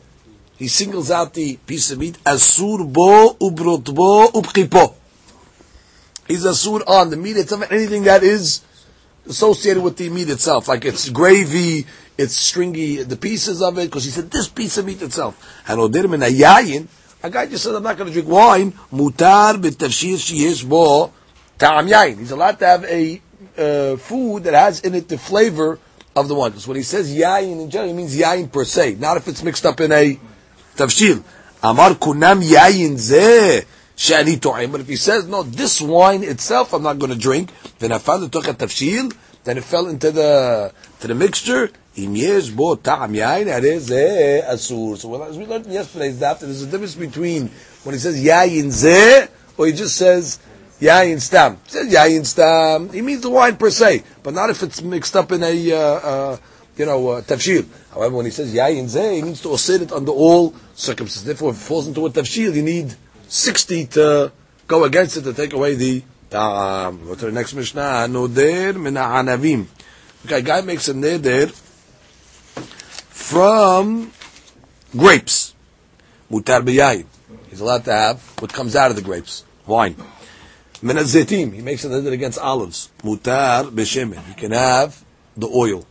he 0.63 0.69
singles 0.69 1.11
out 1.11 1.33
the 1.33 1.57
piece 1.67 1.91
of 1.91 1.99
meat. 1.99 2.17
Asur 2.23 2.91
bo 2.91 3.35
ubrotbo 3.39 4.31
ubkipo 4.31 4.95
he's 6.27 6.45
asur 6.45 6.81
on 6.87 7.09
the 7.09 7.17
meat 7.17 7.37
itself, 7.37 7.71
anything 7.71 8.03
that 8.03 8.23
is 8.23 8.61
associated 9.27 9.81
with 9.81 9.97
the 9.97 10.09
meat 10.09 10.29
itself, 10.29 10.67
like 10.67 10.85
it's 10.85 11.09
gravy, 11.09 11.85
it's 12.17 12.35
stringy, 12.35 13.03
the 13.03 13.15
pieces 13.15 13.61
of 13.61 13.77
it, 13.77 13.85
because 13.85 14.05
he 14.05 14.11
said 14.11 14.29
this 14.29 14.47
piece 14.47 14.77
of 14.77 14.85
meat 14.85 15.01
itself. 15.01 15.63
And 15.67 15.79
odir 15.79 16.09
min 16.09 16.21
yayin, 16.21 16.87
a 17.21 17.29
guy 17.29 17.45
just 17.45 17.63
said, 17.63 17.75
I'm 17.75 17.83
not 17.83 17.97
going 17.97 18.07
to 18.07 18.13
drink 18.13 18.27
wine, 18.27 18.71
mutar 18.91 19.55
b'tafshir 19.55 20.67
bo 20.67 21.11
ta'am 21.57 21.87
yayin. 21.87 22.19
He's 22.19 22.31
allowed 22.31 22.59
to 22.59 22.65
have 22.65 22.83
a 22.85 23.21
uh, 23.57 23.97
food 23.97 24.43
that 24.43 24.53
has 24.53 24.81
in 24.81 24.95
it 24.95 25.07
the 25.07 25.17
flavor 25.17 25.79
of 26.15 26.27
the 26.27 26.35
wine. 26.35 26.51
Because 26.51 26.67
when 26.67 26.77
he 26.77 26.83
says 26.83 27.13
yayin 27.15 27.61
in 27.61 27.69
general, 27.69 27.91
he 27.91 27.95
means 27.95 28.17
yayin 28.17 28.51
per 28.51 28.65
se, 28.65 28.95
not 28.95 29.17
if 29.17 29.27
it's 29.27 29.43
mixed 29.43 29.65
up 29.65 29.79
in 29.79 29.91
a 29.91 30.19
tafshir. 30.75 31.23
Amar 31.63 31.91
kunam 31.95 32.41
yayin 32.41 32.95
zeh. 32.95 33.65
Shani 33.95 34.39
To'im. 34.39 34.71
But 34.71 34.81
if 34.81 34.87
he 34.87 34.95
says, 34.95 35.27
no, 35.27 35.43
this 35.43 35.81
wine 35.81 36.23
itself 36.23 36.73
I'm 36.73 36.83
not 36.83 36.99
going 36.99 37.11
to 37.11 37.17
drink, 37.17 37.51
then 37.79 37.91
I 37.91 37.99
found 37.99 38.23
it 38.23 38.31
took 38.31 38.47
a 38.47 38.53
tafshil, 38.53 39.15
then 39.43 39.57
it 39.57 39.63
fell 39.63 39.87
into 39.87 40.11
the 40.11 40.73
to 41.01 41.07
the 41.07 41.15
mixture. 41.15 41.69
Im 41.95 42.15
yesh 42.15 42.49
bo 42.49 42.75
ta'am 42.75 43.13
yain, 43.13 43.45
zeh 43.45 44.47
asur. 44.49 44.97
So 44.97 45.21
as 45.23 45.37
we 45.37 45.45
learned 45.45 45.67
yesterday, 45.67 46.07
is 46.07 46.19
that 46.19 46.39
there's 46.39 46.63
a 46.63 46.65
difference 46.65 46.95
between 46.95 47.49
when 47.83 47.93
he 47.93 47.99
says 47.99 48.23
yayin 48.23 48.67
zeh, 48.67 49.29
or 49.57 49.67
he 49.67 49.73
just 49.73 49.95
says 49.95 50.39
yayin 50.79 51.21
stam. 51.21 51.57
He 51.65 51.69
says 51.69 51.93
yayin 51.93 52.25
stam, 52.25 52.89
he 52.89 53.01
means 53.01 53.21
the 53.21 53.29
wine 53.29 53.57
per 53.57 53.69
se, 53.69 54.03
but 54.23 54.33
not 54.33 54.49
if 54.49 54.63
it's 54.63 54.81
mixed 54.81 55.15
up 55.15 55.31
in 55.31 55.43
a, 55.43 55.71
uh, 55.71 55.77
uh, 55.77 56.37
you 56.77 56.85
know, 56.87 57.09
uh, 57.09 57.21
tafshil. 57.21 57.65
However, 57.93 58.15
when 58.15 58.25
he 58.25 58.31
says 58.31 58.53
yayin 58.53 58.85
zeh, 58.85 59.17
he 59.17 59.21
means 59.21 59.41
to 59.41 59.49
osir 59.49 59.81
it 59.81 59.91
under 59.91 60.11
all 60.11 60.55
circumstances. 60.73 61.25
Therefore, 61.25 61.51
if 61.51 61.57
it 61.57 61.59
falls 61.59 61.87
into 61.87 62.05
a 62.05 62.09
tafshil, 62.09 62.55
you 62.55 62.63
need 62.63 62.95
60 63.27 63.85
to 63.87 64.31
go 64.67 64.83
against 64.83 65.17
it 65.17 65.21
to 65.21 65.33
take 65.33 65.53
away 65.53 65.75
the 65.75 66.03
ta'am. 66.31 67.05
Go 67.05 67.15
to 67.15 67.25
the 67.25 67.31
next 67.31 67.53
Mishnah. 67.53 68.07
Noder 68.09 68.73
min 68.73 68.95
ha'anavim. 68.95 69.67
Okay, 70.25 70.41
guy 70.41 70.61
makes 70.61 70.87
a 70.87 70.93
neder 70.93 71.51
from 73.11 74.11
grapes. 74.91 75.53
Mutar 76.31 76.65
b'yayin. 76.65 77.05
He's 77.49 77.59
allowed 77.59 77.85
to 77.85 77.93
have 77.93 78.21
what 78.39 78.51
comes 78.51 78.75
out 78.75 78.89
of 78.89 78.95
the 78.95 79.03
grapes. 79.03 79.43
Wine. 79.67 79.95
Min. 80.81 80.97
He 80.97 81.61
makes 81.61 81.85
a 81.85 81.89
neder 81.89 82.11
against 82.11 82.39
olives. 82.39 82.89
Mutar 83.03 83.69
b'shemen. 83.69 84.25
He 84.25 84.33
can 84.33 84.51
have 84.51 85.03
the 85.37 85.47
oil. 85.47 85.85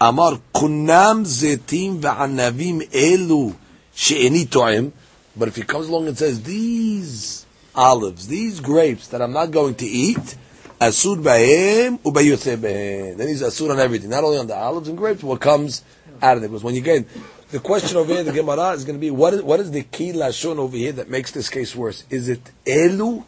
Amar 0.00 0.40
kunam 0.54 1.24
zetim 1.24 2.00
v'anavim 2.00 2.82
elu 2.90 3.54
she'eni 3.94 4.44
to'im. 4.46 4.92
But 5.36 5.48
if 5.48 5.56
he 5.56 5.62
comes 5.62 5.88
along 5.88 6.08
and 6.08 6.16
says, 6.16 6.42
these 6.42 7.46
olives, 7.74 8.26
these 8.26 8.60
grapes 8.60 9.08
that 9.08 9.22
I'm 9.22 9.32
not 9.32 9.50
going 9.50 9.74
to 9.76 9.86
eat, 9.86 10.36
asur 10.80 11.22
ba'hem 11.22 11.98
ubayotze 12.00 12.56
ba'hem. 12.56 13.16
Then 13.16 13.28
he's 13.28 13.42
asur 13.42 13.70
on 13.70 13.78
everything, 13.78 14.10
not 14.10 14.24
only 14.24 14.38
on 14.38 14.46
the 14.46 14.56
olives 14.56 14.88
and 14.88 14.98
grapes, 14.98 15.22
what 15.22 15.40
comes 15.40 15.82
out 16.22 16.36
of 16.36 16.42
it. 16.42 16.48
Because 16.48 16.64
when 16.64 16.74
you 16.74 16.80
get, 16.80 17.06
the 17.50 17.60
question 17.60 17.96
over 17.96 18.12
here, 18.12 18.22
the 18.22 18.32
Gemara 18.32 18.72
is 18.72 18.84
going 18.84 18.96
to 18.96 19.00
be, 19.00 19.10
what 19.10 19.34
is, 19.34 19.42
what 19.42 19.60
is 19.60 19.70
the 19.70 19.82
key 19.82 20.12
lashon 20.12 20.56
over 20.56 20.76
here 20.76 20.92
that 20.92 21.08
makes 21.08 21.30
this 21.30 21.48
case 21.48 21.76
worse? 21.76 22.04
Is 22.10 22.28
it 22.28 22.40
elu? 22.64 23.24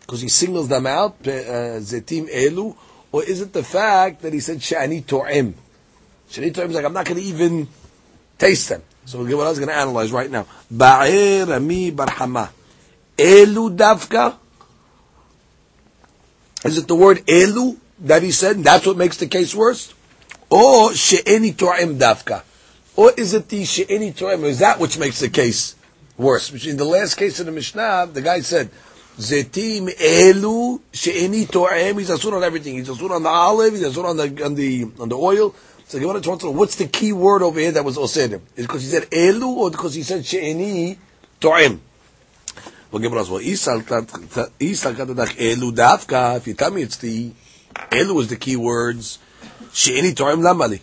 Because 0.00 0.20
he 0.20 0.28
singles 0.28 0.68
them 0.68 0.86
out, 0.86 1.16
uh, 1.22 1.78
zetim 1.80 2.28
elu, 2.28 2.76
or 3.12 3.22
is 3.24 3.40
it 3.40 3.52
the 3.52 3.62
fact 3.62 4.22
that 4.22 4.32
he 4.32 4.40
said 4.40 4.58
shani 4.58 5.04
to'im? 5.04 5.54
To'im 6.32 6.70
is 6.70 6.74
like, 6.74 6.84
I'm 6.84 6.92
not 6.92 7.04
going 7.04 7.20
to 7.20 7.26
even 7.26 7.68
taste 8.38 8.68
them. 8.68 8.82
So 9.04 9.22
what 9.22 9.46
I 9.46 9.50
was 9.50 9.58
going 9.58 9.68
to 9.68 9.74
analyze 9.74 10.12
right 10.12 10.30
now. 10.30 10.46
Ba'ir 10.72 11.48
Rami 11.48 11.90
Bar 11.90 12.10
Hama. 12.10 12.50
Elu 13.18 13.76
Davka. 13.76 14.36
Is 16.64 16.78
it 16.78 16.86
the 16.86 16.94
word 16.94 17.18
Elu 17.26 17.76
that 18.00 18.22
he 18.22 18.30
said? 18.30 18.62
That's 18.62 18.86
what 18.86 18.96
makes 18.96 19.16
the 19.16 19.26
case 19.26 19.54
worse? 19.54 19.92
Or 20.50 20.94
She'eni 20.94 21.52
To'im 21.52 21.98
Davka. 21.98 22.42
Or 22.94 23.10
is 23.16 23.34
it 23.34 23.48
the 23.48 23.64
She'eni 23.64 24.12
To'im? 24.12 24.44
Is 24.44 24.60
that 24.60 24.78
which 24.78 24.98
makes 24.98 25.20
the 25.20 25.28
case 25.28 25.74
worse? 26.16 26.66
In 26.66 26.76
the 26.76 26.84
last 26.84 27.16
case 27.16 27.40
of 27.40 27.46
the 27.46 27.52
Mishnah, 27.52 28.10
the 28.12 28.22
guy 28.22 28.40
said, 28.40 28.70
Zetim 29.16 29.88
Elu 29.88 30.80
She'eni 30.92 31.46
To'im. 31.46 31.98
He's 31.98 32.10
asur 32.10 32.32
on 32.34 32.44
everything. 32.44 32.74
He's 32.74 32.88
asur 32.88 33.10
on 33.10 33.22
the 33.22 33.28
olive. 33.28 33.74
He's 33.74 33.82
asur 33.82 34.04
on 34.04 34.16
the, 34.16 34.44
on 34.44 34.54
the, 34.54 34.86
on 35.00 35.08
the 35.08 35.16
oil. 35.16 35.54
So 35.92 36.00
want 36.06 36.40
to 36.40 36.50
what's 36.50 36.76
the 36.76 36.86
key 36.86 37.12
word 37.12 37.42
over 37.42 37.60
here 37.60 37.72
that 37.72 37.84
was 37.84 37.98
osir? 37.98 38.40
Is 38.56 38.64
because 38.66 38.80
he 38.80 38.88
said 38.88 39.10
elu 39.10 39.44
or 39.44 39.70
because 39.70 39.92
he 39.92 40.02
said 40.02 40.24
she'eni 40.24 40.96
to'im? 41.38 41.80
Well, 42.90 43.02
Gemara 43.02 43.24
well, 43.24 43.42
isal 43.42 43.82
katadach 43.82 45.36
elu 45.36 45.70
dafka. 45.72 46.38
If 46.38 46.46
you 46.46 46.54
tell 46.54 46.70
me 46.70 46.80
it's 46.80 46.96
the 46.96 47.32
elu 47.74 48.20
is 48.22 48.28
the 48.28 48.36
key 48.36 48.56
words, 48.56 49.18
she'eni 49.74 50.14
to'im 50.14 50.40
lamali. 50.40 50.80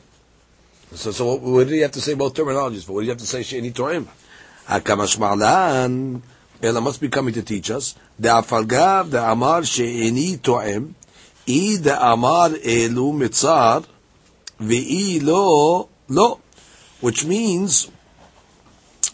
So, 0.93 1.09
so 1.09 1.25
what, 1.25 1.41
what 1.41 1.67
do 1.67 1.73
you 1.73 1.81
have 1.81 1.93
to 1.93 2.01
say 2.01 2.11
about 2.13 2.35
terminologies? 2.35 2.87
What 2.87 2.99
do 2.99 3.05
you 3.05 3.09
have 3.09 3.17
to 3.17 3.25
say 3.25 3.41
she'eni 3.41 3.71
to'im? 3.71 4.07
Hakamash 4.67 5.17
ma'lan. 5.17 6.21
Ela 6.61 6.81
must 6.81 7.01
be 7.01 7.09
coming 7.09 7.33
to 7.33 7.41
teach 7.41 7.71
us. 7.71 7.95
De'afalgav 8.21 9.09
de'amar 9.09 9.65
she'eni 9.65 10.37
to'em. 10.37 10.93
I 11.47 11.77
de'amar 11.81 12.51
elu 12.63 13.11
mitzar. 13.11 13.87
Lo, 14.59 15.89
lo. 16.07 16.41
Which 17.01 17.25
means, 17.25 17.89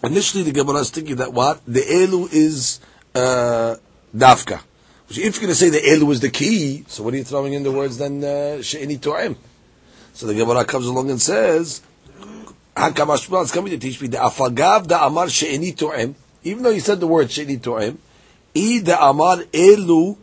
initially 0.03 0.43
the 0.43 0.51
Gemara 0.51 0.79
is 0.79 0.89
thinking 0.89 1.17
that 1.17 1.33
what? 1.33 1.61
The 1.67 1.81
elu 1.81 2.33
is, 2.33 2.79
uh, 3.13 3.75
dafka. 4.15 4.61
If 5.07 5.17
you're 5.17 5.31
going 5.31 5.47
to 5.49 5.55
say 5.55 5.69
the 5.69 5.77
elu 5.77 6.11
is 6.11 6.19
the 6.19 6.31
key, 6.31 6.83
so 6.87 7.03
what 7.03 7.13
are 7.13 7.17
you 7.17 7.23
throwing 7.23 7.53
in 7.53 7.61
the 7.61 7.71
words 7.71 7.99
then, 7.99 8.23
uh, 8.23 8.61
she'eni 8.63 8.97
to'em? 8.97 9.37
So 10.13 10.25
the 10.25 10.33
Gemara 10.33 10.65
comes 10.65 10.87
along 10.87 11.11
and 11.11 11.21
says, 11.21 11.81
Hakamash 12.75 13.43
is 13.43 13.51
coming 13.51 13.71
to 13.71 13.77
teach 13.77 14.01
me 14.01 14.07
the 14.07 14.17
afagav 14.17 14.87
the 14.87 15.05
amar 15.05 15.29
she'eni 15.29 15.73
to'em. 15.73 16.15
Even 16.43 16.63
though 16.63 16.73
he 16.73 16.79
said 16.79 16.99
the 16.99 17.07
word 17.07 17.29
she'eni 17.29 17.57
to'em, 17.57 17.97
i 18.55 18.97
amar 18.99 19.37
elu, 19.53 20.17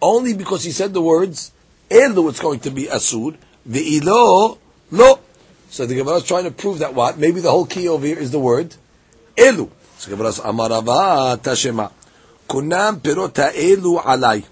only 0.00 0.34
because 0.34 0.62
he 0.62 0.70
said 0.70 0.94
the 0.94 1.02
words 1.02 1.50
elu, 1.90 2.28
it's 2.28 2.40
going 2.40 2.60
to 2.60 2.70
be 2.70 2.84
asud. 2.84 3.36
The 3.66 3.98
ilo 3.98 4.58
lo. 4.90 5.20
So 5.70 5.84
the 5.84 5.94
Gemara 5.94 6.16
is 6.16 6.24
trying 6.24 6.44
to 6.44 6.50
prove 6.50 6.78
that 6.78 6.94
what? 6.94 7.18
Maybe 7.18 7.40
the 7.40 7.50
whole 7.50 7.66
key 7.66 7.88
over 7.88 8.06
here 8.06 8.18
is 8.18 8.30
the 8.30 8.38
word 8.38 8.74
elu. 9.36 9.70
So 9.98 10.10
Gemara 10.10 10.32
says 10.32 10.44
amarava 10.44 11.36
tashema. 11.36 11.92
Kunam 12.48 13.00
perot 13.00 13.34
elu 13.52 14.02
alai. 14.02 14.44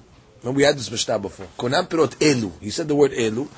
And 0.44 0.54
we 0.54 0.62
had 0.62 0.76
this 0.76 0.90
mishnah 0.90 1.18
before. 1.18 1.46
Kunam 1.58 1.88
perot 1.88 2.16
elu. 2.16 2.52
He 2.60 2.70
said 2.70 2.88
the 2.88 2.94
word 2.94 3.12
elu. 3.12 3.48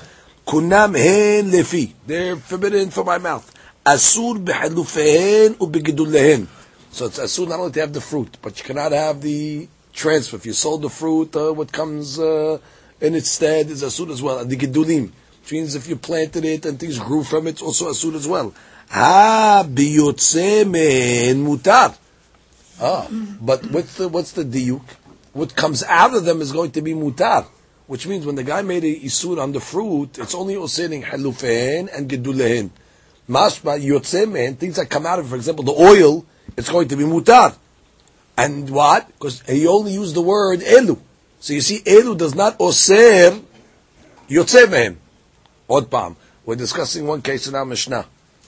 Kunam 0.47 0.97
hen 0.97 1.51
lefi. 1.51 1.93
They're 2.07 2.37
forbidden 2.37 2.89
for 2.91 3.03
my 3.03 3.17
mouth. 3.17 3.53
Asur 3.85 4.43
b'halufehen 4.43 5.55
u'b'gidulehen. 5.55 6.47
So 6.91 7.05
it's 7.05 7.19
asur 7.19 7.47
not 7.47 7.59
only 7.59 7.71
to 7.73 7.81
have 7.81 7.93
the 7.93 8.01
fruit, 8.01 8.37
but 8.41 8.57
you 8.57 8.65
cannot 8.65 8.91
have 8.93 9.21
the 9.21 9.67
transfer. 9.93 10.37
If 10.37 10.45
you 10.45 10.53
sold 10.53 10.81
the 10.81 10.89
fruit, 10.89 11.35
uh, 11.35 11.51
what 11.53 11.71
comes 11.71 12.17
uh, 12.17 12.57
in 13.01 13.15
its 13.15 13.29
stead 13.31 13.69
is 13.69 13.83
asur 13.83 14.09
as 14.09 14.21
well. 14.21 14.43
The 14.43 14.55
gidulim, 14.57 15.11
which 15.49 15.55
means 15.55 15.73
if 15.73 15.87
you 15.87 15.95
planted 15.95 16.45
it 16.45 16.63
and 16.67 16.79
things 16.79 16.99
grew 16.99 17.23
from 17.23 17.47
it, 17.47 17.51
it's 17.51 17.61
also 17.63 17.89
asur 17.89 18.13
as 18.13 18.27
well. 18.27 18.53
Ha 18.89 19.63
mutar. 19.67 21.97
Ah, 22.79 23.07
but 23.41 23.65
what's 23.71 23.95
the 23.95 24.09
what's 24.09 24.33
the 24.33 24.43
diuk? 24.43 24.83
What 25.33 25.55
comes 25.55 25.83
out 25.83 26.13
of 26.13 26.23
them 26.23 26.41
is 26.41 26.51
going 26.51 26.69
to 26.73 26.83
be 26.83 26.93
mutar, 26.93 27.47
which 27.87 28.05
means 28.05 28.27
when 28.27 28.35
the 28.35 28.43
guy 28.43 28.61
made 28.61 28.83
a 28.83 28.99
isur 28.99 29.41
on 29.41 29.51
the 29.51 29.59
fruit, 29.59 30.19
it's 30.19 30.35
only 30.35 30.53
osering 30.53 31.03
halufehen 31.03 31.89
and 31.97 32.07
gedulehen. 32.07 32.69
Mashma 33.27 33.81
yotze 33.81 34.55
things 34.59 34.75
that 34.75 34.87
come 34.87 35.07
out 35.07 35.17
of, 35.17 35.29
for 35.29 35.35
example, 35.35 35.63
the 35.63 35.73
oil, 35.73 36.27
it's 36.57 36.69
going 36.69 36.89
to 36.89 36.95
be 36.95 37.05
mutar. 37.05 37.55
And 38.37 38.69
what? 38.69 39.07
Because 39.07 39.41
he 39.41 39.65
only 39.65 39.93
used 39.93 40.13
the 40.13 40.21
word 40.21 40.59
elu. 40.59 40.99
So 41.39 41.53
you 41.53 41.61
see, 41.61 41.79
elu 41.79 42.15
does 42.15 42.35
not 42.35 42.57
oser 42.59 43.41
yotze 44.29 44.67
mehem. 44.67 44.97
Od 45.69 45.89
pam. 45.89 46.15
We're 46.45 46.55
discussing 46.55 47.05
one 47.05 47.21
case 47.21 47.47
in 47.47 47.55
our 47.55 47.65
Mishnah. 47.65 48.05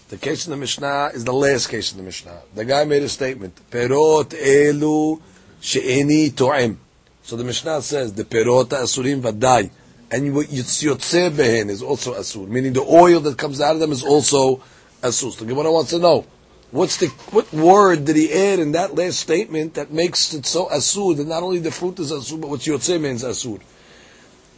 The 0.10 0.18
case 0.18 0.48
in 0.48 0.52
the 0.52 0.58
Mishnah 0.58 1.12
is 1.14 1.24
the 1.24 1.34
last 1.34 1.68
case 1.68 1.92
in 1.92 1.98
the 1.98 2.04
Mishnah. 2.04 2.42
The 2.56 2.66
guy 2.66 2.84
made 2.84 3.04
a 3.04 3.10
statement. 3.10 3.58
Perot 3.70 4.30
elu 4.30 5.22
she'eni 5.62 6.32
to'em. 6.32 6.78
So 7.24 7.36
the 7.36 7.44
Mishnah 7.44 7.82
says, 7.84 8.14
the 8.14 8.26
perot 8.26 8.70
asurim 8.70 9.22
vadai. 9.22 9.70
And 10.10 10.36
what 10.36 10.48
yotze 10.48 11.30
behen 11.30 11.70
is 11.70 11.82
also 11.82 12.16
asur. 12.16 12.48
Meaning 12.48 12.74
the 12.74 12.82
oil 12.82 13.20
that 13.22 13.38
comes 13.38 13.62
out 13.62 13.76
of 13.76 13.80
them 13.80 13.92
is 13.92 14.04
also 14.04 14.58
asur. 15.02 15.32
So 15.32 15.46
the 15.46 15.46
Gemara 15.46 15.72
wants 15.72 15.92
to 15.92 16.00
know, 16.00 16.26
what's 16.72 16.98
the, 16.98 17.08
what 17.30 17.54
word 17.54 18.04
did 18.04 18.16
he 18.16 18.34
add 18.34 18.60
in 18.60 18.74
that 18.74 18.96
last 18.96 19.20
statement 19.20 19.76
that 19.76 19.92
makes 19.92 20.34
it 20.34 20.46
so 20.46 20.66
asur 20.66 21.16
that 21.16 21.28
not 21.28 21.44
only 21.44 21.60
the 21.60 21.72
fruit 21.72 22.00
is 22.00 22.12
asur, 22.12 22.42
but 22.42 22.50
what 22.50 22.60
yotze 22.62 23.00
means 23.00 23.24
asur? 23.24 23.62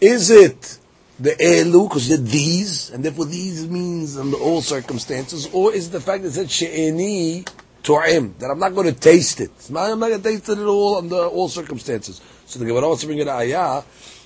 Is 0.02 0.32
it 0.32 0.80
the 1.24 1.32
elu, 1.32 1.88
because 1.88 2.10
they're 2.10 2.18
these, 2.18 2.90
and 2.90 3.06
therefore 3.06 3.24
these 3.24 3.66
means 3.70 4.18
under 4.18 4.36
all 4.36 4.62
circumstances, 4.62 5.48
or 5.54 5.74
is 5.74 5.88
it 5.88 5.92
the 5.92 6.02
fact 6.02 6.24
that 6.24 6.30
it 6.30 6.34
said 6.34 6.52
she'eni 6.52 7.46
to'im, 7.82 8.36
that 8.40 8.52
I'm 8.52 8.60
not 8.60 8.76
going 8.76 8.94
to 8.94 9.00
taste 9.00 9.40
it. 9.40 9.50
I'm 9.70 9.74
not 9.74 10.10
going 10.10 10.22
to 10.22 10.30
taste 10.30 10.50
it 10.50 10.58
at 10.58 10.66
all 10.66 10.98
under 10.98 11.16
all 11.28 11.48
circumstances. 11.48 12.20
So 12.46 12.60
the 12.60 12.66
Gemara 12.66 12.90
wants 12.90 13.04
to 13.04 13.08
bring 13.08 13.20
it 13.20 13.30
ayah, 13.30 13.84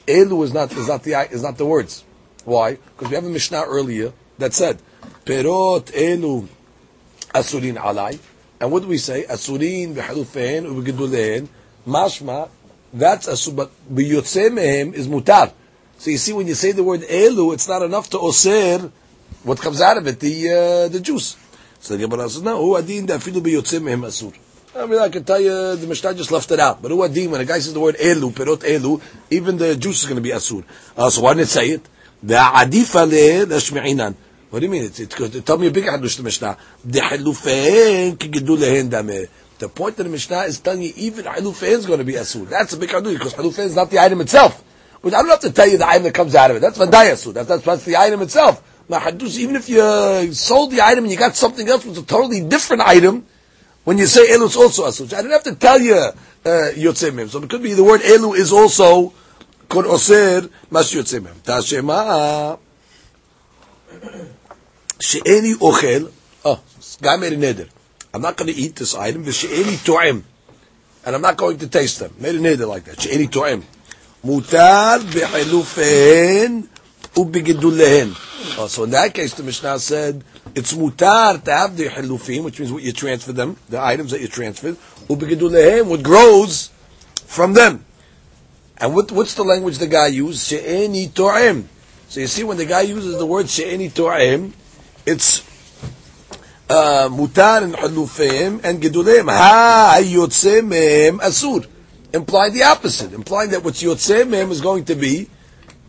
elu 0.07 0.43
is 0.43 0.53
not, 0.53 0.71
is 0.71 0.87
not 0.87 1.03
the, 1.03 1.13
is 1.29 1.43
not 1.43 1.59
the 1.59 1.67
words. 1.67 2.03
Why? 2.45 2.71
Because 2.73 3.09
we 3.09 3.15
have 3.15 3.25
a 3.25 3.29
Mishnah 3.29 3.65
earlier 3.67 4.11
that 4.39 4.53
said, 4.53 4.81
perot 5.23 5.91
elu 5.91 6.47
asurin 7.35 7.75
alai, 7.75 8.17
and 8.59 8.71
what 8.71 8.81
do 8.81 8.87
we 8.87 8.97
say? 8.97 9.23
Asurin 9.29 9.93
v'halufein 9.93 10.65
u'v'gedulein, 10.65 11.47
mashma, 11.85 12.49
that's 12.91 13.27
asur, 13.27 13.55
but 13.55 13.71
is 13.95 15.07
mutar. 15.07 15.53
So 15.97 16.11
you 16.11 16.17
see, 16.17 16.33
when 16.33 16.47
you 16.47 16.53
say 16.53 16.71
the 16.71 16.83
word 16.83 17.01
elu, 17.01 17.53
it's 17.53 17.67
not 17.67 17.81
enough 17.81 18.09
to 18.11 18.17
osir 18.17 18.91
what 19.43 19.59
comes 19.59 19.81
out 19.81 19.97
of 19.97 20.07
it, 20.07 20.19
the 20.19 20.49
uh, 20.49 20.87
the 20.89 20.99
juice. 20.99 21.37
So 21.79 21.95
the 21.95 22.07
Gemara 22.07 22.29
says, 22.29 22.41
no, 22.41 22.57
hu 22.61 22.75
adin 22.75 23.07
dafilu 23.07 23.41
biyotze 23.41 23.79
mehem 23.81 24.01
asur. 24.01 24.35
I 24.75 24.85
mean, 24.85 24.99
I 24.99 25.09
can 25.09 25.23
tell 25.23 25.39
you, 25.39 25.75
the 25.75 25.87
Mishnah 25.87 26.13
just 26.13 26.31
left 26.31 26.51
it 26.51 26.59
out. 26.59 26.81
But 26.81 26.91
hu 26.91 27.03
adin, 27.03 27.31
when 27.31 27.41
a 27.41 27.45
guy 27.45 27.59
says 27.59 27.73
the 27.73 27.79
word 27.79 27.95
elu, 27.95 28.31
perot 28.31 28.57
elu, 28.57 29.01
even 29.31 29.57
the 29.57 29.75
juice 29.75 30.01
is 30.01 30.05
going 30.05 30.17
to 30.17 30.21
be 30.21 30.29
asur. 30.29 30.63
Uh, 30.95 31.09
so 31.09 31.21
why 31.21 31.33
didn't 31.33 31.43
it 31.43 31.49
say 31.49 31.69
it? 31.69 31.81
The 32.21 32.35
adif 32.35 32.95
ale 32.95 33.45
lashmi'inan. 33.45 34.15
What 34.49 34.59
do 34.59 34.65
you 34.65 34.71
mean? 34.71 34.83
It's, 34.83 34.99
it's, 34.99 35.19
it's, 35.19 35.41
tell 35.41 35.57
me 35.57 35.67
a 35.67 35.71
big 35.71 35.83
hadush 35.83 36.17
the 36.17 36.23
Mishnah. 36.23 36.57
The 36.85 36.99
halufehen 36.99 38.17
kigidulehen 38.17 38.89
dameh. 38.89 39.27
The 39.59 39.69
point 39.69 39.99
of 39.99 40.05
the 40.05 40.11
Mishnah 40.11 40.41
is 40.41 40.59
telling 40.59 40.83
you 40.83 40.93
even 40.95 41.25
halufehen 41.25 41.77
is 41.79 41.85
going 41.85 41.99
to 41.99 42.05
be 42.05 42.13
asur. 42.13 42.47
That's 42.47 42.73
a 42.73 42.77
big 42.77 42.89
hadush 42.89 43.13
because 43.13 43.33
halufehen 43.33 43.65
is 43.65 43.75
not 43.75 43.89
the 43.89 43.99
item 43.99 44.21
itself. 44.21 44.63
Which 45.01 45.13
I 45.13 45.21
don't 45.21 45.29
have 45.29 45.41
to 45.41 45.51
tell 45.51 45.67
you 45.67 45.77
the 45.77 45.87
item 45.87 46.03
that 46.03 46.13
comes 46.13 46.35
out 46.35 46.51
of 46.51 46.57
it. 46.57 46.59
That's. 46.61 46.77
That's, 46.77 47.23
that's, 47.23 47.63
that's 47.63 47.85
the 47.85 47.97
item 47.97 48.21
itself. 48.21 48.63
Now, 48.89 48.99
Haddus, 48.99 49.37
even 49.37 49.55
if 49.55 49.69
you 49.69 49.81
uh, 49.81 50.31
sold 50.31 50.71
the 50.71 50.81
item 50.81 51.03
and 51.03 51.11
you 51.11 51.17
got 51.17 51.35
something 51.35 51.67
else 51.67 51.85
which 51.85 51.93
is 51.93 52.03
a 52.03 52.05
totally 52.05 52.41
different 52.41 52.83
item, 52.83 53.25
when 53.83 53.97
you 53.97 54.05
say 54.05 54.27
Elu, 54.27 54.45
it's 54.45 54.55
also 54.55 54.85
Asuch. 54.87 55.13
I 55.13 55.21
don't 55.21 55.31
have 55.31 55.43
to 55.43 55.55
tell 55.55 55.79
you 55.79 55.95
uh, 55.95 56.11
Yotzei 56.43 57.29
So 57.29 57.41
it 57.43 57.49
could 57.49 57.63
be 57.63 57.73
the 57.73 57.83
word 57.83 58.01
Elu 58.01 58.35
is 58.35 58.51
also 58.51 59.13
Kod 59.69 59.85
osir 59.85 60.49
Mas 60.71 60.93
Yotzei 60.93 61.21
Mem. 61.21 61.35
Tashema 61.35 62.59
She'eni 64.99 65.53
Ochel 65.55 66.11
Oh, 66.45 66.61
guy 67.01 67.17
made 67.17 67.33
a 67.33 67.37
neder. 67.37 67.67
I'm 68.13 68.21
not 68.21 68.37
going 68.37 68.53
to 68.53 68.57
eat 68.57 68.75
this 68.75 68.95
item. 68.95 69.29
She'eni 69.29 69.75
To'em. 69.83 70.23
And 71.05 71.15
I'm 71.15 71.21
not 71.21 71.35
going 71.35 71.57
to 71.59 71.67
taste 71.67 71.99
them. 71.99 72.13
Made 72.19 72.35
a 72.35 72.39
neder 72.39 72.67
like 72.67 72.85
that. 72.85 73.01
She'eni 73.01 73.27
To'em. 73.27 73.63
Mutar 74.27 74.99
b'chilufehen 74.99 76.67
ubegidulehen. 77.15 78.15
So 78.67 78.83
in 78.83 78.91
that 78.91 79.13
case, 79.13 79.33
the 79.35 79.43
Mishnah 79.43 79.79
said 79.79 80.23
it's 80.53 80.73
mutar 80.73 81.43
to 81.43 81.51
have 81.51 81.77
the 81.77 81.85
hilufim, 81.85 82.43
which 82.43 82.59
means 82.59 82.71
what 82.71 82.83
you 82.83 82.91
transfer 82.91 83.31
them, 83.31 83.55
the 83.69 83.81
items 83.81 84.11
that 84.11 84.21
you 84.21 84.27
transfer, 84.27 84.73
ubegidulehem, 85.07 85.87
what 85.87 86.03
grows 86.03 86.69
from 87.25 87.53
them. 87.53 87.85
And 88.77 88.93
what, 88.93 89.11
what's 89.11 89.33
the 89.35 89.43
language 89.43 89.77
the 89.77 89.87
guy 89.87 90.07
used? 90.07 90.47
She'eni 90.47 91.07
to'em. 91.07 91.67
So 92.09 92.19
you 92.19 92.27
see, 92.27 92.43
when 92.43 92.57
the 92.57 92.65
guy 92.65 92.81
uses 92.81 93.17
the 93.17 93.25
word 93.25 93.49
she'eni 93.49 93.89
to'em, 93.89 94.53
it's 95.05 95.41
uh, 96.69 97.09
mutar 97.09 97.63
and 97.63 97.73
hilufim 97.73 98.63
and 98.63 98.81
gedulehem. 98.81 99.29
Ha, 99.29 99.99
yotze 100.01 100.61
mehem 100.61 101.19
asur 101.19 101.65
implying 102.17 102.53
the 102.53 102.63
opposite, 102.63 103.13
implying 103.13 103.51
that 103.51 103.63
what's 103.63 103.81
yotzeh 103.81 104.27
mem 104.27 104.51
is 104.51 104.59
going 104.59 104.83
to 104.85 104.95
be 104.95 105.29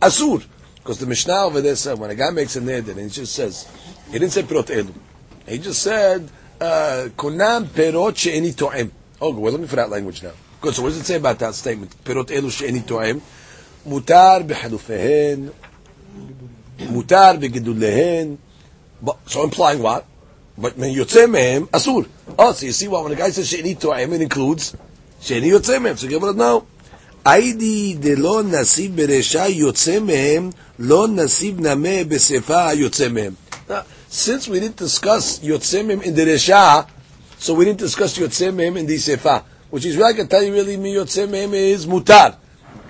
asur. 0.01 0.45
Because 0.75 0.99
the 0.99 1.05
Mishnah 1.05 1.43
over 1.43 1.59
there 1.59 1.75
said, 1.75 1.99
when 1.99 2.09
a 2.09 2.15
guy 2.15 2.29
makes 2.29 2.55
a 2.55 2.61
neder, 2.61 2.89
and 2.89 2.99
he 2.99 3.09
just 3.09 3.33
says, 3.33 3.67
he 4.07 4.13
didn't 4.13 4.31
say 4.31 4.43
perot 4.43 4.67
elu. 4.67 4.93
He 5.45 5.57
just 5.57 5.83
said, 5.83 6.29
uh, 6.61 7.09
kunam 7.17 7.65
perot 7.65 8.15
she'eni 8.15 8.53
to'em. 8.53 8.91
Oh, 9.21 9.33
we're 9.33 9.51
looking 9.51 9.67
for 9.67 9.75
that 9.75 9.89
language 9.89 10.23
now. 10.23 10.31
Good, 10.61 10.75
so 10.75 10.83
what 10.83 10.89
does 10.89 10.99
it 10.99 11.05
say 11.05 11.15
about 11.15 11.39
that 11.39 11.53
statement? 11.53 11.93
Perot 12.03 12.27
elu 12.27 12.49
she'eni 12.49 12.81
to'em. 12.81 13.21
Mutar 13.85 14.47
b'halufehen. 14.47 15.51
Mutar 16.77 17.37
b'gedulehen. 17.39 18.37
So 19.25 19.43
implying 19.43 19.81
what? 19.81 20.05
But 20.57 20.77
when 20.77 20.93
yotzeh 20.93 21.27
mehem, 21.27 21.67
asur. 21.67 22.07
Oh, 22.37 22.53
so 22.53 22.65
you 22.65 22.71
see 22.71 22.87
what, 22.87 23.03
when 23.03 23.11
a 23.11 23.15
guy 23.15 23.29
says 23.29 23.49
she'eni 23.49 23.75
to'em, 23.75 24.13
it 24.13 24.21
includes 24.21 24.75
שאיני 25.21 25.47
יוצא 25.47 25.79
מהם. 25.79 25.95
Gemara, 26.09 26.37
no. 26.37 26.61
היידי 27.25 27.95
דלא 27.99 28.41
נסיב 28.43 28.95
ברשע 28.95 29.47
יוצא 29.47 29.99
מהם, 29.99 30.49
לא 30.79 31.07
נסיב 31.07 31.59
נמה 31.61 32.03
בשפה 32.07 32.73
יוצא 32.73 33.07
מהם. 33.09 33.33
Since 34.11 34.47
we 34.47 34.59
didn't 34.59 34.79
discuss 34.79 35.39
יוצא 35.43 35.83
מהם 35.83 36.01
in 36.01 36.15
the 36.15 36.25
רשע, 36.33 36.79
so 37.41 37.53
we 37.53 37.65
didn't 37.65 37.81
discuss 37.81 38.19
יוצא 38.19 38.51
מהם 38.51 38.77
in 38.77 38.89
the 38.89 38.99
שפה. 38.99 39.37
Which 39.71 39.85
is 39.85 39.97
really, 39.97 40.13
I 40.13 40.17
can 40.17 40.27
tell 40.27 40.43
you 40.43 40.53
really, 40.53 40.77
מי 40.77 40.89
יוצא 40.89 41.25
מהם 41.25 41.53
is 41.53 41.85
mutar. 41.85 42.33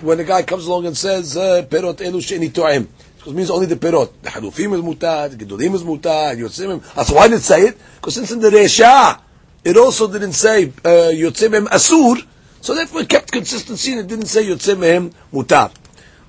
When 0.02 0.18
a 0.20 0.24
guy 0.24 0.42
comes 0.42 0.66
along 0.66 0.86
and 0.86 0.96
says, 0.96 1.38
פירות 1.68 2.02
אלו 2.02 2.22
שאיני 2.22 2.48
טועם. 2.48 2.86
Because 3.18 3.32
it 3.32 3.36
means 3.36 3.50
only 3.50 3.66
the 3.66 3.76
perot. 3.76 4.08
The 4.22 4.30
halufim 4.30 4.72
is 4.72 4.80
mutar, 4.80 5.30
the 5.30 5.44
gedolim 5.44 5.74
is 5.74 5.82
mutar, 5.82 6.38
yotzim. 6.38 6.82
That's 6.94 7.10
why 7.10 7.28
did 7.28 7.36
it 7.36 7.42
say 7.42 7.60
it? 7.62 7.78
Because 7.96 8.14
since 8.14 8.30
in 8.30 8.40
the 8.40 8.48
resha, 8.48 9.20
It 9.62 9.76
also 9.76 10.10
didn't 10.10 10.32
say 10.32 10.66
Yotzimim 10.66 11.66
uh, 11.66 11.76
Asur, 11.76 12.26
so 12.62 12.74
therefore 12.74 13.02
it 13.02 13.08
kept 13.10 13.30
consistency 13.30 13.92
and 13.92 14.00
it 14.00 14.06
didn't 14.06 14.26
say 14.26 14.44
Yotzimim 14.44 15.12
Mutar. 15.32 15.70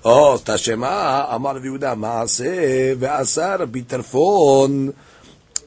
Oh, 0.03 0.41
Tashema, 0.43 0.87
ah, 0.87 1.35
Amar 1.35 1.55
Yehuda, 1.55 1.95
Maaseh, 1.95 2.95
Ve'asar, 2.95 3.67
Bitarfon, 3.67 4.93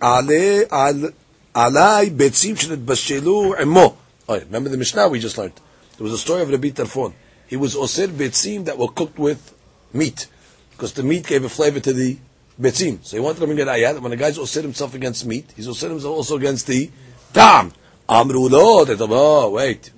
Ale, 0.03 0.67
Al, 0.71 1.13
Alai, 1.55 2.11
Betzim, 2.11 2.55
Shnetbashelu, 2.55 3.63
Emo. 3.63 3.97
Oh, 4.29 4.39
remember 4.41 4.69
the 4.69 4.77
Mishnah 4.77 5.09
we 5.09 5.21
just 5.21 5.39
learned? 5.39 5.55
There 5.97 6.05
was 6.05 6.13
a 6.13 6.19
story 6.19 6.43
of 6.43 6.51
Rabbi 6.51 6.71
Tarfon. 6.71 7.15
He 7.47 7.57
was 7.57 7.77
Osir 7.77 8.09
Betzim 8.09 8.65
that 8.65 8.77
were 8.77 8.89
cooked 8.89 9.19
with 9.19 9.55
meat, 9.93 10.27
because 10.73 10.93
the 10.95 11.03
meat 11.03 11.27
gave 11.27 11.45
a 11.45 11.49
flavor 11.49 11.79
to 11.81 11.93
the 11.93 12.19
Betzim. 12.61 13.05
So 13.05 13.17
he 13.17 13.21
wanted 13.21 13.39
to 13.41 13.47
bring 13.47 13.61
an 13.61 13.69
ayah 13.69 13.95
that 13.95 14.03
when 14.03 14.13
a 14.13 14.17
guy's 14.17 14.37
Osir 14.37 14.63
himself 14.63 14.95
against 14.95 15.25
meat, 15.25 15.53
he's 15.55 15.69
Osir 15.69 15.91
himself 15.91 16.15
also 16.17 16.37
against 16.37 16.67
the 16.67 16.91
lo, 17.37 18.85
they 18.85 18.97
thought, 18.97 19.11
oh, 19.13 19.51
wait. 19.51 19.91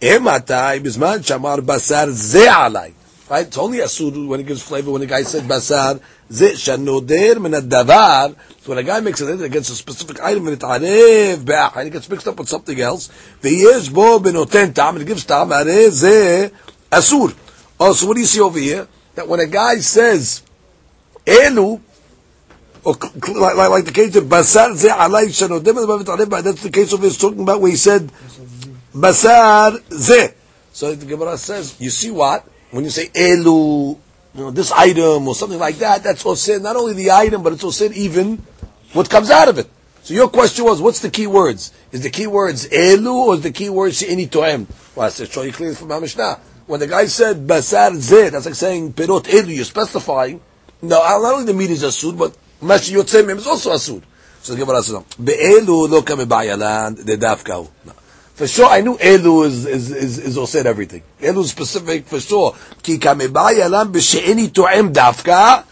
Ematai 0.00 0.80
bizman 0.80 1.18
shamar 1.18 1.60
basar 1.60 2.10
ze 2.10 2.46
alai. 2.46 2.94
Right? 3.28 3.46
It's 3.46 3.58
only 3.58 3.80
a 3.80 3.84
asur 3.84 4.26
when 4.26 4.40
it 4.40 4.46
gives 4.46 4.62
flavor. 4.62 4.90
When 4.90 5.02
the 5.02 5.06
guy 5.06 5.22
said 5.22 5.44
basar, 5.44 6.00
ze 6.32 6.52
shanoder 6.52 7.40
min 7.40 7.52
davar. 7.52 8.34
So 8.62 8.70
when 8.70 8.78
a 8.78 8.82
guy 8.82 9.00
makes 9.00 9.20
it 9.20 9.40
against 9.42 9.70
a 9.70 9.74
specific 9.74 10.20
item 10.20 10.48
it 10.48 10.58
arev 10.60 11.44
be'ach, 11.44 11.76
and 11.76 11.88
it 11.88 11.90
gets 11.90 12.08
mixed 12.08 12.26
up 12.26 12.38
with 12.38 12.48
something 12.48 12.80
else, 12.80 13.08
ve'yesh 13.42 13.92
bo 13.92 14.18
benoten 14.18 14.74
tam, 14.74 14.96
and 14.96 15.02
it 15.02 15.06
gives 15.06 15.26
tam, 15.26 15.50
arev 15.50 15.90
ze 15.90 16.50
asur. 16.90 17.36
Oh, 17.78 17.92
so 17.92 18.06
what 18.06 18.14
do 18.14 18.20
you 18.20 18.26
see 18.26 18.40
over 18.40 18.58
here? 18.58 18.88
That 19.14 19.28
when 19.28 19.40
a 19.40 19.46
guy 19.46 19.76
says 19.76 20.42
elu, 21.26 21.80
or 22.84 22.94
like, 22.94 23.56
like, 23.56 23.70
like 23.70 23.84
the 23.84 23.92
case 23.92 24.16
of 24.16 24.24
basar 24.24 24.74
ze 24.74 24.88
alay 24.88 25.26
shanoder, 25.26 26.42
that's 26.42 26.62
the 26.62 26.70
case 26.70 26.92
of 26.92 27.00
his 27.00 27.18
talking 27.18 27.40
about 27.40 27.60
where 27.60 27.70
he 27.70 27.76
said 27.76 28.10
basar 28.94 29.80
ze. 29.92 30.34
So 30.72 30.94
the 30.94 31.06
Gemara 31.06 31.36
says, 31.36 31.76
you 31.80 31.90
see 31.90 32.10
what? 32.10 32.46
when 32.70 32.84
you 32.84 32.90
say 32.90 33.08
elu, 33.08 33.98
you 34.34 34.40
know, 34.40 34.50
this 34.50 34.72
item 34.72 35.26
or 35.26 35.34
something 35.34 35.58
like 35.58 35.76
that, 35.76 36.02
that's 36.02 36.22
osir 36.24 36.60
not 36.60 36.76
only 36.76 36.94
the 36.94 37.10
item, 37.10 37.42
but 37.42 37.52
it's 37.52 37.64
osir 37.64 37.92
even 37.92 38.42
what 38.92 39.10
comes 39.10 39.30
out 39.30 39.48
of 39.48 39.58
it. 39.58 39.68
So 40.02 40.14
your 40.14 40.28
question 40.28 40.64
was, 40.64 40.80
what's 40.80 41.00
the 41.00 41.10
key 41.10 41.26
words? 41.26 41.72
Is 41.92 42.02
the 42.02 42.10
key 42.10 42.26
words 42.26 42.68
elu 42.68 43.12
or 43.12 43.34
is 43.34 43.42
the 43.42 43.50
key 43.50 43.70
words 43.70 43.98
she'ini 43.98 44.28
to'em? 44.28 44.66
Well, 44.94 45.06
I 45.06 45.10
said, 45.10 45.30
show 45.30 45.42
you 45.42 45.52
clearly 45.52 45.74
from 45.74 45.88
Mishnah. 45.88 46.40
When 46.66 46.80
the 46.80 46.86
guy 46.86 47.06
said 47.06 47.46
basar 47.46 47.90
zeh, 47.96 48.30
that's 48.30 48.46
like 48.46 48.54
saying 48.54 48.92
perot 48.92 49.24
elu, 49.24 49.54
you're 49.54 49.64
specifying. 49.64 50.40
No, 50.82 50.98
not 51.00 51.34
only 51.34 51.44
the 51.44 51.54
meat 51.54 51.70
is 51.70 51.82
asud, 51.82 52.16
but 52.16 52.34
mashi 52.60 52.94
yotzem 52.94 53.36
is 53.36 53.46
also 53.46 53.72
asud. 53.72 54.02
So 54.42 54.54
the 54.54 54.60
Gemara 54.60 54.82
says, 54.82 54.94
lo 54.94 56.02
kame 56.02 56.26
ba'yalan, 56.26 57.04
de 57.04 57.16
dafkahu. 57.16 57.68
No. 57.84 57.92
For 58.40 58.46
sure, 58.46 58.68
I 58.68 58.80
knew 58.80 58.96
Elu 58.96 59.44
is 59.44 59.66
is 59.66 59.90
is, 59.90 60.18
is 60.18 60.38
osir 60.38 60.64
everything. 60.64 61.02
Elu 61.20 61.44
is 61.44 61.50
specific 61.50 62.06
for 62.06 62.18
sure. 62.18 62.56
Ki 62.82 62.96
kamebay 62.96 63.62
alam 63.62 63.92
b'she'eni 63.92 64.48
to'em 64.48 64.94
dafka 64.94 65.62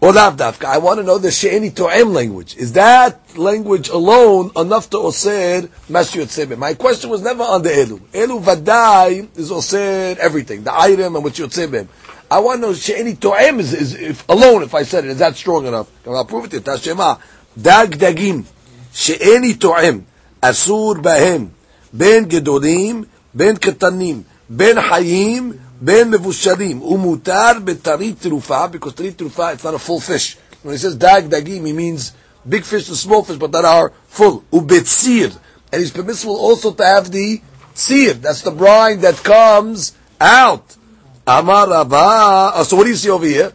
or 0.00 0.12
lav 0.12 0.36
dafka. 0.36 0.66
I 0.66 0.78
want 0.78 1.00
to 1.00 1.02
know 1.02 1.18
the 1.18 1.32
she'eni 1.32 1.70
to'em 1.70 2.12
language. 2.12 2.56
Is 2.56 2.74
that 2.74 3.36
language 3.36 3.88
alone 3.88 4.52
enough 4.54 4.88
to 4.90 4.98
osir 4.98 5.68
mashi 5.88 6.22
yotzebe? 6.22 6.56
My 6.56 6.74
question 6.74 7.10
was 7.10 7.22
never 7.22 7.42
on 7.42 7.62
the 7.62 7.70
Elu. 7.70 7.98
Elu 8.12 8.40
vadai 8.40 9.36
is 9.36 9.50
osir 9.50 10.16
everything, 10.18 10.62
the 10.62 10.72
item 10.72 11.16
and 11.16 11.24
what 11.24 11.32
yotzebe. 11.32 11.88
I 12.29 12.39
want 12.39 12.61
to 12.61 12.67
know 12.67 12.73
she'eni 12.73 13.15
to'em 13.15 13.59
is, 13.59 13.73
is 13.73 13.93
if, 13.93 14.27
alone. 14.29 14.63
If 14.63 14.73
I 14.73 14.83
said 14.83 15.05
it, 15.05 15.11
is 15.11 15.19
that 15.19 15.35
strong 15.35 15.67
enough? 15.67 15.89
I'll 16.07 16.25
prove 16.25 16.45
it 16.45 16.51
to 16.51 16.57
you. 16.57 16.61
Tashema 16.61 17.19
dag 17.59 17.91
dagim 17.91 18.45
she'eni 18.93 19.53
to'em 19.53 20.05
asur 20.41 21.01
bahem. 21.01 21.51
בין 21.97 22.25
גדולים, 22.25 23.03
בין 23.33 23.55
קטנים, 23.57 24.21
בין 24.49 24.77
חיים, 24.89 25.53
בין 25.81 26.11
מבושלים. 26.11 26.77
הוא 26.77 26.99
מותר 26.99 27.51
בטרי 27.63 28.13
תרופה, 28.13 28.65
because 28.67 28.93
טרי 28.95 29.11
תרופה, 29.11 29.53
it's 29.53 29.63
not 29.63 29.73
a 29.73 29.79
full 29.79 29.99
fish. 29.99 30.37
When 30.63 30.73
he 30.73 30.77
says 30.77 30.95
dag 30.95 31.29
dagim, 31.29 31.65
he 31.65 31.73
means 31.73 32.11
big 32.47 32.63
fish 32.63 32.89
and 32.89 32.97
small 32.97 33.23
fish, 33.23 33.37
but 33.37 33.51
that 33.51 33.65
are 33.65 33.91
full. 34.07 34.43
ובציר. 34.53 35.31
And 35.71 35.81
it's 35.81 35.91
permissible 35.91 36.37
also 36.37 36.71
to 36.71 36.85
have 36.85 37.11
the 37.11 37.41
tsir. 37.73 38.13
That's 38.13 38.41
the 38.41 38.51
brine 38.51 39.01
that 39.01 39.15
comes 39.23 39.93
out. 40.19 40.75
Amar 41.26 41.68
Rabba. 41.68 42.52
Oh, 42.54 42.62
so 42.64 42.76
what 42.76 42.84
do 42.84 42.90
you 42.90 42.96
see 42.96 43.10
over 43.10 43.26
here? 43.26 43.52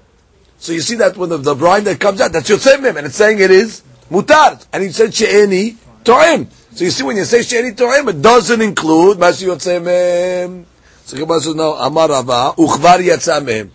So 0.57 0.71
you 0.71 0.81
see 0.81 0.95
that 0.95 1.17
when 1.17 1.29
the, 1.29 1.37
the 1.37 1.55
brine 1.55 1.83
that 1.83 1.99
comes 1.99 2.21
out, 2.21 2.31
that's 2.31 2.49
your 2.49 2.57
Yotzemim, 2.57 2.95
and 2.97 3.07
it's 3.07 3.15
saying 3.15 3.39
it 3.39 3.51
is 3.51 3.83
mutar. 4.09 4.65
And 4.71 4.83
he 4.83 4.91
said 4.91 5.13
she'eni 5.13 5.75
to'im. 6.03 6.49
So 6.75 6.83
you 6.83 6.91
see, 6.91 7.03
when 7.03 7.15
you 7.15 7.23
say 7.23 7.39
Sheni 7.39 7.73
To'im, 7.73 8.09
it 8.09 8.21
doesn't 8.21 8.61
include 8.61 9.17
Mashi 9.17 9.47
Yotzei 9.47 9.81
Mehem. 9.81 10.65
So 11.05 11.15
Gemara 11.15 11.39
says, 11.39 11.55
no, 11.55 11.73
Amar 11.73 12.09
Rava, 12.09 12.53
Uchvar 12.57 12.99
Yatza 12.99 13.39
Mehem. 13.41 13.69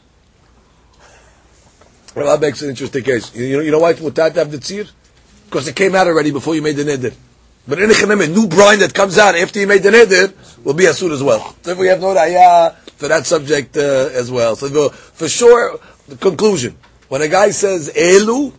Rava 2.14 2.38
makes 2.38 2.60
an 2.60 2.68
interesting 2.68 3.02
case. 3.02 3.34
You 3.34 3.56
know, 3.56 3.62
you 3.62 3.70
know 3.70 3.78
why 3.78 3.92
it's 3.92 4.00
mutat 4.00 4.34
to 4.34 4.40
have 4.40 4.50
the 4.50 4.58
tzir? 4.58 4.90
Because 5.46 5.66
it 5.66 5.74
came 5.74 5.94
out 5.94 6.08
already 6.08 6.30
before 6.30 6.54
you 6.54 6.60
made 6.60 6.76
the 6.76 6.84
neder. 6.84 7.14
But 7.66 7.80
in 7.80 7.90
a 7.90 8.26
new 8.26 8.46
brine 8.46 8.80
that 8.80 8.92
comes 8.92 9.16
out 9.16 9.34
after 9.34 9.60
you 9.60 9.66
made 9.66 9.82
the 9.82 9.90
neder 9.90 10.34
will 10.62 10.74
be 10.74 10.84
asur 10.84 11.10
as 11.12 11.22
well. 11.22 11.56
So 11.62 11.70
if 11.70 11.78
we 11.78 11.86
have 11.86 12.00
no 12.02 12.14
raya 12.14 12.76
for 13.00 13.08
that 13.08 13.26
subject 13.26 13.78
uh, 13.78 14.10
as 14.12 14.30
well. 14.30 14.54
So 14.54 14.90
for 14.90 15.26
sure, 15.26 15.80
the 16.06 16.16
conclusion. 16.16 16.76
When 17.08 17.22
a 17.22 17.28
guy 17.28 17.50
says 17.50 17.90
elu, 17.96 18.52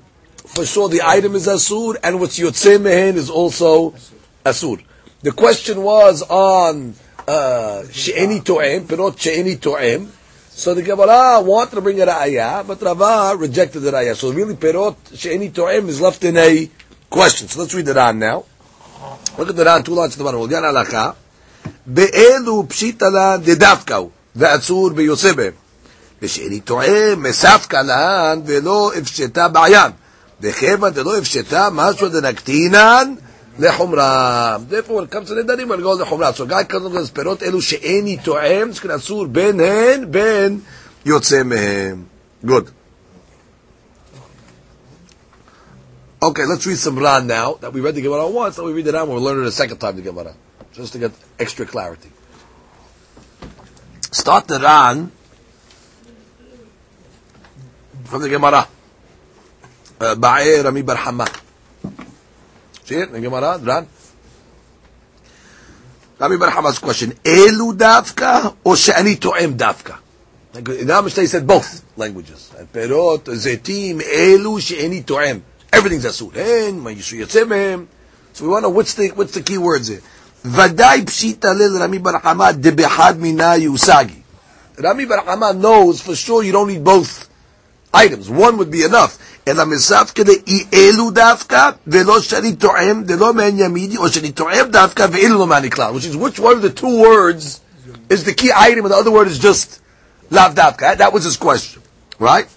for 0.47 0.65
sure 0.65 0.89
the 0.89 1.03
item 1.05 1.35
is 1.35 1.47
asur, 1.47 1.95
and 2.03 2.19
what's 2.19 2.39
yotzei 2.39 2.81
mehen 2.81 3.15
is 3.17 3.29
also 3.29 3.91
asur. 4.43 4.83
The 5.21 5.31
question 5.31 5.83
was 5.83 6.23
on 6.23 6.95
uh, 7.27 7.83
she'eni 7.91 8.41
to'em, 8.41 8.87
perot 8.87 9.19
she'eni 9.19 9.57
to'em. 9.57 10.09
So 10.49 10.73
the 10.73 10.81
Gemara 10.81 11.39
wanted 11.41 11.75
to 11.75 11.81
bring 11.81 12.01
a 12.01 12.05
ra'ayah, 12.07 12.65
but 12.65 12.81
Rava 12.81 13.37
rejected 13.37 13.81
the 13.81 13.91
ra'ayah. 13.91 14.15
So 14.15 14.31
really, 14.33 14.55
perot 14.55 14.95
she'eni 15.15 15.51
to'em 15.51 15.87
is 15.87 16.01
left 16.01 16.23
in 16.23 16.35
a 16.37 16.67
question. 17.11 17.47
So 17.47 17.59
let's 17.61 17.75
read 17.75 17.87
it 17.87 17.95
on 17.97 18.17
now. 18.17 18.45
Look 19.37 19.49
at 19.49 19.55
the 19.55 19.65
Ran, 19.65 19.83
two 19.83 19.93
lines 19.93 20.13
to 20.13 20.17
the 20.17 20.23
bottom. 20.23 21.15
Be'elu 21.85 22.63
pshita 22.67 23.11
la 23.11 23.37
dedavkau, 24.30 24.30
ve'atzur 24.36 24.94
be'yosebe. 24.94 25.52
ושאיני 26.22 26.60
טועה 26.60 27.14
מספקא 27.16 27.76
להן 27.76 28.42
ולא 28.46 28.90
הפשטה 28.98 29.48
בעיין. 29.48 29.90
וכיוון 30.40 30.92
דלא 30.92 31.18
הפשטה 31.18 31.68
משהו 31.72 32.08
דנקטינן 32.08 33.14
לחומרה. 33.58 34.56
Therefore, 34.70 34.96
when 34.96 35.04
it 35.04 35.10
comes 35.10 35.28
to 35.28 35.34
נדרים, 35.34 35.68
we'll 35.68 35.82
go 35.82 36.02
לחומרה. 36.02 36.30
So, 36.36 36.46
guy 36.46 36.64
comes 36.64 36.92
with 36.92 37.14
פירות 37.14 37.42
אלו 37.42 37.62
שאיני 37.62 38.16
טועם, 38.24 38.72
שכן 38.72 38.90
אסור 38.90 39.26
בין 39.26 39.60
הן, 39.60 40.10
בין 40.10 40.60
יוצא 41.04 41.42
מהם. 41.42 42.02
Good. 42.46 42.70
Okay, 46.22 46.44
let's 46.46 46.66
read 46.66 46.78
some 46.78 46.98
Ran 46.98 47.26
now, 47.26 47.54
that 47.60 47.72
we 47.72 47.80
read 47.80 47.94
the 47.94 48.00
Gemara 48.00 48.26
once, 48.26 48.58
and 48.58 48.66
we 48.66 48.72
read 48.72 48.86
it 48.86 48.92
now, 48.92 49.04
we'll 49.04 49.20
learn 49.20 49.40
it 49.42 49.46
a 49.46 49.52
second 49.52 49.78
time, 49.78 49.96
the 49.96 50.02
Gemara. 50.02 50.34
Just 50.72 50.92
to 50.94 50.98
get 50.98 51.12
extra 51.38 51.66
clarity. 51.66 52.10
Start 54.11 54.47
the 54.47 54.59
Ran 54.59 55.09
from 58.03 58.21
the 58.21 58.27
Gemara. 58.27 58.67
Uh, 60.01 60.15
Ba'e 60.15 60.61
Rami 60.65 60.81
Bar 60.81 60.97
Hama. 60.97 61.27
See 62.83 62.95
it 62.95 63.09
the 63.09 63.21
Gemara, 63.21 63.57
Ran? 63.57 63.87
Rami 66.19 66.37
Bar 66.37 66.49
Hama's 66.49 66.79
question, 66.79 67.11
Elu 67.23 67.77
Davka 67.77 68.57
or 68.65 68.73
Shani 68.75 69.15
To'em 69.17 69.57
Davka? 69.57 69.97
Now 70.85 71.01
Mishnah 71.01 71.27
said 71.27 71.47
both 71.47 71.85
languages. 71.95 72.51
Perot, 72.73 73.23
Zetim, 73.23 74.01
Elu, 74.01 74.59
Shani 74.59 75.05
To'em. 75.05 75.41
Everything's 75.71 76.03
Asur. 76.03 77.87
So 78.33 78.43
we 78.43 78.49
want 78.49 78.63
to 78.63 78.67
know 78.67 78.75
what's 78.75 78.93
the, 78.95 79.07
what's 79.11 79.33
the 79.33 79.41
key 79.41 79.57
words 79.57 79.87
here. 79.87 80.01
ודאי 80.44 81.04
פשיטה 81.04 81.52
ליל 81.52 81.82
רמי 81.82 81.98
בר 81.98 82.18
חמא 82.22 82.50
דבחד 82.52 83.14
מינה 83.18 83.56
יושגי. 83.56 84.20
Rami 84.78 85.06
Bar 85.06 85.24
Hama 85.24 85.54
knows 85.54 86.02
for 86.02 86.14
sure 86.14 86.42
you 86.42 86.52
don't 86.52 86.68
need 86.68 86.84
both 86.84 87.30
items. 87.94 88.28
One 88.28 88.58
would 88.58 88.70
be 88.70 88.82
enough. 88.84 89.18
אלא 89.48 89.64
מספקא 89.64 90.22
לאי 90.22 90.92
דווקא, 91.12 91.70
ולא 91.86 92.20
שאני 92.20 92.56
טועם, 92.56 93.02
דלא 93.04 93.34
מעין 93.34 93.58
ימידי, 93.58 93.96
או 93.96 94.08
שאני 94.08 94.32
טועם 94.32 94.70
דווקא, 94.70 95.06
ואילו 95.12 95.38
לא 95.38 95.46
מעני 95.46 95.70
כלל. 95.70 95.94
Which 95.94 96.04
is, 96.04 96.16
which 96.16 96.38
one 96.40 96.56
of 96.56 96.62
the 96.62 96.80
two 96.80 97.00
words 97.00 97.60
is 98.10 98.24
the 98.24 98.34
key 98.34 98.52
item, 98.52 98.84
and 98.84 98.92
the 98.92 98.96
other 98.96 99.10
word 99.10 99.28
is 99.28 99.38
just 99.38 99.78
לאו 100.30 100.42
דווקא. 100.54 100.94
That 100.98 101.12
was 101.12 101.24
his 101.24 101.36
question. 101.36 101.80
Right? 102.20 102.48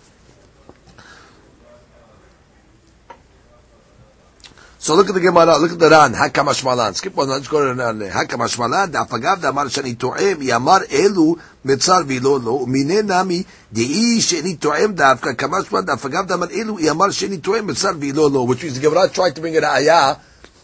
So 4.83 4.95
look 4.95 5.09
at 5.09 5.13
the 5.13 5.19
Gemara, 5.19 5.57
look 5.57 5.73
at 5.73 5.79
the 5.79 5.89
Ran, 5.89 6.13
Hakam 6.13 6.47
Ashmalan. 6.47 6.95
Skip 6.95 7.13
one, 7.13 7.27
let's 7.27 7.49
go 7.49 7.67
to 7.67 7.73
the 7.73 7.83
Ran. 7.83 7.99
Hakam 7.99 8.39
Ashmalan, 8.39 8.91
דאפגב 8.91 9.41
דאמר 9.41 9.67
שאני 9.67 9.95
טועם, 9.95 10.41
יאמר 10.41 10.77
אלו 10.91 11.35
מצר 11.65 11.99
ולא 12.07 12.39
לא, 12.43 12.65
מיני 12.67 13.01
נמי, 13.01 13.43
דאי 13.73 14.21
שאני 14.21 14.55
טועם 14.55 14.93
דווקא, 14.93 15.33
כמה 15.37 15.57
שמע 15.69 15.81
דאפגב 15.81 16.27
דאמר 16.27 16.47
אלו, 16.51 16.79
יאמר 16.79 17.11
שאני 17.11 17.37
טועם 17.37 17.67
מצר 17.67 17.91
ולא 17.99 18.31
לא, 18.31 18.47
which 18.49 18.63
means 18.63 18.79
the 18.79 18.81
Gemara 18.81 19.09
tried 19.09 19.35
to 19.35 19.41
bring 19.41 19.57
an 19.57 19.63
ayah 19.63 20.15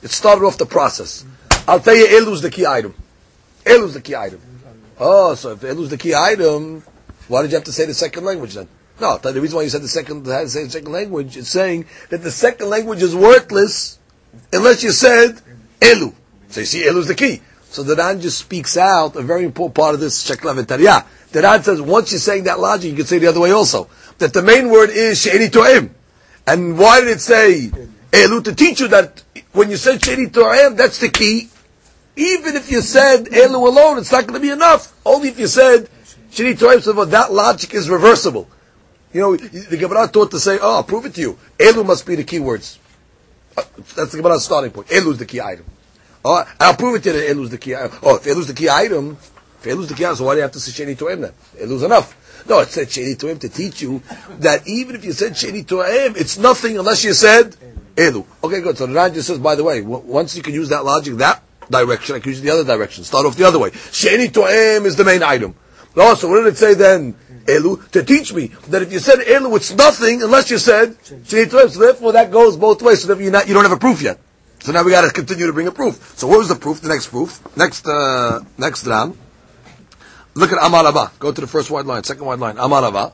It 0.06 0.12
started 0.12 0.46
off 0.46 0.60
the 0.60 0.68
process. 0.68 1.26
I'll 1.68 1.80
tell 1.80 1.96
you, 1.96 2.06
Elu's 2.06 2.44
the 2.44 2.52
key 2.52 2.68
item. 2.68 2.94
Elu's 3.66 3.96
the 3.96 4.02
key 4.02 4.16
item. 4.16 4.40
Oh, 5.00 5.34
so 5.34 5.54
if 5.54 5.64
Elu's 5.64 5.90
the 5.90 5.98
key 5.98 6.14
item, 6.14 6.84
why 7.28 7.42
did 7.42 7.50
you 7.50 7.58
have 7.58 7.64
to 7.64 7.72
say 7.72 7.86
the 7.86 7.96
second 7.96 8.24
language 8.24 8.54
then? 8.54 8.68
No, 9.02 9.18
the 9.18 9.42
reason 9.42 9.56
why 9.56 9.64
you 9.64 9.70
said 9.70 9.82
the 9.82 9.88
second, 9.88 10.28
had 10.28 10.42
to 10.42 10.50
say 10.50 10.64
the 10.64 10.70
second 10.70 10.92
language 10.92 11.36
is 11.38 11.50
saying 11.50 11.86
that 12.12 12.22
the 12.22 12.30
second 12.30 12.70
language 12.70 13.02
is 13.02 13.16
worthless 13.16 13.98
unless 14.53 14.83
you 14.83 14.93
said 14.93 15.41
Elu. 15.81 16.13
So 16.49 16.61
you 16.61 16.67
see, 16.67 16.83
Elu 16.83 16.99
is 16.99 17.09
the 17.09 17.15
key. 17.15 17.41
So 17.65 17.85
the 17.85 17.95
Ran 17.95 18.21
just 18.21 18.39
speaks 18.39 18.77
out 18.77 19.15
a 19.15 19.23
very 19.23 19.45
important 19.45 19.77
part 19.77 19.95
of 19.95 20.01
this 20.01 20.29
Shekla. 20.29 20.55
The 21.31 21.43
Ran 21.43 21.63
says 21.63 21.81
once 21.81 22.11
you're 22.11 22.19
saying 22.19 22.45
that 22.45 22.59
logic, 22.59 22.91
you 22.91 22.97
can 22.97 23.07
say 23.07 23.19
the 23.19 23.29
other 23.29 23.41
way 23.41 23.53
also. 23.53 23.89
That 24.19 24.35
the 24.35 24.43
main 24.43 24.69
word 24.71 24.91
is 24.91 25.23
She'eni 25.23 25.49
To'im. 25.49 25.91
And 26.47 26.77
why 26.77 27.01
did 27.01 27.11
it 27.11 27.21
say 27.21 27.71
Elu? 28.11 28.43
To 28.43 28.55
teach 28.55 28.81
you 28.81 28.89
that 28.89 29.23
when 29.53 29.71
you 29.71 29.77
said 29.77 30.05
She'eni 30.05 30.31
To'im, 30.31 30.75
that's 30.77 30.99
the 30.99 31.11
key. 31.11 31.49
Even 32.17 32.57
if 32.57 32.73
you 32.73 32.83
said 32.83 33.27
Elu 33.27 33.55
alone, 33.55 33.99
it's 33.99 34.11
not 34.11 34.27
going 34.27 34.35
to 34.35 34.45
be 34.45 34.51
enough. 34.51 34.93
Only 35.07 35.29
if 35.29 35.39
you 35.39 35.47
said 35.47 35.89
She'eni 36.33 36.57
To'im, 36.59 36.81
so 36.81 37.05
that 37.05 37.33
logic 37.33 37.73
is 37.73 37.89
reversible. 37.89 38.49
You 39.13 39.21
know, 39.21 39.37
the 39.37 39.77
Gemara 39.77 40.09
taught 40.09 40.33
to 40.33 40.41
say, 40.41 40.59
oh, 40.61 40.77
I'll 40.77 40.83
prove 40.83 41.07
it 41.07 41.15
to 41.15 41.21
you. 41.21 41.39
Elu 41.57 41.87
must 41.87 42.05
be 42.05 42.17
the 42.17 42.25
key 42.25 42.41
words. 42.41 42.80
That's 43.57 44.13
the 44.13 44.19
Gemara's 44.19 44.45
starting 44.45 44.71
point. 44.71 44.89
Elu 44.89 45.13
is 45.13 45.19
the 45.19 45.27
key 45.27 45.41
item. 45.41 45.65
Oh, 46.25 46.45
I'll 46.59 46.77
prove 46.77 46.97
it 46.97 47.03
to 47.05 47.13
you 47.13 47.21
that 47.21 47.37
Elu 47.37 47.45
is 47.45 47.51
the 47.51 47.59
key 47.59 47.75
item. 47.75 47.99
Oh, 48.03 48.17
if 48.17 48.25
Elu 48.25 48.39
is 48.39 48.47
the 48.47 48.55
key 48.55 48.69
item, 48.69 49.13
if 49.13 49.65
Elu 49.65 49.81
is 49.81 49.89
the 49.89 49.95
key 49.95 50.05
item, 50.05 50.17
so 50.17 50.25
why 50.25 50.35
do 50.35 50.37
you 50.37 50.43
have 50.43 50.53
to 50.53 50.61
say 50.61 50.85
Sheni 50.85 50.97
To'im 50.97 51.23
then? 51.23 51.33
Elu's 51.59 51.83
enough. 51.83 52.17
No, 52.49 52.61
it 52.61 52.69
said 52.69 52.89
Sheni 52.89 53.19
To'im 53.19 53.39
to 53.41 53.49
teach 53.49 53.83
you 53.83 54.03
that 54.39 54.67
even 54.67 54.97
if 54.97 55.05
you 55.05 55.13
said 55.13 55.33
Sheni 55.33 55.67
To'im, 55.67 56.17
it's 56.17 56.39
nothing 56.39 56.79
unless 56.79 57.05
you 57.05 57.13
said 57.13 57.57
Elu. 57.97 58.25
Okay, 58.45 58.61
good. 58.61 58.79
So 58.79 58.87
the 58.87 58.95
Ran 58.95 59.15
just 59.15 59.29
says, 59.29 59.39
by 59.39 59.55
the 59.55 59.65
way, 59.65 59.81
once 59.83 60.37
you 60.37 60.43
can 60.43 60.55
use 60.55 60.69
that 60.69 60.85
logic, 60.85 61.15
that 61.17 61.43
direction, 61.71 62.17
I 62.17 62.21
can 62.21 62.31
use 62.31 62.41
the 62.41 62.51
other 62.51 62.65
direction. 62.65 63.05
Start 63.05 63.27
off 63.27 63.37
the 63.37 63.45
other 63.45 63.59
way. 63.59 63.71
Sheni 63.71 64.31
To'im 64.31 64.85
is 64.85 64.97
the 64.97 65.05
main 65.05 65.23
item. 65.23 65.55
No, 65.97 66.15
so 66.15 66.29
what 66.29 66.45
did 66.45 66.55
it 66.55 66.57
say 66.57 66.75
then? 66.75 67.17
Elu 67.51 67.91
to 67.91 68.05
teach 68.05 68.33
me 68.33 68.47
that 68.69 68.83
if 68.83 68.93
you 68.93 68.99
said 68.99 69.19
Elu, 69.19 69.57
it's 69.57 69.75
nothing 69.75 70.23
unless 70.23 70.51
you 70.51 70.59
said 70.59 70.97
To'im. 71.03 71.71
So 71.71 71.79
therefore, 71.81 72.13
that 72.13 72.31
goes 72.31 72.57
both 72.57 72.81
ways. 72.83 73.03
So 73.03 73.19
you're 73.19 73.33
not, 73.33 73.49
you 73.49 73.55
don't 73.55 73.65
have 73.65 73.73
a 73.73 73.79
proof 73.79 74.03
yet. 74.03 74.19
So 74.61 74.73
now 74.73 74.83
we 74.85 74.91
got 74.91 75.03
to 75.03 75.11
continue 75.11 75.47
to 75.47 75.53
bring 75.53 75.67
a 75.67 75.73
proof. 75.73 76.15
So 76.19 76.27
what 76.27 76.39
was 76.39 76.49
the 76.49 76.55
proof? 76.55 76.81
The 76.81 76.89
next 76.89 77.09
proof, 77.09 77.41
next 77.57 77.87
uh, 77.87 78.45
next 78.59 78.87
ran. 78.87 79.17
Look 80.35 80.53
at 80.53 80.59
Amarava. 80.59 81.19
Go 81.19 81.33
to 81.33 81.41
the 81.41 81.47
first 81.47 81.71
white 81.71 81.87
line, 81.87 82.05
second 82.05 82.25
white 82.25 82.39
line. 82.39 82.57
Amarava. 82.57 83.13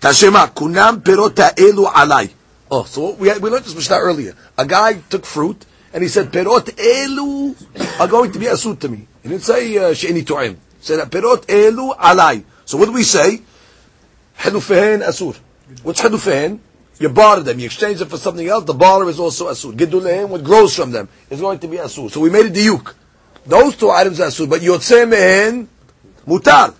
Tashema 0.00 0.52
kunam 0.52 1.02
perot 1.02 1.34
elu 1.34 1.86
alai. 1.86 2.30
Oh, 2.70 2.84
so 2.84 3.14
we 3.14 3.28
had, 3.28 3.40
we 3.40 3.48
learned 3.48 3.64
this 3.64 3.74
Mishnah 3.74 3.96
earlier. 3.96 4.34
A 4.58 4.66
guy 4.66 4.94
took 5.08 5.24
fruit 5.24 5.64
and 5.94 6.02
he 6.02 6.08
said 6.08 6.30
perot 6.30 6.66
elu 6.76 8.00
are 8.00 8.08
going 8.08 8.30
to 8.32 8.38
be 8.38 8.46
asut 8.46 8.78
to 8.80 8.88
me. 8.88 9.08
He 9.22 9.30
didn't 9.30 9.42
say 9.42 9.78
uh, 9.78 9.94
she'eni 9.94 10.22
to'im. 10.24 10.54
He 10.54 10.84
said 10.84 11.00
perot 11.10 11.46
elu 11.46 11.96
alai. 11.96 12.44
So 12.65 12.77
what 12.77 12.85
do 12.85 12.91
we 12.93 13.03
say? 13.03 13.41
Hedufehen 14.37 15.01
asur. 15.01 15.37
What's 15.83 16.01
hedufehen? 16.01 16.59
You 16.99 17.09
barter 17.09 17.43
them, 17.43 17.59
you 17.59 17.65
exchange 17.65 17.99
them 17.99 18.09
for 18.09 18.17
something 18.17 18.45
else, 18.45 18.65
the 18.65 18.73
barter 18.73 19.09
is 19.09 19.19
also 19.19 19.47
asur. 19.47 19.73
Gidulehem, 19.73 20.27
what 20.29 20.43
grows 20.43 20.75
from 20.75 20.91
them, 20.91 21.07
is 21.29 21.39
going 21.39 21.59
to 21.59 21.67
be 21.67 21.77
asur. 21.77 22.11
So 22.11 22.19
we 22.19 22.29
made 22.29 22.47
a 22.47 22.49
diuk. 22.49 22.93
Those 23.45 23.77
two 23.77 23.89
items 23.89 24.19
are 24.19 24.27
asur, 24.27 24.49
but 24.49 24.61
yotzeh 24.61 25.07
mehen, 25.07 25.69
mutar. 26.27 26.73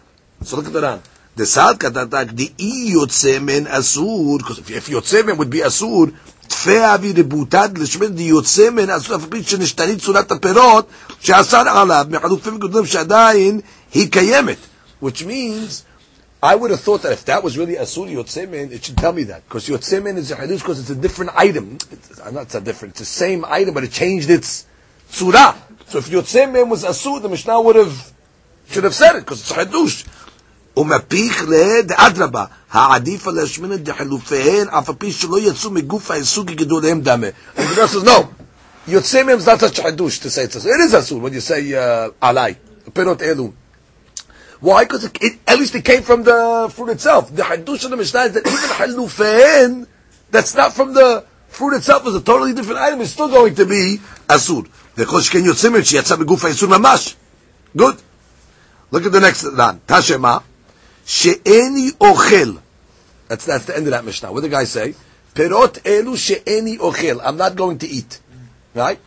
So 0.43 0.57
look 0.57 0.67
at 0.67 0.73
the 0.73 0.81
Ran. 0.81 1.01
The 1.35 1.45
sad 1.45 1.79
katatak, 1.79 2.35
the 2.35 2.51
i 2.59 2.91
yotzeh 2.93 3.41
men 3.41 3.65
asur, 3.65 4.39
because 4.39 4.59
if, 4.59 4.69
if 4.71 4.87
yotzeh 4.87 5.25
men 5.25 5.37
would 5.37 5.49
be 5.49 5.59
asur, 5.59 6.13
תפי 6.49 6.93
אבי 6.93 7.13
רבותד 7.17 7.69
לשמד 7.77 8.19
יוצא 8.19 8.69
מן 8.69 8.89
אסור 8.89 9.15
אף 9.15 9.21
פי 9.29 9.43
שנשתנית 9.43 10.01
צורת 10.01 10.31
הפירות 10.31 10.87
שאסר 11.19 11.69
עליו 11.69 12.05
מחלופים 12.09 12.57
גדולים 12.59 12.85
שעדיין 12.85 13.59
היא 13.93 14.11
קיימת 14.11 14.57
which 14.99 15.25
means 15.25 15.85
I 16.41 16.55
would 16.55 16.71
have 16.71 16.79
thought 16.79 17.01
that 17.01 17.11
if 17.11 17.25
that 17.25 17.43
was 17.43 17.57
really 17.57 17.75
Asur 17.75 18.09
Yotzemen, 18.09 18.71
it 18.71 18.85
should 18.85 18.97
tell 18.97 19.11
me 19.11 19.23
that. 19.23 19.43
Because 19.45 19.67
Yotzemen 19.67 20.15
is 20.17 20.31
a 20.31 20.35
Hadush 20.35 20.59
because 20.59 20.79
it's 20.79 20.89
a 20.89 20.95
different 20.95 21.31
item. 21.35 21.77
It's, 21.91 22.19
I'm 22.21 22.33
not 22.33 22.51
so 22.51 22.61
different. 22.61 22.93
It's 22.93 22.99
the 22.99 23.05
same 23.05 23.43
item, 23.45 23.73
but 23.73 23.83
it 23.83 23.91
changed 23.91 24.29
its 24.29 24.65
surah. 25.09 25.55
So 25.87 25.97
if 25.97 26.07
Yotzemen 26.07 26.69
was 26.69 26.85
Asur, 26.85 27.21
the 27.21 27.29
Mishnah 27.29 27.59
would 27.59 27.75
have, 27.75 28.13
should 28.69 28.85
have 28.85 28.93
said 28.93 29.15
it, 29.17 29.21
because 29.21 29.41
it's 29.41 29.51
a 29.51 29.65
Hadush. 29.65 30.07
ומפיך 30.77 31.43
לעד 31.49 31.91
אדרבה, 31.91 32.45
העדיף 32.71 33.27
על 33.27 33.39
השמנת 33.39 33.83
דחילופיהן, 33.83 34.67
אף 34.69 34.89
על 34.89 34.95
פי 34.95 35.11
שלא 35.11 35.39
יצאו 35.39 35.71
מגוף 35.71 36.11
העיסוק 36.11 36.47
גדוליהם 36.47 37.01
דמה. 37.01 37.27
And 37.57 37.67
the 37.67 37.75
Gemara 37.75 37.87
says, 37.87 38.03
no, 38.03 38.27
יוצא 38.87 39.23
מהם 39.23 39.39
is 39.39 39.45
not 39.45 39.59
such 39.59 39.79
a 39.79 39.81
hadush 39.81 40.21
to 40.21 40.29
say 40.29 40.43
it's 40.43 40.55
asur. 40.55 40.73
It 40.73 40.81
is 40.81 40.93
asur 40.93 41.19
when 41.19 41.33
you 41.33 41.41
say 41.41 41.73
uh, 41.73 42.11
alai, 42.21 42.55
perot 42.93 43.19
elu. 43.19 43.51
Why? 44.59 44.83
Because 44.83 45.05
it, 45.05 45.17
it, 45.21 45.39
at 45.47 45.57
least 45.57 45.75
it 45.75 45.85
came 45.85 46.03
from 46.03 46.23
the 46.23 46.71
fruit 46.73 46.89
itself. 46.89 47.33
The 47.33 47.43
hadush 47.43 47.85
of 47.85 47.91
the 47.91 47.97
Mishnah 47.97 48.21
is 48.21 48.33
that 48.33 48.45
even 48.45 48.69
halufehen, 48.69 49.87
that's 50.31 50.55
not 50.55 50.73
from 50.73 50.93
the 50.93 51.25
fruit 51.47 51.75
itself, 51.75 52.05
is 52.07 52.15
a 52.15 52.21
totally 52.21 52.53
different 52.53 52.79
item, 52.79 52.99
is 53.01 53.11
still 53.11 53.29
going 53.29 53.55
to 53.55 53.65
be 53.65 53.99
asur. 54.27 54.67
וכל 54.97 55.21
שכן 55.21 55.45
יוצא 55.45 55.69
מהם 55.69 55.83
שיצא 55.83 56.15
בגוף 56.15 56.45
האיסור 56.45 56.69
ממש. 56.69 57.15
Good. 57.77 57.95
Look 58.91 59.05
at 59.05 59.11
the 59.11 59.19
next 59.21 59.43
line. 59.43 59.79
תשמע, 59.85 60.37
שאיני 61.05 61.91
אוכל. 62.01 62.57
That's, 63.29 63.45
that's 63.45 63.65
the 63.65 63.77
end 63.77 63.87
of 63.87 63.91
that 63.91 64.03
Mishnah. 64.03 64.31
What 64.31 64.41
did 64.41 64.51
the 64.51 64.55
guy 64.55 64.65
say? 64.65 64.93
פירות 65.33 65.77
אלו 65.85 66.17
שאיני 66.17 66.77
אוכל. 66.77 67.21
I'm 67.21 67.37
not 67.37 67.55
going 67.55 67.77
to 67.77 67.87
eat. 67.87 68.19
Right? 68.75 68.99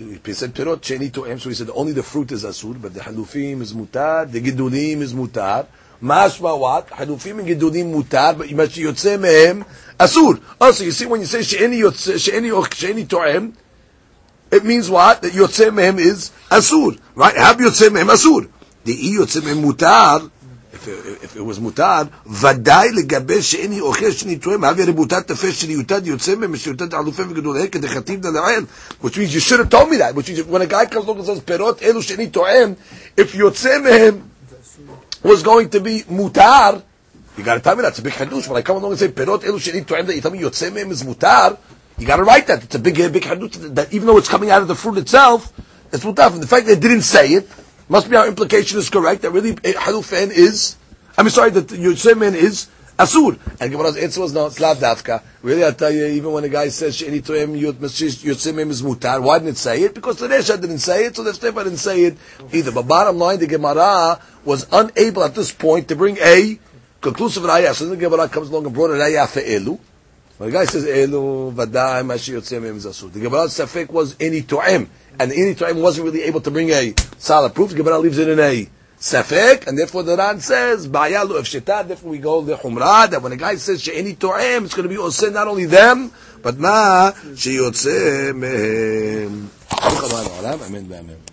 he 0.00 0.32
said 0.32 0.54
perot 0.54 0.80
sheni 0.80 1.12
to 1.12 1.26
em, 1.26 1.38
so 1.38 1.50
he 1.50 1.54
said 1.54 1.68
only 1.74 1.92
the 1.92 2.02
fruit 2.02 2.32
is 2.32 2.44
asur, 2.44 2.80
but 2.80 2.94
the 2.94 3.00
halufim 3.00 3.60
is 3.60 3.74
mutar, 3.74 4.30
the 4.30 4.40
gidunim 4.40 5.02
is 5.02 5.12
mutar. 5.12 5.66
Mashma 6.02 6.58
what? 6.58 6.88
Halufim 6.88 7.40
and 7.40 7.48
gidunim 7.48 7.92
mutar, 7.92 8.38
but 8.38 8.50
ima 8.50 8.62
sheyotze 8.62 9.18
mehem 9.18 9.66
asur. 9.98 10.40
Oh, 10.58 10.66
also, 10.66 10.84
you 10.84 10.92
see 10.92 11.04
when 11.04 11.20
you 11.20 11.26
say 11.26 11.42
she'eni 11.42 11.80
yotze, 11.80 12.14
sheni 12.14 13.02
to 13.02 13.16
to'em, 13.16 13.54
it 14.50 14.64
means 14.64 14.88
what? 14.88 15.20
That 15.20 15.32
yotze 15.32 15.68
mehem 15.68 15.98
is 15.98 16.30
asur, 16.50 16.98
right? 17.14 17.36
Have 17.36 17.58
yotze 17.58 17.90
mehem 17.90 18.08
asur. 18.08 18.48
The 18.84 18.92
i 18.94 19.18
yotze 19.18 19.42
mehem 19.42 19.62
mutar, 19.62 20.30
if, 20.73 20.87
it- 20.87 21.23
if 21.23 21.35
it 21.35 21.41
was 21.45 21.59
מותר, 21.59 22.01
ודאי 22.27 22.91
לגבי 22.91 23.41
שאיני 23.41 23.79
אוכל 23.81 24.11
שאיני 24.11 24.35
תואם, 24.35 24.63
הווה 24.63 24.85
רבותת 24.85 25.27
תפש 25.27 25.61
שניותד 25.61 26.07
יוצא 26.07 26.35
מהם 26.35 26.51
משיותד 26.51 26.93
עלופים 26.93 27.27
וגדוליהם 27.31 27.67
כדכתיב 27.67 28.21
דלעיל. 28.21 28.65
Which 29.03 29.17
means 29.17 29.33
you 29.33 29.39
should 29.39 29.59
have 29.59 29.69
told 29.69 29.89
me 29.89 29.97
that. 29.97 30.15
Which 30.15 30.29
means 30.29 30.43
when 30.43 30.61
a 30.61 30.65
guy 30.67 30.85
comes 30.85 31.05
along 31.05 31.17
and 31.19 31.25
says, 31.27 31.39
פירות 31.45 31.81
אלו 31.81 32.01
שאיני 32.01 32.27
תואם, 32.27 32.73
if 33.21 33.35
יוצא 33.35 33.77
מהם 33.79 34.19
was 35.25 35.41
going 35.43 35.69
to 35.69 35.79
be 35.79 36.03
mutar, 36.09 36.81
you 37.37 37.43
got 37.43 37.55
to 37.55 37.59
tell 37.59 37.75
me 37.75 37.81
that. 37.81 37.89
It's 37.89 37.99
a 37.99 38.03
big 38.03 38.13
hadush. 38.13 38.47
When 38.47 38.57
I 38.57 38.61
come 38.61 38.77
along 38.77 38.91
and 38.91 38.99
say 38.99 39.07
perot 39.07 39.41
elu 39.43 39.59
sheni 39.59 39.83
toem 39.83 40.05
that 40.05 40.15
you 40.15 40.21
tell 40.21 40.31
me 40.31 40.39
yotzei 40.39 40.71
mehem 40.71 40.91
is 40.91 41.03
mutar, 41.03 41.57
you 41.97 42.05
got 42.05 42.17
to 42.17 42.23
write 42.23 42.47
that. 42.47 42.63
It's 42.63 42.75
a 42.75 42.79
big, 42.79 42.95
big 42.95 43.23
hadush. 43.23 43.73
That 43.75 43.91
even 43.93 44.07
though 44.07 44.17
it's 44.17 44.29
coming 44.29 44.51
out 44.51 44.61
of 44.61 44.67
the 44.67 44.75
fruit 44.75 44.97
itself, 44.99 45.51
it's 45.91 46.03
mutar. 46.05 46.29
From 46.29 46.39
the 46.41 46.47
fact 46.47 46.67
that 46.67 46.73
it 46.73 46.79
didn't 46.79 47.01
say 47.01 47.29
it, 47.29 47.49
must 47.90 48.08
be 48.08 48.14
our 48.14 48.28
implication 48.28 48.78
is 48.78 48.88
correct. 48.88 49.22
That 49.22 49.32
really 49.32 49.50
eh, 49.64 49.72
hadufen 49.72 50.30
is. 50.30 50.76
I'm 51.18 51.28
sorry 51.28 51.50
that 51.50 51.66
yotzei 51.66 52.12
mehem 52.12 52.34
is 52.34 52.68
asur. 52.96 53.36
And 53.60 53.72
Gemara's 53.72 53.96
answer 53.96 54.20
was 54.20 54.32
no, 54.32 54.46
it's 54.46 54.60
lav 54.60 54.78
dafka. 54.78 55.22
Really, 55.42 55.64
I 55.64 55.72
tell 55.72 55.90
you, 55.90 56.06
even 56.06 56.30
when 56.32 56.44
a 56.44 56.48
guy 56.48 56.68
says 56.68 56.96
sheni 56.96 57.20
toem 57.20 57.58
yotzei 57.60 58.54
mehem 58.54 58.70
is 58.70 58.82
mutar, 58.82 59.20
why 59.20 59.40
didn't 59.40 59.50
it 59.50 59.56
say 59.56 59.82
it? 59.82 59.94
Because 59.94 60.18
the 60.18 60.28
Resha 60.28 60.60
didn't 60.60 60.78
say 60.78 61.06
it, 61.06 61.16
so 61.16 61.24
the 61.24 61.32
Stefa 61.32 61.64
didn't 61.64 61.78
say 61.78 62.04
it 62.04 62.16
either. 62.52 62.70
But 62.70 62.86
bottom 62.86 63.18
line, 63.18 63.40
the 63.40 63.48
Gemara 63.48 64.20
was 64.44 64.68
unable 64.70 65.24
at 65.24 65.34
this 65.34 65.52
point 65.52 65.88
to 65.88 65.96
bring 65.96 66.16
a 66.18 66.60
conclusive 67.00 67.42
raya. 67.42 67.74
So 67.74 67.86
then 67.86 67.98
the 67.98 68.08
Gemara 68.08 68.28
comes 68.28 68.50
along 68.50 68.66
and 68.66 68.74
brought 68.74 68.90
a 68.90 68.94
raya 68.94 69.28
for 69.28 69.40
elu. 69.40 69.80
When 70.38 70.50
the 70.50 70.56
guy 70.56 70.64
says 70.64 70.84
elu 70.84 71.52
vadai 71.52 72.06
mashi 72.06 72.34
yotzei 72.34 72.62
is 72.76 72.86
asur. 72.86 73.12
The 73.12 73.20
Gemara's 73.20 73.52
safek 73.52 73.90
was 73.90 74.14
any 74.20 74.42
toem, 74.42 74.86
and 75.18 75.30
the 75.30 75.54
toem 75.54 75.80
wasn't 75.80 76.06
really 76.06 76.22
able 76.22 76.40
to 76.40 76.50
bring 76.50 76.70
a 76.70 76.94
solid 77.18 77.54
proof. 77.54 77.70
The 77.70 77.76
Gemara 77.76 77.98
leaves 77.98 78.18
it 78.18 78.28
in 78.28 78.38
a 78.38 78.68
safek, 78.98 79.66
and 79.66 79.78
therefore 79.78 80.02
the 80.02 80.16
Ran 80.16 80.40
says 80.40 80.86
bayalu 80.88 81.38
of 81.38 81.44
shita. 81.44 81.86
Therefore 81.86 82.10
we 82.10 82.18
go 82.18 82.40
the 82.42 82.56
humra 82.56 83.08
that 83.10 83.22
when 83.22 83.32
a 83.32 83.36
guy 83.36 83.56
says 83.56 83.82
she'eni 83.82 84.16
toem, 84.16 84.64
it's 84.64 84.74
going 84.74 84.88
to 84.88 84.94
be 84.94 85.00
osir 85.00 85.32
not 85.32 85.48
only 85.48 85.66
them, 85.66 86.12
but 86.42 86.58
ma 86.58 87.12
sheyotzei 87.12 88.32
mehem. 88.32 89.48